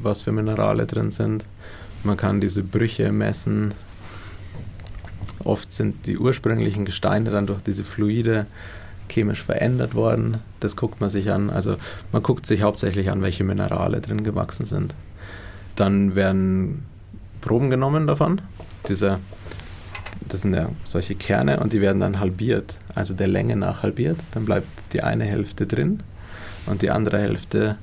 was 0.00 0.20
für 0.20 0.30
Minerale 0.30 0.86
drin 0.86 1.10
sind. 1.10 1.44
Man 2.04 2.16
kann 2.16 2.40
diese 2.40 2.62
Brüche 2.62 3.10
messen. 3.10 3.74
Oft 5.42 5.72
sind 5.72 6.06
die 6.06 6.18
ursprünglichen 6.18 6.84
Gesteine 6.84 7.32
dann 7.32 7.48
durch 7.48 7.62
diese 7.62 7.82
Fluide 7.82 8.46
chemisch 9.08 9.42
verändert 9.42 9.94
worden. 9.94 10.38
Das 10.60 10.76
guckt 10.76 11.00
man 11.00 11.10
sich 11.10 11.30
an. 11.30 11.50
Also 11.50 11.76
man 12.12 12.22
guckt 12.22 12.46
sich 12.46 12.62
hauptsächlich 12.62 13.10
an, 13.10 13.22
welche 13.22 13.44
Minerale 13.44 14.00
drin 14.00 14.24
gewachsen 14.24 14.66
sind. 14.66 14.94
Dann 15.74 16.14
werden 16.14 16.84
Proben 17.40 17.70
genommen 17.70 18.06
davon. 18.06 18.40
Dieser, 18.88 19.20
das 20.28 20.42
sind 20.42 20.54
ja 20.54 20.70
solche 20.84 21.14
Kerne 21.14 21.60
und 21.60 21.72
die 21.72 21.80
werden 21.80 22.00
dann 22.00 22.18
halbiert, 22.20 22.78
also 22.94 23.14
der 23.14 23.28
Länge 23.28 23.56
nach 23.56 23.82
halbiert. 23.82 24.18
Dann 24.32 24.44
bleibt 24.44 24.66
die 24.92 25.02
eine 25.02 25.24
Hälfte 25.24 25.66
drin 25.66 26.02
und 26.66 26.82
die 26.82 26.90
andere 26.90 27.18
Hälfte 27.18 27.76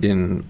in 0.00 0.44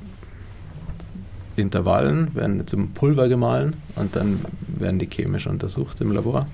Intervallen 1.56 2.34
werden 2.34 2.66
zum 2.66 2.92
Pulver 2.92 3.28
gemahlen 3.28 3.74
und 3.96 4.14
dann 4.14 4.44
werden 4.66 4.98
die 4.98 5.08
chemisch 5.08 5.46
untersucht 5.46 6.00
im 6.00 6.12
Labor. 6.12 6.46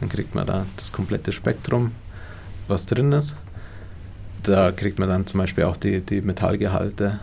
Dann 0.00 0.08
kriegt 0.08 0.34
man 0.34 0.46
da 0.46 0.64
das 0.76 0.92
komplette 0.92 1.30
Spektrum 1.30 1.92
was 2.70 2.86
drin 2.86 3.12
ist. 3.12 3.36
Da 4.42 4.72
kriegt 4.72 4.98
man 4.98 5.08
dann 5.08 5.26
zum 5.26 5.38
Beispiel 5.38 5.64
auch 5.64 5.76
die, 5.76 6.00
die 6.00 6.22
Metallgehalte 6.22 7.20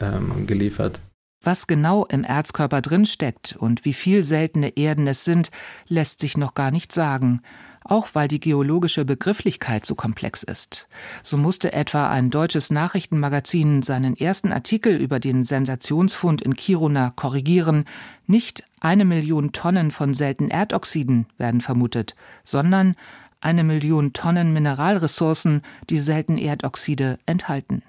ähm, 0.00 0.46
geliefert. 0.46 1.00
Was 1.42 1.66
genau 1.66 2.06
im 2.06 2.24
Erzkörper 2.24 2.80
drin 2.80 3.04
steckt 3.04 3.54
und 3.58 3.84
wie 3.84 3.92
viel 3.92 4.24
seltene 4.24 4.78
Erden 4.78 5.06
es 5.06 5.24
sind, 5.24 5.50
lässt 5.86 6.20
sich 6.20 6.38
noch 6.38 6.54
gar 6.54 6.70
nicht 6.70 6.90
sagen, 6.90 7.42
auch 7.84 8.08
weil 8.14 8.28
die 8.28 8.40
geologische 8.40 9.04
Begrifflichkeit 9.04 9.84
so 9.84 9.94
komplex 9.94 10.42
ist. 10.42 10.88
So 11.22 11.36
musste 11.36 11.74
etwa 11.74 12.08
ein 12.08 12.30
deutsches 12.30 12.70
Nachrichtenmagazin 12.70 13.82
seinen 13.82 14.16
ersten 14.16 14.52
Artikel 14.52 14.96
über 14.96 15.20
den 15.20 15.44
Sensationsfund 15.44 16.40
in 16.40 16.56
Kiruna 16.56 17.12
korrigieren. 17.14 17.84
Nicht 18.26 18.64
eine 18.80 19.04
Million 19.04 19.52
Tonnen 19.52 19.90
von 19.90 20.14
seltenen 20.14 20.50
Erdoxiden 20.50 21.26
werden 21.36 21.60
vermutet, 21.60 22.14
sondern 22.42 22.96
eine 23.44 23.62
Million 23.62 24.12
Tonnen 24.12 24.52
Mineralressourcen, 24.52 25.62
die 25.90 25.98
selten 25.98 26.38
Erdoxide 26.38 27.18
enthalten. 27.26 27.82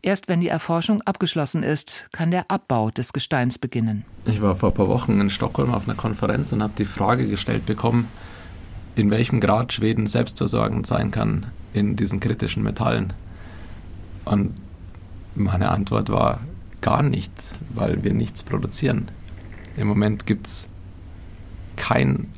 Erst 0.00 0.28
wenn 0.28 0.40
die 0.40 0.48
Erforschung 0.48 1.02
abgeschlossen 1.02 1.62
ist, 1.62 2.08
kann 2.12 2.30
der 2.30 2.50
Abbau 2.50 2.90
des 2.90 3.12
Gesteins 3.12 3.58
beginnen. 3.58 4.04
Ich 4.24 4.40
war 4.40 4.54
vor 4.54 4.70
ein 4.70 4.74
paar 4.74 4.88
Wochen 4.88 5.20
in 5.20 5.28
Stockholm 5.28 5.74
auf 5.74 5.86
einer 5.86 5.96
Konferenz 5.96 6.52
und 6.52 6.62
habe 6.62 6.72
die 6.78 6.84
Frage 6.84 7.28
gestellt 7.28 7.66
bekommen, 7.66 8.08
in 8.94 9.10
welchem 9.10 9.40
Grad 9.40 9.72
Schweden 9.72 10.06
selbstversorgend 10.06 10.86
sein 10.86 11.10
kann 11.10 11.46
in 11.72 11.96
diesen 11.96 12.20
kritischen 12.20 12.62
Metallen. 12.62 13.12
Und 14.24 14.54
meine 15.34 15.70
Antwort 15.70 16.10
war 16.10 16.40
gar 16.80 17.02
nicht, 17.02 17.32
weil 17.70 18.02
wir 18.02 18.14
nichts 18.14 18.42
produzieren. 18.42 19.10
Im 19.76 19.88
Moment 19.88 20.26
gibt 20.26 20.46
es 20.46 20.68
kein 21.76 22.28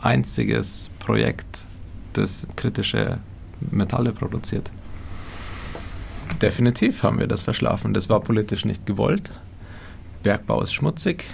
einziges 0.00 0.90
Projekt, 1.06 1.60
das 2.14 2.46
kritische 2.56 3.18
Metalle 3.70 4.12
produziert. 4.12 4.70
Definitiv 6.42 7.04
haben 7.04 7.20
wir 7.20 7.28
das 7.28 7.44
verschlafen. 7.44 7.94
Das 7.94 8.10
war 8.10 8.20
politisch 8.20 8.64
nicht 8.64 8.84
gewollt. 8.86 9.30
Bergbau 10.24 10.60
ist 10.60 10.74
schmutzig 10.74 11.24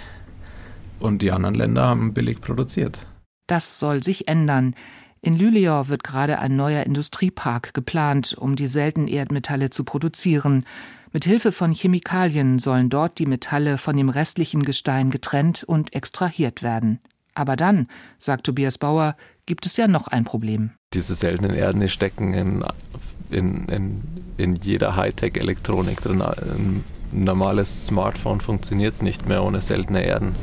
und 0.99 1.23
die 1.23 1.31
anderen 1.31 1.55
Länder 1.55 1.87
haben 1.87 2.13
billig 2.13 2.39
produziert. 2.39 2.99
Das 3.47 3.79
soll 3.79 4.03
sich 4.03 4.27
ändern. 4.27 4.75
In 5.21 5.39
Luleå 5.39 5.87
wird 5.87 6.03
gerade 6.03 6.37
ein 6.37 6.55
neuer 6.55 6.83
Industriepark 6.83 7.73
geplant, 7.73 8.35
um 8.37 8.55
die 8.55 8.67
seltenen 8.67 9.07
Erdmetalle 9.07 9.71
zu 9.71 9.83
produzieren. 9.83 10.65
Mit 11.11 11.25
Hilfe 11.25 11.51
von 11.51 11.73
Chemikalien 11.73 12.59
sollen 12.59 12.89
dort 12.89 13.17
die 13.17 13.25
Metalle 13.25 13.79
von 13.79 13.97
dem 13.97 14.09
restlichen 14.09 14.61
Gestein 14.63 15.09
getrennt 15.09 15.63
und 15.63 15.93
extrahiert 15.93 16.61
werden. 16.61 16.99
Aber 17.35 17.55
dann, 17.55 17.87
sagt 18.19 18.45
Tobias 18.45 18.77
Bauer, 18.77 19.15
gibt 19.45 19.65
es 19.65 19.77
ja 19.77 19.87
noch 19.87 20.07
ein 20.07 20.23
Problem. 20.23 20.71
Diese 20.93 21.15
seltenen 21.15 21.55
Erden 21.55 21.87
stecken 21.89 22.33
in, 22.33 22.63
in, 23.31 23.65
in, 23.65 24.01
in 24.37 24.55
jeder 24.55 24.95
Hightech-Elektronik 24.95 26.01
drin. 26.01 26.21
Ein 26.21 26.83
normales 27.11 27.87
Smartphone 27.87 28.41
funktioniert 28.41 29.01
nicht 29.01 29.27
mehr 29.27 29.43
ohne 29.43 29.61
seltene 29.61 30.03
Erden. 30.03 30.35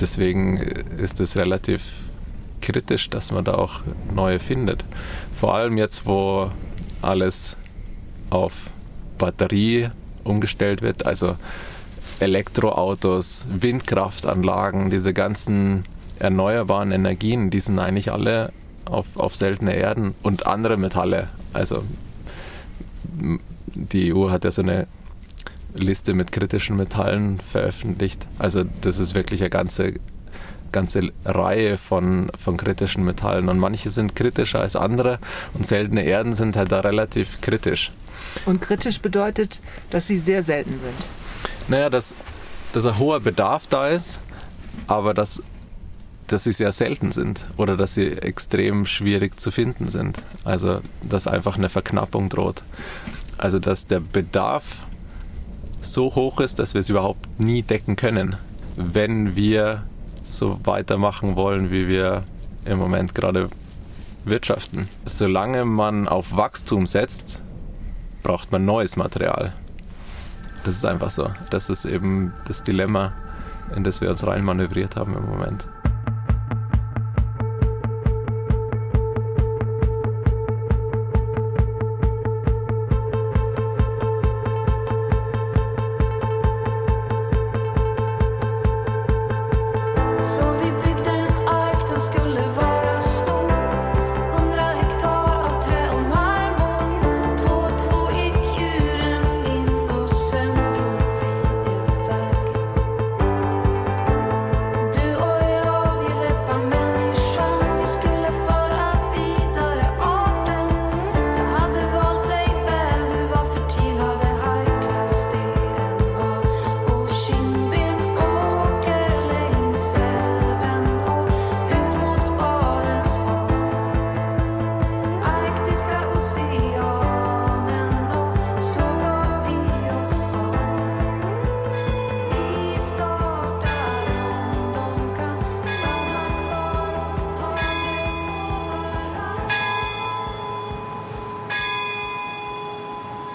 Deswegen 0.00 0.58
ist 0.58 1.20
es 1.20 1.36
relativ 1.36 1.82
kritisch, 2.60 3.08
dass 3.10 3.30
man 3.30 3.44
da 3.44 3.54
auch 3.54 3.80
neue 4.14 4.38
findet. 4.38 4.84
Vor 5.32 5.54
allem 5.54 5.78
jetzt, 5.78 6.04
wo 6.04 6.50
alles 7.00 7.56
auf 8.30 8.70
Batterie 9.18 9.90
umgestellt 10.24 10.82
wird, 10.82 11.06
also 11.06 11.36
Elektroautos, 12.20 13.46
Windkraftanlagen, 13.50 14.90
diese 14.90 15.12
ganzen 15.12 15.84
erneuerbaren 16.18 16.92
Energien, 16.92 17.50
die 17.50 17.60
sind 17.60 17.78
eigentlich 17.78 18.12
alle 18.12 18.52
auf, 18.86 19.06
auf 19.16 19.34
seltene 19.34 19.74
Erden 19.74 20.14
und 20.22 20.46
andere 20.46 20.76
Metalle. 20.76 21.28
Also 21.52 21.84
die 23.74 24.14
EU 24.14 24.30
hat 24.30 24.44
ja 24.44 24.50
so 24.50 24.62
eine 24.62 24.86
Liste 25.74 26.14
mit 26.14 26.32
kritischen 26.32 26.76
Metallen 26.76 27.38
veröffentlicht. 27.38 28.26
Also 28.38 28.64
das 28.80 28.98
ist 28.98 29.14
wirklich 29.14 29.40
eine 29.42 29.50
ganze, 29.50 29.94
ganze 30.72 31.12
Reihe 31.24 31.76
von, 31.76 32.30
von 32.38 32.56
kritischen 32.56 33.04
Metallen. 33.04 33.48
Und 33.48 33.58
manche 33.58 33.90
sind 33.90 34.16
kritischer 34.16 34.60
als 34.60 34.76
andere 34.76 35.18
und 35.54 35.66
seltene 35.66 36.02
Erden 36.02 36.32
sind 36.32 36.56
halt 36.56 36.72
da 36.72 36.80
relativ 36.80 37.40
kritisch. 37.40 37.92
Und 38.46 38.60
kritisch 38.60 39.00
bedeutet, 39.00 39.60
dass 39.90 40.06
sie 40.06 40.18
sehr 40.18 40.42
selten 40.42 40.72
sind. 40.72 41.25
Naja, 41.68 41.90
dass, 41.90 42.14
dass 42.72 42.86
ein 42.86 42.98
hoher 42.98 43.20
Bedarf 43.20 43.66
da 43.68 43.88
ist, 43.88 44.20
aber 44.86 45.14
dass, 45.14 45.42
dass 46.26 46.44
sie 46.44 46.52
sehr 46.52 46.72
selten 46.72 47.12
sind 47.12 47.44
oder 47.56 47.76
dass 47.76 47.94
sie 47.94 48.08
extrem 48.08 48.86
schwierig 48.86 49.40
zu 49.40 49.50
finden 49.50 49.88
sind. 49.88 50.22
Also 50.44 50.80
dass 51.02 51.26
einfach 51.26 51.56
eine 51.56 51.68
Verknappung 51.68 52.28
droht. 52.28 52.62
Also 53.38 53.58
dass 53.58 53.86
der 53.86 54.00
Bedarf 54.00 54.86
so 55.82 56.14
hoch 56.14 56.40
ist, 56.40 56.58
dass 56.58 56.74
wir 56.74 56.80
es 56.80 56.88
überhaupt 56.88 57.40
nie 57.40 57.62
decken 57.62 57.96
können, 57.96 58.36
wenn 58.76 59.36
wir 59.36 59.82
so 60.24 60.58
weitermachen 60.64 61.36
wollen, 61.36 61.70
wie 61.70 61.88
wir 61.88 62.24
im 62.64 62.78
Moment 62.78 63.14
gerade 63.14 63.48
wirtschaften. 64.24 64.88
Solange 65.04 65.64
man 65.64 66.08
auf 66.08 66.36
Wachstum 66.36 66.86
setzt, 66.86 67.42
braucht 68.22 68.50
man 68.50 68.64
neues 68.64 68.96
Material. 68.96 69.52
Das 70.66 70.74
ist 70.74 70.84
einfach 70.84 71.10
so. 71.10 71.30
Das 71.50 71.68
ist 71.68 71.84
eben 71.84 72.32
das 72.46 72.64
Dilemma, 72.64 73.12
in 73.76 73.84
das 73.84 74.00
wir 74.00 74.10
uns 74.10 74.26
reinmanövriert 74.26 74.96
haben 74.96 75.14
im 75.14 75.24
Moment. 75.24 75.64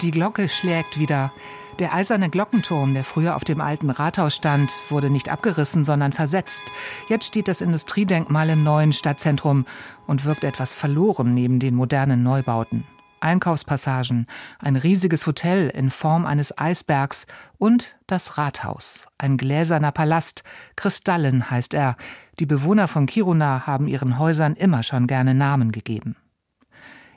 Die 0.02 0.10
Glocke 0.10 0.48
schlägt 0.48 0.98
wieder. 0.98 1.32
Der 1.78 1.94
eiserne 1.94 2.28
Glockenturm, 2.28 2.92
der 2.92 3.04
früher 3.04 3.36
auf 3.36 3.44
dem 3.44 3.60
alten 3.60 3.88
Rathaus 3.88 4.34
stand, 4.34 4.72
wurde 4.88 5.10
nicht 5.10 5.28
abgerissen, 5.28 5.84
sondern 5.84 6.12
versetzt. 6.12 6.64
Jetzt 7.08 7.26
steht 7.26 7.46
das 7.46 7.60
Industriedenkmal 7.60 8.50
im 8.50 8.64
neuen 8.64 8.92
Stadtzentrum 8.92 9.64
und 10.08 10.24
wirkt 10.24 10.42
etwas 10.42 10.74
verloren 10.74 11.34
neben 11.34 11.60
den 11.60 11.76
modernen 11.76 12.24
Neubauten. 12.24 12.84
Einkaufspassagen, 13.20 14.26
ein 14.58 14.74
riesiges 14.74 15.24
Hotel 15.24 15.68
in 15.68 15.90
Form 15.90 16.26
eines 16.26 16.58
Eisbergs 16.58 17.28
und 17.56 17.94
das 18.08 18.36
Rathaus, 18.38 19.06
ein 19.18 19.36
gläserner 19.36 19.92
Palast. 19.92 20.42
Kristallen 20.74 21.48
heißt 21.48 21.74
er. 21.74 21.96
Die 22.40 22.46
Bewohner 22.46 22.88
von 22.88 23.06
Kiruna 23.06 23.68
haben 23.68 23.86
ihren 23.86 24.18
Häusern 24.18 24.56
immer 24.56 24.82
schon 24.82 25.06
gerne 25.06 25.32
Namen 25.32 25.70
gegeben. 25.70 26.16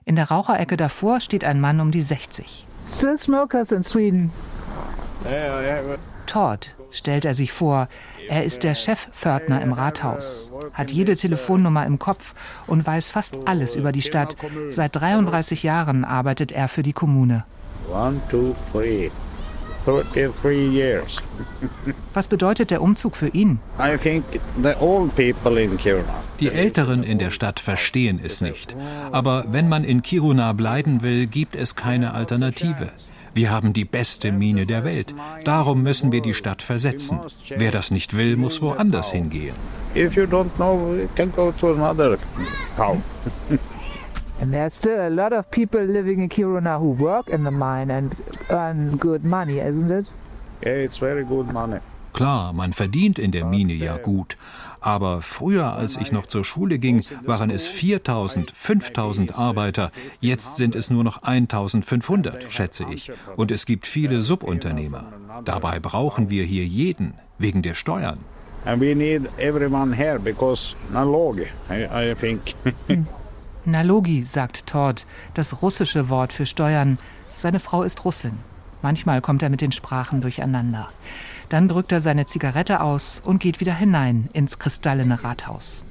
In 0.05 0.15
der 0.15 0.29
Raucherecke 0.29 0.77
davor 0.77 1.19
steht 1.19 1.43
ein 1.43 1.59
Mann 1.59 1.79
um 1.79 1.89
die 1.89 2.03
60. 2.03 2.67
Still 2.89 3.17
smokers 3.17 3.71
in 3.71 3.83
Sweden. 3.83 4.31
Todd 6.25 6.75
stellt 6.91 7.25
er 7.25 7.33
sich 7.33 7.51
vor. 7.51 7.87
Er 8.29 8.43
ist 8.43 8.63
der 8.63 8.75
Chefpförtner 8.75 9.61
im 9.61 9.73
Rathaus, 9.73 10.51
hat 10.73 10.91
jede 10.91 11.15
Telefonnummer 11.15 11.85
im 11.85 11.99
Kopf 11.99 12.33
und 12.67 12.85
weiß 12.85 13.09
fast 13.11 13.37
alles 13.45 13.75
über 13.75 13.91
die 13.91 14.01
Stadt. 14.01 14.35
Seit 14.69 14.95
33 14.95 15.63
Jahren 15.63 16.05
arbeitet 16.05 16.51
er 16.51 16.67
für 16.67 16.83
die 16.83 16.93
Kommune. 16.93 17.45
One, 17.91 18.19
two, 18.29 18.55
three. 18.71 19.11
33 19.85 20.73
years. 20.73 21.21
Was 22.13 22.27
bedeutet 22.27 22.71
der 22.71 22.81
Umzug 22.81 23.15
für 23.15 23.27
ihn? 23.27 23.59
I 23.79 23.97
think 23.97 24.25
the 24.61 24.73
old 24.79 25.15
people 25.15 25.61
in 25.61 25.77
Kiruna. 25.77 26.23
Die 26.39 26.49
Älteren 26.49 27.03
in 27.03 27.19
der 27.19 27.31
Stadt 27.31 27.59
verstehen 27.59 28.19
es 28.23 28.41
nicht. 28.41 28.75
Aber 29.11 29.45
wenn 29.49 29.69
man 29.69 29.83
in 29.83 30.01
Kiruna 30.01 30.53
bleiben 30.53 31.03
will, 31.03 31.27
gibt 31.27 31.55
es 31.55 31.75
keine 31.75 32.13
Alternative. 32.13 32.91
Wir 33.33 33.51
haben 33.51 33.73
die 33.73 33.85
beste 33.85 34.31
Mine 34.31 34.65
der 34.65 34.85
Welt. 34.85 35.13
Darum 35.43 35.83
müssen 35.83 36.11
wir 36.11 36.21
die 36.21 36.33
Stadt 36.33 36.61
versetzen. 36.61 37.19
Wer 37.49 37.71
das 37.71 37.91
nicht 37.91 38.15
will, 38.15 38.37
muss 38.37 38.61
woanders 38.61 39.11
hingehen. 39.11 39.55
If 39.93 40.15
you 40.15 40.23
don't 40.23 40.49
know, 40.55 40.95
you 40.95 41.07
can 41.15 41.31
go 41.31 41.51
to 41.59 41.73
another 41.73 42.17
town. 42.77 43.03
And 44.39 44.53
there's 44.53 44.73
still 44.73 44.99
a 44.99 45.09
lot 45.09 45.33
of 45.33 45.49
people 45.49 45.81
living 45.81 46.19
in 46.19 46.29
Kiruna 46.29 46.79
who 46.79 46.91
work 46.91 47.29
in 47.29 47.43
the 47.43 47.51
mine 47.51 47.89
and 47.89 48.15
earn 48.49 48.97
good 48.97 49.23
money, 49.23 49.59
isn't 49.59 49.91
it? 49.91 50.07
Yeah, 50.61 50.73
it's 50.73 50.97
very 50.97 51.23
good 51.23 51.51
money. 51.53 51.79
Klar, 52.13 52.53
man 52.53 52.71
verdient 52.71 53.19
in 53.19 53.31
der 53.31 53.45
Mine 53.45 53.73
ja 53.73 53.97
gut. 53.97 54.37
Aber 54.79 55.21
früher, 55.21 55.73
als 55.73 55.97
ich 55.97 56.13
noch 56.13 56.27
zur 56.27 56.45
Schule 56.45 56.79
ging, 56.79 57.03
waren 57.25 57.49
es 57.49 57.67
4000, 57.67 58.51
5000 58.51 59.37
Arbeiter. 59.37 59.91
Jetzt 60.21 60.55
sind 60.55 60.75
es 60.75 60.89
nur 60.89 61.03
noch 61.03 61.23
1500, 61.23 62.51
schätze 62.51 62.85
ich. 62.89 63.11
Und 63.35 63.51
es 63.51 63.65
gibt 63.65 63.85
viele 63.85 64.21
Subunternehmer. 64.21 65.11
Dabei 65.43 65.79
brauchen 65.79 66.29
wir 66.29 66.43
hier 66.43 66.63
jeden, 66.65 67.15
wegen 67.37 67.61
der 67.61 67.73
Steuern. 67.73 68.19
And 68.65 68.81
we 68.81 68.95
need 68.95 69.23
everyone 69.37 69.93
here 69.93 70.17
because 70.17 70.75
Nalogi, 70.91 71.47
I, 71.69 72.11
I 72.11 72.15
think. 72.15 72.55
Nalogi, 73.65 74.23
sagt 74.23 74.67
Todd, 74.67 75.05
das 75.33 75.61
russische 75.61 76.09
Wort 76.09 76.33
für 76.33 76.45
Steuern. 76.45 76.97
Seine 77.35 77.59
Frau 77.59 77.83
ist 77.83 78.05
Russin. 78.05 78.37
Manchmal 78.81 79.21
kommt 79.21 79.41
er 79.41 79.49
mit 79.49 79.61
den 79.61 79.71
Sprachen 79.71 80.21
durcheinander. 80.21 80.89
Dann 81.49 81.67
drückt 81.67 81.91
er 81.91 82.01
seine 82.01 82.25
Zigarette 82.25 82.81
aus 82.81 83.21
und 83.25 83.39
geht 83.39 83.59
wieder 83.59 83.73
hinein 83.73 84.29
ins 84.33 84.59
kristallene 84.59 85.23
Rathaus. 85.23 85.83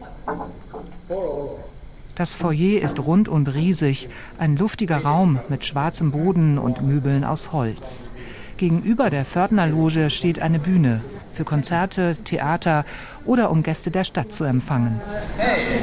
Das 2.15 2.33
Foyer 2.33 2.81
ist 2.81 3.01
rund 3.01 3.29
und 3.29 3.53
riesig, 3.53 4.09
ein 4.39 4.57
luftiger 4.57 4.99
Raum 4.99 5.41
mit 5.49 5.65
schwarzem 5.65 6.13
Boden 6.13 6.59
und 6.59 6.83
Möbeln 6.83 7.25
aus 7.25 7.53
Holz. 7.53 8.11
Gegenüber 8.57 9.11
der 9.11 9.25
Pförtnerloge 9.25 10.11
steht 10.11 10.39
eine 10.39 10.61
Bühne 10.61 11.01
für 11.33 11.45
Konzerte, 11.45 12.17
Theater 12.23 12.85
oder 13.25 13.51
um 13.51 13.65
Gäste 13.65 13.91
der 13.91 14.05
Stadt 14.05 14.33
zu 14.33 14.45
empfangen. 14.45 15.01
Hey, 15.37 15.81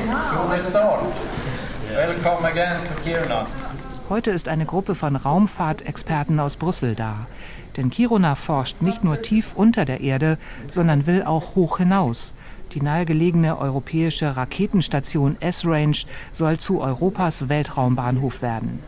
Heute 4.10 4.32
ist 4.32 4.48
eine 4.48 4.66
Gruppe 4.66 4.96
von 4.96 5.16
Raumfahrtexperten 5.16 6.40
aus 6.40 6.58
Brüssel 6.58 6.96
da. 6.96 7.28
Denn 7.78 7.90
Kiruna 7.90 8.36
forscht 8.36 8.82
nicht 8.82 9.04
nur 9.04 9.22
tief 9.22 9.54
unter 9.54 9.86
der 9.86 10.02
Erde, 10.02 10.38
sondern 10.68 11.08
will 11.08 11.24
auch 11.24 11.56
hoch 11.56 11.78
hinaus. 11.78 12.34
Die 12.74 12.82
nahegelegene 12.82 13.58
europäische 13.58 14.38
Raketenstation 14.38 15.38
S-Range 15.40 15.98
soll 16.32 16.58
zu 16.60 16.82
Europas 16.82 17.50
Weltraumbahnhof 17.50 18.42
werden. 18.42 18.80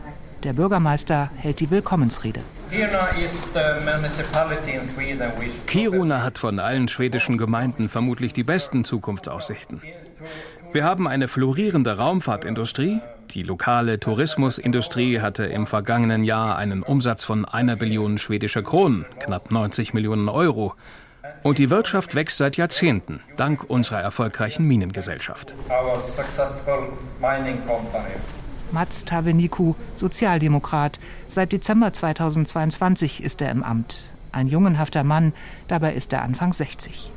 Der 0.42 0.52
Bürgermeister 0.52 1.30
hält 1.36 1.60
die 1.60 1.70
Willkommensrede. 1.70 2.40
Kiruna 5.66 6.22
hat 6.22 6.38
von 6.38 6.58
allen 6.58 6.88
schwedischen 6.88 7.38
Gemeinden 7.38 7.88
vermutlich 7.88 8.32
die 8.32 8.44
besten 8.44 8.84
Zukunftsaussichten. 8.84 9.80
Wir 10.74 10.84
haben 10.84 11.06
eine 11.06 11.28
florierende 11.28 11.98
Raumfahrtindustrie. 11.98 13.00
Die 13.30 13.44
lokale 13.44 14.00
Tourismusindustrie 14.00 15.20
hatte 15.20 15.44
im 15.44 15.68
vergangenen 15.68 16.24
Jahr 16.24 16.58
einen 16.58 16.82
Umsatz 16.82 17.22
von 17.22 17.44
einer 17.44 17.76
Billion 17.76 18.18
schwedischer 18.18 18.64
Kronen, 18.64 19.06
knapp 19.20 19.52
90 19.52 19.94
Millionen 19.94 20.28
Euro. 20.28 20.74
Und 21.44 21.58
die 21.58 21.70
Wirtschaft 21.70 22.16
wächst 22.16 22.38
seit 22.38 22.56
Jahrzehnten, 22.56 23.20
dank 23.36 23.62
unserer 23.70 24.00
erfolgreichen 24.00 24.66
Minengesellschaft. 24.66 25.54
Mats 28.72 29.04
Taveniku, 29.04 29.76
Sozialdemokrat. 29.94 30.98
Seit 31.28 31.52
Dezember 31.52 31.92
2022 31.92 33.22
ist 33.22 33.40
er 33.42 33.52
im 33.52 33.62
Amt. 33.62 34.10
Ein 34.32 34.48
jungenhafter 34.48 35.04
Mann, 35.04 35.34
dabei 35.68 35.94
ist 35.94 36.12
er 36.12 36.22
Anfang 36.22 36.52
60. 36.52 37.13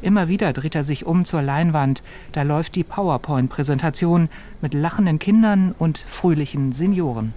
Immer 0.00 0.28
wieder 0.28 0.52
dreht 0.52 0.74
er 0.74 0.84
sich 0.84 1.06
um 1.06 1.24
zur 1.24 1.42
Leinwand. 1.42 2.02
Da 2.32 2.42
läuft 2.42 2.76
die 2.76 2.84
PowerPoint-Präsentation 2.84 4.28
mit 4.60 4.74
lachenden 4.74 5.18
Kindern 5.18 5.74
und 5.78 5.98
fröhlichen 5.98 6.72
Senioren. 6.72 7.32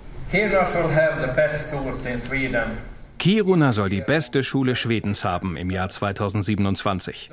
Kiruna 3.18 3.72
soll 3.72 3.90
die 3.90 4.02
beste 4.02 4.44
Schule 4.44 4.76
Schwedens 4.76 5.26
haben 5.26 5.56
im 5.58 5.70
Jahr 5.70 5.90
2027. 5.90 7.30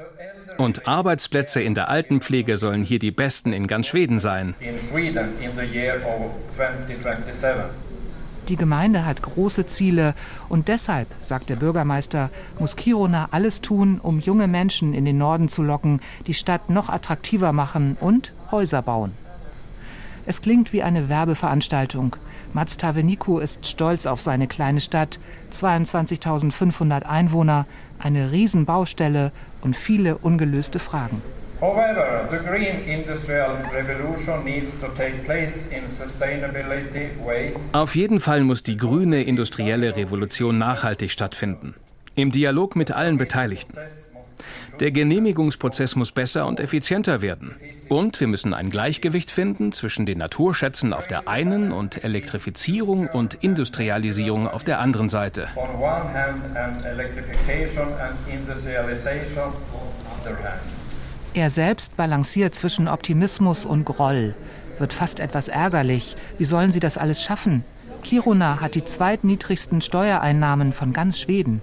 Und 0.58 0.88
Arbeitsplätze 0.88 1.62
in 1.62 1.74
der 1.74 1.88
Altenpflege 1.88 2.56
sollen 2.56 2.82
hier 2.82 2.98
die 2.98 3.10
besten 3.10 3.52
in 3.52 3.66
ganz 3.66 3.86
Schweden 3.86 4.18
sein. 4.18 4.54
Die 8.48 8.56
Gemeinde 8.56 9.04
hat 9.04 9.20
große 9.20 9.66
Ziele 9.66 10.14
und 10.48 10.68
deshalb, 10.68 11.08
sagt 11.20 11.50
der 11.50 11.56
Bürgermeister, 11.56 12.30
muss 12.58 12.76
Kiruna 12.76 13.28
alles 13.30 13.60
tun, 13.60 14.00
um 14.02 14.20
junge 14.20 14.48
Menschen 14.48 14.94
in 14.94 15.04
den 15.04 15.18
Norden 15.18 15.48
zu 15.48 15.62
locken, 15.62 16.00
die 16.26 16.32
Stadt 16.32 16.70
noch 16.70 16.88
attraktiver 16.88 17.52
machen 17.52 17.98
und 18.00 18.32
Häuser 18.50 18.80
bauen. 18.80 19.12
Es 20.24 20.40
klingt 20.40 20.72
wie 20.72 20.82
eine 20.82 21.10
Werbeveranstaltung. 21.10 22.16
Mats 22.54 22.78
Taveniku 22.78 23.38
ist 23.38 23.66
stolz 23.66 24.06
auf 24.06 24.22
seine 24.22 24.46
kleine 24.46 24.80
Stadt, 24.80 25.18
22.500 25.52 27.02
Einwohner, 27.02 27.66
eine 27.98 28.32
Riesenbaustelle 28.32 29.32
und 29.60 29.76
viele 29.76 30.16
ungelöste 30.16 30.78
Fragen. 30.78 31.20
However, 31.60 32.28
the 32.30 32.38
green 32.38 32.88
industrial 32.88 33.56
revolution 33.72 34.44
needs 34.44 34.78
to 34.78 34.86
take 34.96 35.24
place 35.24 35.66
in 35.72 35.88
sustainability 35.88 37.08
way. 37.24 37.52
Auf 37.72 37.96
jeden 37.96 38.20
Fall 38.20 38.42
muss 38.42 38.62
die 38.62 38.76
grüne 38.76 39.24
industrielle 39.24 39.96
Revolution 39.96 40.56
nachhaltig 40.56 41.10
stattfinden. 41.10 41.74
Im 42.14 42.30
Dialog 42.30 42.76
mit 42.76 42.92
allen 42.92 43.18
Beteiligten. 43.18 43.76
Der 44.78 44.92
Genehmigungsprozess 44.92 45.96
muss 45.96 46.12
besser 46.12 46.46
und 46.46 46.60
effizienter 46.60 47.22
werden. 47.22 47.56
Und 47.88 48.20
wir 48.20 48.28
müssen 48.28 48.54
ein 48.54 48.70
Gleichgewicht 48.70 49.32
finden 49.32 49.72
zwischen 49.72 50.06
den 50.06 50.18
Naturschätzen 50.18 50.92
auf 50.92 51.08
der 51.08 51.26
einen 51.26 51.72
und 51.72 52.04
Elektrifizierung 52.04 53.08
und 53.08 53.34
Industrialisierung 53.42 54.46
auf 54.46 54.62
der 54.62 54.78
anderen 54.78 55.08
Seite. 55.08 55.48
Er 61.34 61.50
selbst 61.50 61.96
balanciert 61.96 62.54
zwischen 62.54 62.88
Optimismus 62.88 63.64
und 63.64 63.84
Groll. 63.84 64.34
Wird 64.78 64.92
fast 64.92 65.20
etwas 65.20 65.48
ärgerlich. 65.48 66.16
Wie 66.38 66.44
sollen 66.44 66.72
sie 66.72 66.80
das 66.80 66.98
alles 66.98 67.22
schaffen? 67.22 67.64
Kiruna 68.02 68.60
hat 68.60 68.74
die 68.74 68.84
zweitniedrigsten 68.84 69.80
Steuereinnahmen 69.80 70.72
von 70.72 70.92
ganz 70.92 71.20
Schweden. 71.20 71.60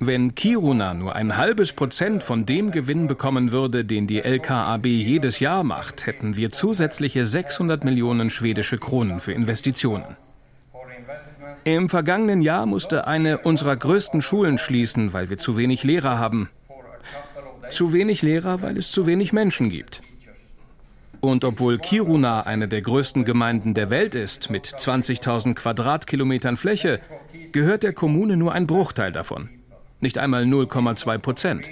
Wenn 0.00 0.34
Kiruna 0.34 0.94
nur 0.94 1.16
ein 1.16 1.36
halbes 1.36 1.72
Prozent 1.72 2.22
von 2.22 2.46
dem 2.46 2.70
Gewinn 2.70 3.06
bekommen 3.06 3.50
würde, 3.52 3.84
den 3.84 4.06
die 4.06 4.20
LKAB 4.22 4.86
jedes 4.86 5.40
Jahr 5.40 5.64
macht, 5.64 6.06
hätten 6.06 6.36
wir 6.36 6.50
zusätzliche 6.50 7.26
600 7.26 7.84
Millionen 7.84 8.30
schwedische 8.30 8.78
Kronen 8.78 9.20
für 9.20 9.32
Investitionen. 9.32 10.16
Im 11.64 11.88
vergangenen 11.88 12.40
Jahr 12.40 12.66
musste 12.66 13.06
eine 13.06 13.38
unserer 13.38 13.76
größten 13.76 14.22
Schulen 14.22 14.58
schließen, 14.58 15.12
weil 15.12 15.30
wir 15.30 15.38
zu 15.38 15.56
wenig 15.56 15.82
Lehrer 15.82 16.18
haben. 16.18 16.48
Zu 17.70 17.92
wenig 17.92 18.22
Lehrer, 18.22 18.62
weil 18.62 18.78
es 18.78 18.90
zu 18.90 19.06
wenig 19.06 19.32
Menschen 19.32 19.68
gibt. 19.68 20.02
Und 21.20 21.44
obwohl 21.44 21.78
Kiruna 21.78 22.42
eine 22.42 22.68
der 22.68 22.80
größten 22.80 23.24
Gemeinden 23.24 23.74
der 23.74 23.90
Welt 23.90 24.14
ist, 24.14 24.50
mit 24.50 24.66
20.000 24.66 25.54
Quadratkilometern 25.54 26.56
Fläche, 26.56 27.00
gehört 27.52 27.82
der 27.82 27.92
Kommune 27.92 28.36
nur 28.36 28.52
ein 28.52 28.66
Bruchteil 28.66 29.10
davon 29.10 29.50
nicht 30.00 30.18
einmal 30.18 30.44
0,2 30.44 31.18
Prozent. 31.18 31.70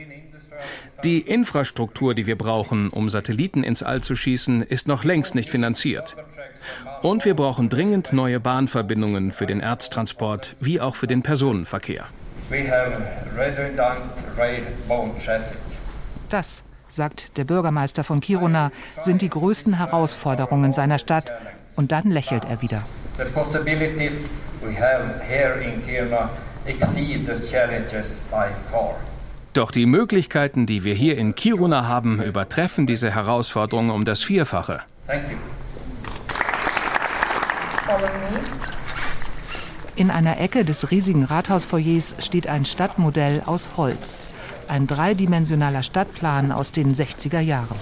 Die 1.05 1.21
Infrastruktur, 1.21 2.15
die 2.15 2.27
wir 2.27 2.39
brauchen, 2.39 2.89
um 2.89 3.11
Satelliten 3.11 3.63
ins 3.63 3.83
All 3.83 4.01
zu 4.01 4.17
schießen, 4.17 4.63
ist 4.63 4.89
noch 4.89 5.05
längst 5.05 5.35
nicht 5.35 5.51
finanziert. 5.51 6.17
Und 7.03 7.25
wir 7.25 7.35
brauchen 7.35 7.69
dringend 7.69 8.13
neue 8.13 8.41
Bahnverbindungen 8.41 9.31
für 9.33 9.47
den 9.47 9.61
Erztransport 9.61 10.57
wie 10.59 10.81
auch 10.81 10.97
für 10.97 11.07
den 11.07 11.23
Personenverkehr. 11.23 12.07
Das, 16.31 16.63
sagt 16.89 17.37
der 17.37 17.45
Bürgermeister 17.45 18.05
von 18.05 18.21
Kiruna, 18.21 18.71
sind 18.99 19.23
die 19.23 19.29
größten 19.29 19.79
Herausforderungen 19.79 20.73
seiner 20.73 20.99
Stadt. 20.99 21.33
Und 21.77 21.93
dann 21.93 22.11
lächelt 22.11 22.45
er 22.45 22.63
wieder. 22.63 22.83
The 23.19 23.25
possibilities 23.33 24.29
we 24.63 24.75
have 24.75 25.21
here 25.29 25.61
in 25.63 25.85
Kiruna 25.85 26.31
doch 29.53 29.71
die 29.71 29.87
Möglichkeiten, 29.87 30.67
die 30.67 30.85
wir 30.85 30.95
hier 30.95 31.17
in 31.17 31.35
Kiruna 31.35 31.87
haben, 31.87 32.21
übertreffen 32.23 32.87
diese 32.87 33.15
Herausforderungen 33.15 33.91
um 33.91 34.05
das 34.05 34.23
Vierfache. 34.23 34.81
In 39.95 40.11
einer 40.11 40.41
Ecke 40.41 40.65
des 40.65 40.91
riesigen 40.91 41.25
Rathausfoyers 41.25 42.17
steht 42.19 42.49
ein 42.49 42.65
Stadtmodell 42.65 43.43
aus 43.47 43.71
Holz. 43.77 44.29
Ein 44.69 44.87
dreidimensionaler 44.87 45.83
Stadtplan 45.83 46.53
aus 46.53 46.73
den 46.73 46.95
60er 46.95 47.41
Jahren. 47.41 47.77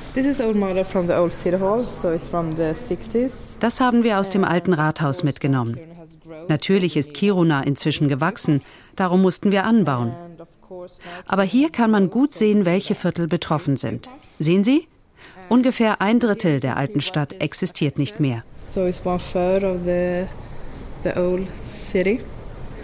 Das 3.60 3.80
haben 3.80 4.02
wir 4.02 4.18
aus 4.18 4.30
dem 4.30 4.44
alten 4.44 4.72
Rathaus 4.72 5.22
mitgenommen. 5.22 5.78
Natürlich 6.48 6.96
ist 6.96 7.14
Kiruna 7.14 7.62
inzwischen 7.62 8.08
gewachsen, 8.08 8.62
darum 8.96 9.22
mussten 9.22 9.50
wir 9.50 9.64
anbauen. 9.64 10.12
Aber 11.26 11.42
hier 11.42 11.70
kann 11.70 11.90
man 11.90 12.10
gut 12.10 12.34
sehen, 12.34 12.64
welche 12.66 12.94
Viertel 12.94 13.28
betroffen 13.28 13.76
sind. 13.76 14.08
Sehen 14.38 14.64
Sie? 14.64 14.88
Ungefähr 15.48 16.00
ein 16.00 16.20
Drittel 16.20 16.60
der 16.60 16.76
alten 16.76 17.00
Stadt 17.00 17.34
existiert 17.40 17.98
nicht 17.98 18.20
mehr. 18.20 18.42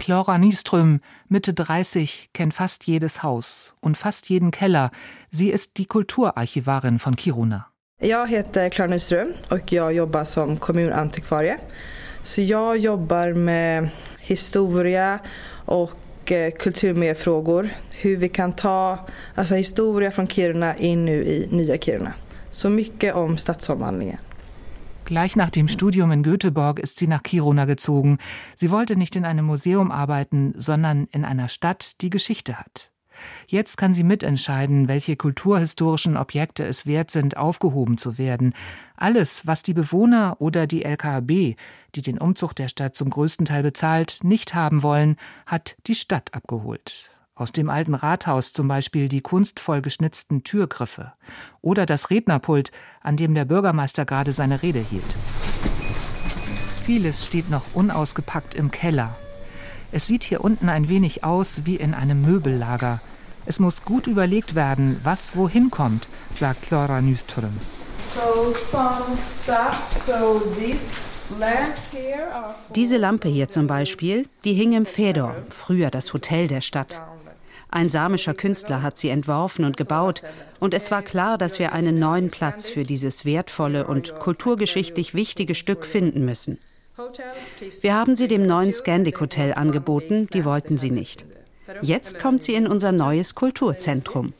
Clara 0.01 0.37
Nieström, 0.37 0.99
Mitte 1.27 1.53
30, 1.53 2.29
kennt 2.33 2.55
fast 2.55 2.87
jedes 2.87 3.21
Haus 3.21 3.75
und 3.81 3.97
fast 3.97 4.29
jeden 4.29 4.49
Keller. 4.49 4.89
Sie 5.29 5.51
ist 5.51 5.77
die 5.77 5.85
Kulturarchivarin 5.85 6.97
von 6.97 7.15
Kiruna. 7.15 7.67
Jag 7.99 8.27
heter 8.27 8.69
Clara 8.69 8.89
Nyström 8.89 9.33
och 9.49 9.73
jag 9.73 9.93
jobbar 9.93 10.25
som 10.25 10.57
kommunantikvarie. 10.57 11.57
Så 12.23 12.41
jag 12.41 12.77
jobbar 12.77 13.33
med 13.33 13.89
historia 14.19 15.19
och 15.65 16.31
eh, 16.31 16.51
kulturmiljöfrågor. 16.51 17.69
Hur 17.95 18.17
vi 18.17 18.29
kan 18.29 18.53
ta 18.53 18.99
alltså 19.35 19.55
historia 19.55 20.11
Kiruna 20.27 20.77
in 20.77 21.05
nu 21.05 21.23
i 21.23 21.47
Kiruna. 21.81 22.13
Så 22.51 22.69
mycket 22.69 23.15
om 23.15 23.37
stadsomvandlingen. 23.37 24.17
Gleich 25.11 25.35
nach 25.35 25.49
dem 25.49 25.67
Studium 25.67 26.09
in 26.11 26.23
Göteborg 26.23 26.79
ist 26.79 26.97
sie 26.97 27.05
nach 27.05 27.21
Kiruna 27.21 27.65
gezogen. 27.65 28.17
Sie 28.55 28.71
wollte 28.71 28.95
nicht 28.95 29.17
in 29.17 29.25
einem 29.25 29.43
Museum 29.43 29.91
arbeiten, 29.91 30.53
sondern 30.55 31.09
in 31.11 31.25
einer 31.25 31.49
Stadt, 31.49 31.99
die 31.99 32.09
Geschichte 32.09 32.57
hat. 32.57 32.93
Jetzt 33.45 33.75
kann 33.75 33.91
sie 33.91 34.05
mitentscheiden, 34.05 34.87
welche 34.87 35.17
kulturhistorischen 35.17 36.15
Objekte 36.15 36.63
es 36.63 36.85
wert 36.85 37.11
sind, 37.11 37.35
aufgehoben 37.35 37.97
zu 37.97 38.17
werden. 38.17 38.53
Alles, 38.95 39.45
was 39.45 39.63
die 39.63 39.73
Bewohner 39.73 40.37
oder 40.39 40.65
die 40.65 40.85
LKAB, 40.85 41.27
die 41.27 42.01
den 42.01 42.17
Umzug 42.17 42.55
der 42.55 42.69
Stadt 42.69 42.95
zum 42.95 43.09
größten 43.09 43.45
Teil 43.45 43.63
bezahlt, 43.63 44.19
nicht 44.23 44.53
haben 44.53 44.81
wollen, 44.81 45.17
hat 45.45 45.75
die 45.87 45.95
Stadt 45.95 46.33
abgeholt. 46.33 47.11
Aus 47.41 47.51
dem 47.51 47.71
alten 47.71 47.95
Rathaus 47.95 48.53
zum 48.53 48.67
Beispiel 48.67 49.09
die 49.09 49.21
kunstvoll 49.21 49.81
geschnitzten 49.81 50.43
Türgriffe 50.43 51.13
oder 51.61 51.87
das 51.87 52.11
Rednerpult, 52.11 52.69
an 53.01 53.17
dem 53.17 53.33
der 53.33 53.45
Bürgermeister 53.45 54.05
gerade 54.05 54.31
seine 54.31 54.61
Rede 54.61 54.77
hielt. 54.77 55.15
Vieles 56.85 57.25
steht 57.25 57.49
noch 57.49 57.63
unausgepackt 57.73 58.53
im 58.53 58.69
Keller. 58.69 59.15
Es 59.91 60.05
sieht 60.05 60.23
hier 60.23 60.43
unten 60.43 60.69
ein 60.69 60.87
wenig 60.87 61.23
aus 61.23 61.65
wie 61.65 61.77
in 61.77 61.95
einem 61.95 62.21
Möbellager. 62.21 63.01
Es 63.47 63.59
muss 63.59 63.85
gut 63.85 64.05
überlegt 64.05 64.53
werden, 64.53 64.99
was 65.01 65.35
wohin 65.35 65.71
kommt, 65.71 66.09
sagt 66.31 66.61
Clara 66.61 67.01
Nyström. 67.01 67.57
Diese 72.75 72.97
Lampe 72.97 73.29
hier 73.29 73.49
zum 73.49 73.65
Beispiel, 73.65 74.27
die 74.43 74.53
hing 74.53 74.73
im 74.73 74.85
Fedor, 74.85 75.35
früher 75.49 75.89
das 75.89 76.13
Hotel 76.13 76.47
der 76.47 76.61
Stadt. 76.61 77.01
Ein 77.71 77.89
samischer 77.89 78.33
Künstler 78.33 78.81
hat 78.81 78.97
sie 78.97 79.07
entworfen 79.07 79.63
und 79.63 79.77
gebaut, 79.77 80.21
und 80.59 80.73
es 80.73 80.91
war 80.91 81.01
klar, 81.01 81.37
dass 81.37 81.57
wir 81.57 81.71
einen 81.71 81.99
neuen 81.99 82.29
Platz 82.29 82.69
für 82.69 82.83
dieses 82.83 83.23
wertvolle 83.23 83.87
und 83.87 84.13
kulturgeschichtlich 84.19 85.13
wichtige 85.13 85.55
Stück 85.55 85.85
finden 85.85 86.25
müssen. 86.25 86.59
Wir 87.79 87.95
haben 87.95 88.17
sie 88.17 88.27
dem 88.27 88.45
neuen 88.45 88.73
Scandic 88.73 89.21
Hotel 89.21 89.53
angeboten, 89.53 90.27
die 90.33 90.43
wollten 90.43 90.77
sie 90.77 90.91
nicht. 90.91 91.25
Jetzt 91.81 92.19
kommt 92.19 92.43
sie 92.43 92.55
in 92.55 92.67
unser 92.67 92.91
neues 92.91 93.35
Kulturzentrum. 93.35 94.33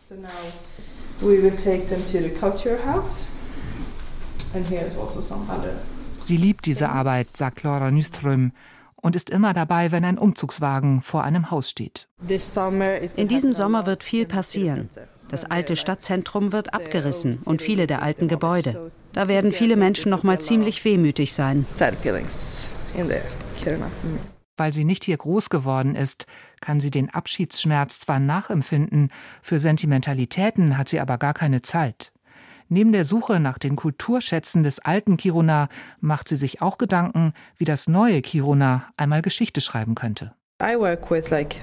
Sie 6.23 6.37
liebt 6.37 6.65
diese 6.65 6.89
Arbeit, 6.89 7.27
sagt 7.37 7.63
Laura 7.63 7.91
Nyström, 7.91 8.51
und 9.01 9.15
ist 9.15 9.29
immer 9.29 9.53
dabei, 9.53 9.91
wenn 9.91 10.05
ein 10.05 10.17
Umzugswagen 10.17 11.01
vor 11.01 11.23
einem 11.23 11.51
Haus 11.51 11.69
steht. 11.69 12.07
In 13.15 13.27
diesem 13.27 13.53
Sommer 13.53 13.85
wird 13.85 14.03
viel 14.03 14.25
passieren. 14.25 14.89
Das 15.29 15.45
alte 15.45 15.75
Stadtzentrum 15.75 16.51
wird 16.51 16.73
abgerissen 16.73 17.39
und 17.45 17.61
viele 17.61 17.87
der 17.87 18.01
alten 18.01 18.27
Gebäude. 18.27 18.91
Da 19.13 19.27
werden 19.27 19.53
viele 19.53 19.75
Menschen 19.75 20.09
noch 20.09 20.23
mal 20.23 20.39
ziemlich 20.39 20.83
wehmütig 20.83 21.33
sein. 21.33 21.65
Weil 24.57 24.73
sie 24.73 24.83
nicht 24.83 25.05
hier 25.05 25.17
groß 25.17 25.49
geworden 25.49 25.95
ist, 25.95 26.25
kann 26.59 26.79
sie 26.79 26.91
den 26.91 27.09
Abschiedsschmerz 27.09 27.99
zwar 28.01 28.19
nachempfinden, 28.19 29.09
für 29.41 29.59
Sentimentalitäten 29.59 30.77
hat 30.77 30.89
sie 30.89 30.99
aber 30.99 31.17
gar 31.17 31.33
keine 31.33 31.61
Zeit. 31.61 32.11
Neben 32.73 32.93
der 32.93 33.03
Suche 33.03 33.41
nach 33.41 33.57
den 33.57 33.75
Kulturschätzen 33.75 34.63
des 34.63 34.79
alten 34.79 35.17
Kiruna 35.17 35.67
macht 35.99 36.29
sie 36.29 36.37
sich 36.37 36.61
auch 36.61 36.77
Gedanken, 36.77 37.33
wie 37.57 37.65
das 37.65 37.89
neue 37.89 38.21
Kiruna 38.21 38.85
einmal 38.95 39.21
Geschichte 39.21 39.59
schreiben 39.59 39.93
könnte. 39.93 40.31
I 40.63 40.79
work 40.79 41.11
with 41.11 41.29
like 41.31 41.57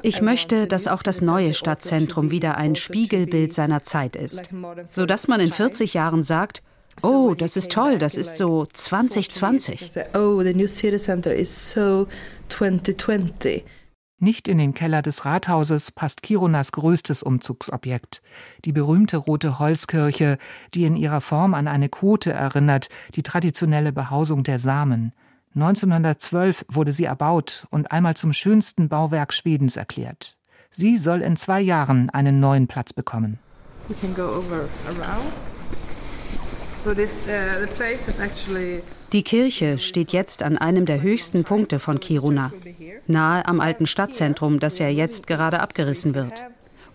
Ich 0.00 0.22
möchte, 0.22 0.66
dass 0.66 0.86
auch 0.86 1.02
das 1.02 1.20
neue 1.20 1.52
Stadtzentrum 1.52 2.30
wieder 2.30 2.56
ein 2.56 2.74
Spiegelbild 2.74 3.52
seiner 3.52 3.82
Zeit 3.82 4.16
ist, 4.16 4.48
so 4.92 5.04
dass 5.04 5.28
man 5.28 5.40
in 5.40 5.52
40 5.52 5.92
Jahren 5.92 6.22
sagt, 6.22 6.62
Oh, 7.02 7.34
das 7.34 7.56
ist 7.56 7.72
toll, 7.72 7.98
das 7.98 8.14
ist 8.14 8.36
so 8.36 8.66
2020. 8.72 9.90
The 14.20 14.26
new 14.26 14.32
city 14.32 14.42
center 14.42 14.48
is 14.48 14.48
so 14.48 14.48
2020. 14.48 14.48
Nicht 14.48 14.48
in 14.48 14.58
den 14.58 14.74
Keller 14.74 15.02
des 15.02 15.24
Rathauses 15.24 15.90
passt 15.90 16.22
Kirunas 16.22 16.72
größtes 16.72 17.22
Umzugsobjekt, 17.22 18.22
die 18.64 18.72
berühmte 18.72 19.16
rote 19.16 19.58
Holzkirche, 19.58 20.38
die 20.74 20.84
in 20.84 20.96
ihrer 20.96 21.20
Form 21.20 21.54
an 21.54 21.68
eine 21.68 21.88
Kote 21.88 22.32
erinnert, 22.32 22.88
die 23.14 23.22
traditionelle 23.22 23.92
Behausung 23.92 24.42
der 24.42 24.58
Samen. 24.58 25.12
1912 25.54 26.66
wurde 26.68 26.92
sie 26.92 27.04
erbaut 27.04 27.66
und 27.70 27.92
einmal 27.92 28.16
zum 28.16 28.32
schönsten 28.32 28.88
Bauwerk 28.88 29.32
Schwedens 29.32 29.76
erklärt. 29.76 30.36
Sie 30.70 30.96
soll 30.96 31.22
in 31.22 31.36
zwei 31.36 31.60
Jahren 31.60 32.10
einen 32.10 32.40
neuen 32.40 32.66
Platz 32.66 32.92
bekommen. 32.92 33.38
We 33.88 33.94
can 33.94 34.14
go 34.14 34.24
over 34.24 34.68
around. 34.86 35.30
So 36.82 36.92
this, 36.94 37.10
uh, 37.26 37.60
the 37.60 37.68
place 37.76 38.08
is 38.08 38.18
actually 38.18 38.82
Die 39.14 39.22
Kirche 39.22 39.78
steht 39.78 40.10
jetzt 40.10 40.42
an 40.42 40.58
einem 40.58 40.86
der 40.86 41.00
höchsten 41.00 41.44
Punkte 41.44 41.78
von 41.78 42.00
Kiruna, 42.00 42.52
nahe 43.06 43.46
am 43.46 43.60
alten 43.60 43.86
Stadtzentrum, 43.86 44.58
das 44.58 44.80
ja 44.80 44.88
jetzt 44.88 45.28
gerade 45.28 45.60
abgerissen 45.60 46.16
wird. 46.16 46.42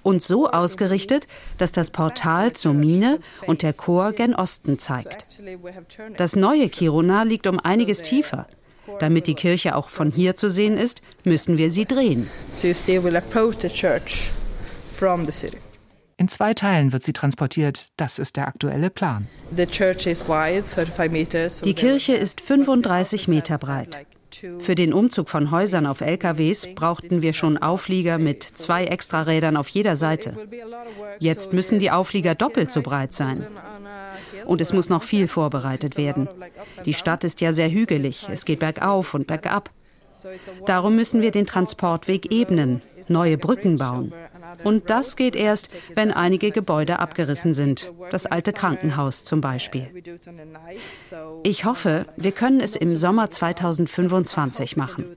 Und 0.04 0.22
so 0.22 0.50
ausgerichtet, 0.50 1.30
dass 1.60 1.72
das 1.72 1.92
Portal 1.92 2.52
zur 2.52 2.74
Mine 2.74 3.20
und 3.48 3.62
der 3.62 3.72
Chor 3.72 4.12
gen 4.12 4.36
Osten 4.36 4.80
zeigt. 4.80 5.28
Das 6.18 6.36
neue 6.36 6.68
Kiruna 6.68 7.24
liegt 7.24 7.48
um 7.48 7.58
einiges 7.58 8.02
tiefer. 8.02 8.48
Damit 9.00 9.26
die 9.26 9.36
Kirche 9.36 9.78
auch 9.78 9.88
von 9.88 10.12
hier 10.12 10.36
zu 10.36 10.50
sehen 10.50 10.76
ist, 10.76 11.02
müssen 11.24 11.58
wir 11.58 11.72
sie 11.72 11.86
drehen. 11.86 12.30
So 12.52 12.68
you 12.68 12.74
still 12.74 13.02
will 13.02 13.16
approach 13.16 13.56
the 13.62 13.70
church 13.70 14.30
from 14.98 15.26
the 15.26 15.32
city. 15.32 15.60
In 16.20 16.28
zwei 16.28 16.54
Teilen 16.54 16.92
wird 16.92 17.02
sie 17.02 17.14
transportiert. 17.14 17.92
Das 17.96 18.20
ist 18.20 18.36
der 18.36 18.50
aktuelle 18.50 18.90
Plan. 18.90 19.30
The 19.56 19.66
church 19.66 20.06
is 20.06 20.28
wide, 20.28 20.68
35 20.68 21.12
meters. 21.14 21.60
so 21.60 21.64
Die 21.64 21.74
Kirche 21.74 22.14
ist 22.14 22.42
35 22.42 23.30
Meter 23.30 23.58
breit. 23.58 24.06
Für 24.60 24.76
den 24.76 24.94
Umzug 24.94 25.30
von 25.30 25.50
Häusern 25.50 25.86
auf 25.86 26.02
LKWs 26.02 26.68
brauchten 26.76 27.22
wir 27.22 27.32
schon 27.32 27.58
Auflieger 27.58 28.18
mit 28.18 28.44
zwei 28.44 28.84
Extrarädern 28.84 29.56
auf 29.56 29.70
jeder 29.70 29.96
Seite. 29.96 30.36
Jetzt 31.20 31.54
müssen 31.54 31.80
die 31.80 31.90
Auflieger 31.90 32.36
doppelt 32.36 32.70
so 32.70 32.82
breit 32.82 33.14
sein. 33.14 33.48
Und 34.46 34.60
es 34.60 34.74
muss 34.74 34.90
noch 34.90 35.04
viel 35.04 35.30
vorbereitet 35.30 35.96
werden. 35.96 36.28
Die 36.84 36.96
Stadt 36.96 37.24
ist 37.24 37.40
ja 37.40 37.54
sehr 37.54 37.72
hügelig. 37.72 38.28
Es 38.30 38.44
geht 38.44 38.60
bergauf 38.60 39.14
und 39.14 39.26
bergab. 39.26 39.70
Darum 40.66 40.98
müssen 40.98 41.22
wir 41.22 41.32
den 41.32 41.46
Transportweg 41.46 42.30
ebnen, 42.30 42.82
neue 43.08 43.38
Brücken 43.38 43.78
bauen. 43.78 44.12
Und 44.64 44.90
das 44.90 45.16
geht 45.16 45.36
erst, 45.36 45.70
wenn 45.96 46.12
einige 46.12 46.52
Gebäude 46.52 47.00
abgerissen 47.00 47.54
sind. 47.54 47.92
Das 48.12 48.26
alte 48.26 48.54
Krankenhaus 48.54 49.24
zum 49.24 49.42
Beispiel. 49.42 49.90
Ich 51.44 51.66
hoffe, 51.66 52.06
wir 52.18 52.32
können 52.32 52.60
es 52.60 52.76
im 52.76 52.96
Sommer 52.96 53.30
2025 53.30 54.78
machen. 54.78 55.16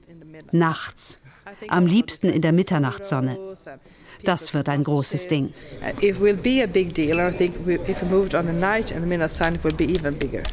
Nachts. 0.51 1.19
Am 1.67 1.85
liebsten 1.85 2.29
in 2.29 2.41
der 2.41 2.51
Mitternachtssonne. 2.51 3.37
Das 4.23 4.53
wird 4.53 4.69
ein 4.69 4.83
großes 4.83 5.27
Ding. 5.27 5.53
It 5.99 6.19
will 6.21 6.35
be 6.35 6.63
a 6.63 6.67
big 6.67 6.93
deal, 6.93 7.19
I 7.19 7.31
think 7.35 7.55
if 7.67 8.01
we 8.01 8.05
moved 8.05 8.33
on 8.35 8.47
the 8.47 8.53
night 8.53 8.91
and 8.91 9.01
the 9.01 9.07
midnight 9.07 9.31
sun, 9.31 9.55
it 9.55 9.63
will 9.63 9.75
be 9.75 9.85
even 9.85 10.17
bigger. 10.17 10.43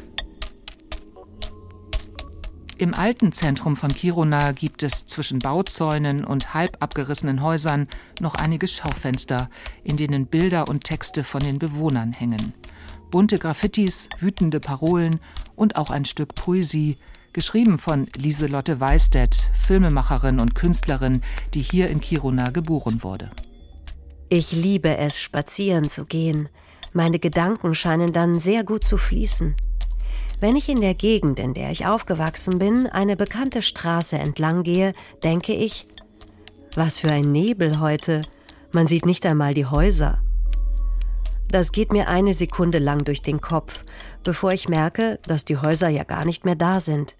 Im 2.81 2.95
alten 2.95 3.31
Zentrum 3.31 3.77
von 3.77 3.93
Kiruna 3.93 4.53
gibt 4.53 4.83
es 4.83 5.05
zwischen 5.05 5.39
Bauzäunen 5.39 6.25
und 6.25 6.55
halb 6.55 6.79
abgerissenen 6.81 7.43
Häusern 7.43 7.89
noch 8.23 8.35
einige 8.35 8.67
Schaufenster, 8.67 9.51
in 9.85 9.99
denen 9.99 10.25
Bilder 10.25 10.67
und 10.67 10.83
Texte 10.83 11.23
von 11.23 11.41
den 11.41 11.59
Bewohnern 11.59 12.15
hängen. 12.15 12.55
Bunte 13.11 13.37
Graffitis, 13.37 14.09
wütende 14.19 14.61
Parolen 14.61 15.21
und 15.57 15.77
auch 15.77 15.91
ein 15.91 16.07
Stück 16.07 16.35
Poesie, 16.35 16.97
geschrieben 17.35 17.77
von 17.77 18.07
Lieselotte 18.17 18.81
Weistedt, 18.81 19.51
Filmemacherin 19.53 20.41
und 20.41 20.55
Künstlerin, 20.55 21.21
die 21.53 21.61
hier 21.61 21.91
in 21.91 22.01
Kiruna 22.01 22.49
geboren 22.49 23.03
wurde. 23.03 23.31
Ich 24.31 24.53
liebe 24.53 24.97
es, 24.97 25.21
spazieren 25.21 25.87
zu 25.91 26.07
gehen. 26.07 26.49
Meine 26.95 27.19
Gedanken 27.19 27.75
scheinen 27.75 28.15
dann 28.15 28.39
sehr 28.39 28.65
gut 28.65 28.85
zu 28.85 28.97
fließen. 28.97 29.55
Wenn 30.41 30.57
ich 30.57 30.71
in 30.71 30.81
der 30.81 30.95
Gegend, 30.95 31.39
in 31.39 31.53
der 31.53 31.71
ich 31.71 31.87
aufgewachsen 31.87 32.59
bin, 32.59 32.87
eine 32.87 33.15
bekannte 33.15 33.61
Straße 33.61 34.17
entlang 34.17 34.63
gehe, 34.63 34.95
denke 35.23 35.53
ich, 35.53 35.87
was 36.75 36.99
für 36.99 37.11
ein 37.11 37.31
Nebel 37.31 37.79
heute. 37.79 38.23
Man 38.73 38.87
sieht 38.87 39.05
nicht 39.05 39.27
einmal 39.27 39.53
die 39.53 39.67
Häuser. 39.67 40.23
Das 41.49 41.73
geht 41.73 41.93
mir 41.93 42.09
eine 42.09 42.33
Sekunde 42.33 42.79
lang 42.79 43.05
durch 43.05 43.21
den 43.21 43.43
Kopf, 43.43 43.85
bevor 44.23 44.53
ich 44.53 44.69
merke, 44.69 45.19
dass 45.27 45.45
die 45.45 45.59
Häuser 45.59 45.89
ja 45.89 46.05
gar 46.05 46.25
nicht 46.25 46.47
mehr 46.47 46.55
da 46.55 46.81
sind. 46.81 47.17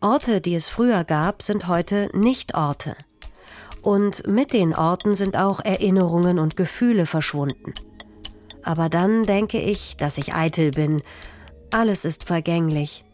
Orte, 0.00 0.40
die 0.40 0.54
es 0.54 0.68
früher 0.68 1.04
gab, 1.04 1.42
sind 1.42 1.68
heute 1.68 2.08
nicht 2.14 2.54
Orte. 2.54 2.96
Und 3.82 4.26
mit 4.26 4.54
den 4.54 4.74
Orten 4.74 5.14
sind 5.14 5.36
auch 5.36 5.60
Erinnerungen 5.60 6.38
und 6.38 6.56
Gefühle 6.56 7.04
verschwunden. 7.04 7.74
Aber 8.62 8.88
dann 8.88 9.24
denke 9.24 9.58
ich, 9.58 9.96
dass 9.96 10.16
ich 10.16 10.34
eitel 10.34 10.70
bin. 10.70 11.02
Alles 11.72 12.04
ist 12.04 12.24
vergänglich. 12.24 13.04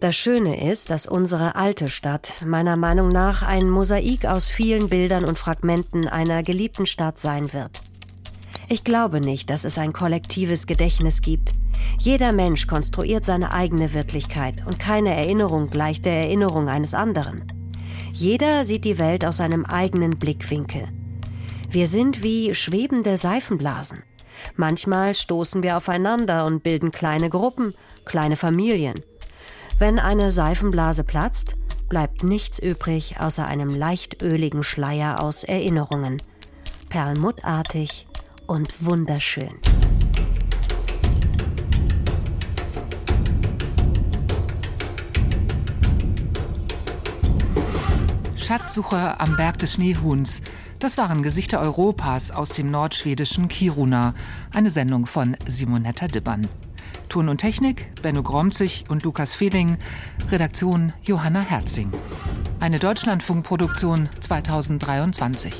Das 0.00 0.16
Schöne 0.16 0.70
ist, 0.70 0.90
dass 0.90 1.06
unsere 1.06 1.54
alte 1.54 1.86
Stadt 1.86 2.42
meiner 2.44 2.76
Meinung 2.76 3.08
nach 3.08 3.42
ein 3.42 3.70
Mosaik 3.70 4.26
aus 4.26 4.48
vielen 4.48 4.88
Bildern 4.88 5.24
und 5.24 5.38
Fragmenten 5.38 6.08
einer 6.08 6.42
geliebten 6.42 6.86
Stadt 6.86 7.18
sein 7.18 7.52
wird. 7.52 7.80
Ich 8.68 8.82
glaube 8.82 9.20
nicht, 9.20 9.50
dass 9.50 9.64
es 9.64 9.78
ein 9.78 9.92
kollektives 9.92 10.66
Gedächtnis 10.66 11.22
gibt. 11.22 11.52
Jeder 12.00 12.32
Mensch 12.32 12.66
konstruiert 12.66 13.24
seine 13.24 13.52
eigene 13.52 13.94
Wirklichkeit 13.94 14.66
und 14.66 14.80
keine 14.80 15.14
Erinnerung 15.14 15.70
gleicht 15.70 16.04
der 16.04 16.14
Erinnerung 16.14 16.68
eines 16.68 16.92
anderen. 16.92 17.44
Jeder 18.12 18.64
sieht 18.64 18.84
die 18.84 18.98
Welt 18.98 19.24
aus 19.24 19.36
seinem 19.36 19.64
eigenen 19.64 20.18
Blickwinkel. 20.18 20.88
Wir 21.70 21.86
sind 21.86 22.24
wie 22.24 22.52
schwebende 22.54 23.16
Seifenblasen. 23.16 24.02
Manchmal 24.56 25.14
stoßen 25.14 25.62
wir 25.62 25.76
aufeinander 25.76 26.46
und 26.46 26.62
bilden 26.62 26.92
kleine 26.92 27.30
Gruppen, 27.30 27.74
kleine 28.04 28.36
Familien. 28.36 28.94
Wenn 29.78 29.98
eine 29.98 30.30
Seifenblase 30.30 31.04
platzt, 31.04 31.56
bleibt 31.88 32.22
nichts 32.22 32.58
übrig 32.58 33.16
außer 33.20 33.46
einem 33.46 33.70
leicht 33.70 34.22
öligen 34.22 34.62
Schleier 34.62 35.22
aus 35.22 35.44
Erinnerungen. 35.44 36.22
Perlmuttartig 36.88 38.06
und 38.46 38.74
wunderschön. 38.80 39.60
Schatzsucher 48.46 49.20
am 49.20 49.36
Berg 49.36 49.58
des 49.58 49.74
Schneehuhns. 49.74 50.40
Das 50.78 50.98
waren 50.98 51.22
Gesichter 51.22 51.60
Europas 51.60 52.30
aus 52.30 52.50
dem 52.50 52.70
nordschwedischen 52.70 53.48
Kiruna. 53.48 54.14
Eine 54.52 54.70
Sendung 54.70 55.06
von 55.06 55.36
Simonetta 55.46 56.06
Dibbern. 56.06 56.46
Ton 57.08 57.30
und 57.30 57.38
Technik 57.38 57.90
Benno 58.02 58.22
Gromzig 58.22 58.84
und 58.88 59.02
Lukas 59.02 59.34
Fehling. 59.34 59.78
Redaktion 60.30 60.92
Johanna 61.02 61.40
Herzing. 61.40 61.90
Eine 62.60 62.78
Deutschlandfunkproduktion 62.78 64.10
2023. 64.20 65.54